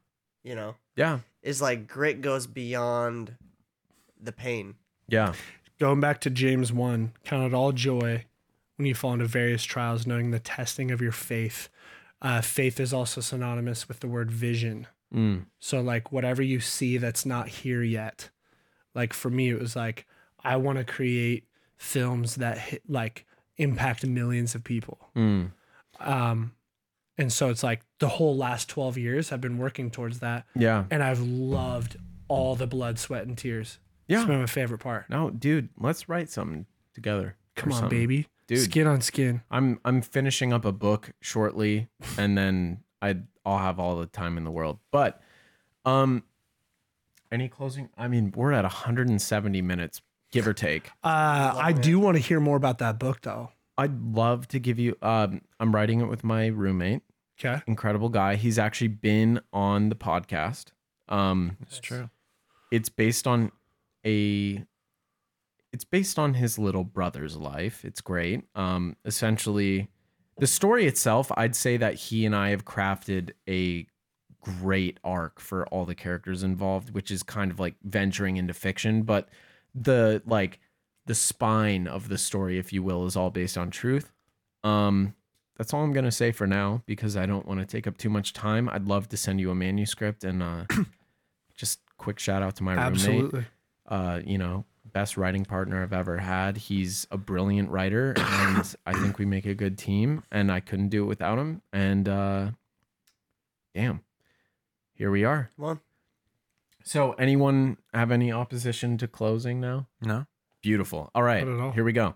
You 0.44 0.54
know? 0.54 0.76
yeah. 0.96 1.20
Is 1.42 1.60
like 1.60 1.88
grit 1.88 2.22
goes 2.22 2.46
beyond 2.46 3.36
the 4.22 4.32
pain. 4.32 4.76
yeah 5.08 5.34
Going 5.80 6.00
back 6.00 6.20
to 6.22 6.30
James 6.30 6.74
1, 6.74 7.14
count 7.24 7.46
it 7.46 7.56
all 7.56 7.72
joy 7.72 8.26
when 8.76 8.86
you 8.86 8.96
fall 8.96 9.14
into 9.14 9.26
various 9.26 9.64
trials, 9.64 10.06
knowing 10.06 10.32
the 10.32 10.40
testing 10.40 10.92
of 10.92 11.02
your 11.02 11.12
faith. 11.12 11.70
Uh, 12.22 12.42
faith 12.42 12.80
is 12.80 12.94
also 12.94 13.22
synonymous 13.22 13.88
with 13.88 14.02
the 14.02 14.08
word 14.08 14.30
vision. 14.30 14.88
mm. 15.14 15.46
So, 15.60 15.80
like, 15.80 16.12
whatever 16.12 16.42
you 16.42 16.60
see 16.60 16.98
that's 16.98 17.26
not 17.26 17.48
here 17.48 17.82
yet, 17.82 18.30
like 18.94 19.14
for 19.14 19.30
me, 19.30 19.50
it 19.50 19.60
was 19.60 19.76
like, 19.76 20.06
I 20.44 20.58
want 20.58 20.78
to 20.80 20.84
create 20.84 21.46
films 21.78 22.36
that 22.36 22.58
hit, 22.58 22.84
like 22.90 23.26
impact 23.58 24.06
millions 24.06 24.56
of 24.56 24.64
people. 24.64 25.10
Mm. 25.16 25.52
Um, 26.00 26.54
and 27.18 27.32
so 27.32 27.50
it's 27.50 27.64
like 27.64 27.82
the 28.00 28.08
whole 28.08 28.36
last 28.36 28.70
12 28.70 28.98
years 28.98 29.32
I've 29.32 29.42
been 29.42 29.58
working 29.58 29.92
towards 29.92 30.20
that. 30.20 30.46
yeah 30.56 30.86
And 30.90 31.04
I've 31.04 31.22
loved 31.22 31.98
all 32.28 32.56
the 32.56 32.68
blood, 32.68 32.98
sweat, 33.00 33.26
and 33.26 33.38
tears. 33.38 33.80
Yeah. 34.10 34.18
It's 34.20 34.28
been 34.28 34.40
my 34.42 34.46
favorite 34.48 34.80
part. 34.80 35.10
no 35.10 35.30
dude 35.30 35.70
let's 35.80 36.10
write 36.10 36.30
something 36.30 36.66
together 36.94 37.36
Come 37.56 37.72
on, 37.72 37.80
something. 37.82 37.98
baby. 38.00 38.28
Dude. 38.48 38.60
Skin 38.60 38.88
on 38.88 39.00
skin. 39.02 39.42
i'm 39.52 39.80
i'm 39.86 40.02
finishing 40.02 40.52
up 40.52 40.66
a 40.66 40.72
book 40.72 41.12
shortly 41.22 41.88
and 42.18 42.38
then 42.38 42.80
i 43.02 43.16
i'll 43.46 43.60
have 43.60 43.80
all 43.80 43.96
the 43.98 44.08
time 44.08 44.38
in 44.38 44.44
the 44.44 44.52
world 44.52 44.80
but 44.92 45.22
um 45.86 46.24
any 47.32 47.48
closing 47.48 47.90
i 47.98 48.08
mean 48.08 48.34
we're 48.36 48.52
at 48.52 48.64
170 48.64 49.62
minutes 49.62 50.02
give 50.32 50.48
or 50.48 50.54
take 50.54 50.90
Uh, 51.04 51.54
I 51.56 51.72
do 51.74 52.00
want 52.00 52.18
to 52.18 52.22
hear 52.24 52.40
more 52.40 52.58
about 52.58 52.80
that 52.80 52.98
book, 53.00 53.22
though. 53.22 53.52
i'd 53.78 54.02
love 54.02 54.48
to 54.50 54.60
give 54.60 54.80
you 54.80 54.96
um 55.04 55.42
i'm 55.60 55.74
writing 55.74 56.02
it 56.02 56.06
with 56.06 56.24
my 56.24 56.48
roommate 56.48 57.02
Okay. 57.40 57.62
incredible 57.68 58.10
guy 58.10 58.36
he's 58.36 58.58
actually 58.60 58.90
been 58.90 59.40
on 59.54 59.90
the 59.90 59.96
podcast 59.96 60.72
um 61.08 61.56
It's 61.62 61.80
true. 61.80 62.10
it's 62.72 62.90
based 62.90 63.28
on 63.28 63.52
a 64.10 64.66
it's 65.72 65.86
based 65.86 66.18
on 66.18 66.34
his 66.34 66.58
little 66.58 66.84
brother's 66.84 67.38
life. 67.38 67.86
It's 67.86 68.02
great. 68.02 68.44
Um 68.56 68.96
essentially 69.06 69.90
the 70.40 70.48
story 70.48 70.88
itself 70.88 71.32
i'd 71.36 71.56
say 71.56 71.76
that 71.78 71.96
he 71.96 72.26
and 72.26 72.34
i 72.34 72.50
have 72.50 72.64
crafted 72.64 73.32
a 73.48 73.86
great 74.42 74.98
arc 75.04 75.40
for 75.40 75.68
all 75.68 75.84
the 75.86 75.94
characters 75.94 76.44
involved 76.44 76.94
which 76.96 77.12
is 77.12 77.24
kind 77.24 77.52
of 77.52 77.60
like 77.60 77.76
venturing 77.84 78.38
into 78.38 78.54
fiction. 78.54 79.04
But 79.04 79.28
the 79.76 80.22
like 80.26 80.60
the 81.06 81.16
spine 81.16 81.88
of 81.88 82.08
the 82.08 82.18
story 82.18 82.58
if 82.58 82.72
you 82.72 82.82
will 82.82 83.06
is 83.06 83.16
all 83.16 83.30
based 83.30 83.58
on 83.58 83.70
truth. 83.70 84.14
Um 84.64 85.14
that's 85.58 85.74
all 85.74 85.84
i'm 85.84 85.92
going 85.92 86.06
to 86.06 86.12
say 86.12 86.32
for 86.32 86.48
now 86.48 86.84
because 86.86 87.18
i 87.18 87.26
don't 87.26 87.46
want 87.46 87.60
to 87.60 87.66
take 87.66 87.86
up 87.86 87.98
too 87.98 88.10
much 88.10 88.32
time. 88.32 88.70
I'd 88.70 88.88
love 88.88 89.10
to 89.10 89.18
send 89.18 89.42
you 89.42 89.52
a 89.52 89.56
manuscript 89.56 90.24
and 90.24 90.42
uh 90.42 90.64
just 91.58 91.82
quick 91.98 92.18
shout 92.18 92.42
out 92.42 92.56
to 92.56 92.64
my 92.64 92.76
roommate. 92.76 92.92
Absolutely. 92.94 93.46
Uh, 93.90 94.22
you 94.26 94.38
know, 94.38 94.64
best 94.94 95.18
writing 95.18 95.44
partner 95.46 95.84
I've 95.84 95.94
ever 95.94 96.18
had. 96.18 96.58
He's 96.58 97.06
a 97.12 97.18
brilliant 97.18 97.70
writer, 97.70 98.14
and 98.18 98.76
I 98.86 98.94
think 98.94 99.18
we 99.20 99.26
make 99.26 99.46
a 99.46 99.54
good 99.56 99.78
team. 99.78 100.24
And 100.32 100.52
I 100.52 100.62
couldn't 100.62 100.90
do 100.90 101.04
it 101.04 101.08
without 101.08 101.38
him. 101.38 101.62
And 101.74 102.08
uh, 102.08 102.52
damn, 103.76 104.02
here 104.94 105.12
we 105.12 105.24
are. 105.26 105.50
Come 105.58 105.66
on. 105.66 105.80
So, 106.84 107.12
anyone 107.14 107.78
have 107.94 108.10
any 108.12 108.32
opposition 108.32 108.98
to 109.00 109.08
closing 109.08 109.60
now? 109.60 109.88
No. 110.02 110.26
Beautiful. 110.62 111.12
All 111.14 111.24
right, 111.24 111.46
Not 111.46 111.54
at 111.56 111.60
all. 111.62 111.72
here 111.72 111.84
we 111.84 111.94
go. 111.94 112.16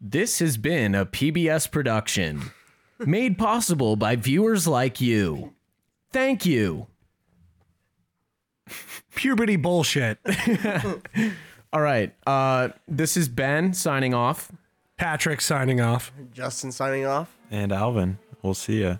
This 0.00 0.38
has 0.40 0.56
been 0.56 0.94
a 0.94 1.06
PBS 1.06 1.70
production 1.70 2.50
made 3.00 3.36
possible 3.38 3.96
by 3.96 4.14
viewers 4.16 4.66
like 4.68 5.00
you. 5.00 5.54
Thank 6.12 6.44
you. 6.46 6.86
Puberty 9.18 9.56
bullshit. 9.56 10.16
All 11.72 11.80
right. 11.80 12.14
Uh, 12.24 12.68
this 12.86 13.16
is 13.16 13.28
Ben 13.28 13.74
signing 13.74 14.14
off. 14.14 14.52
Patrick 14.96 15.40
signing 15.40 15.80
off. 15.80 16.12
Justin 16.32 16.70
signing 16.70 17.04
off. 17.04 17.36
And 17.50 17.72
Alvin, 17.72 18.18
we'll 18.42 18.54
see 18.54 18.82
ya. 18.82 18.98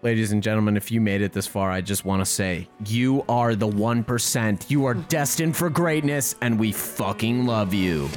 Ladies 0.00 0.32
and 0.32 0.42
gentlemen, 0.42 0.78
if 0.78 0.90
you 0.90 0.98
made 0.98 1.20
it 1.20 1.34
this 1.34 1.46
far, 1.46 1.70
I 1.70 1.82
just 1.82 2.06
want 2.06 2.22
to 2.22 2.26
say 2.26 2.68
you 2.86 3.22
are 3.28 3.54
the 3.54 3.68
1%. 3.68 4.70
You 4.70 4.86
are 4.86 4.94
destined 4.94 5.56
for 5.58 5.68
greatness, 5.68 6.36
and 6.40 6.58
we 6.58 6.72
fucking 6.72 7.44
love 7.44 7.74
you. 7.74 8.08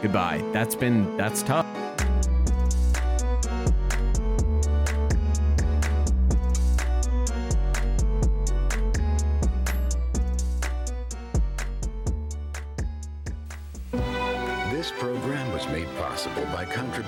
Goodbye. 0.00 0.42
That's 0.52 0.74
been, 0.74 1.14
that's 1.18 1.42
tough. 1.42 1.66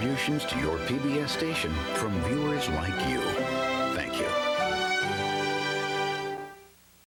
Contributions 0.05 0.45
to 0.45 0.59
your 0.59 0.77
PBS 0.81 1.31
station 1.31 1.73
from 1.95 2.13
viewers 2.25 2.69
like 2.71 3.09
you. 3.09 3.54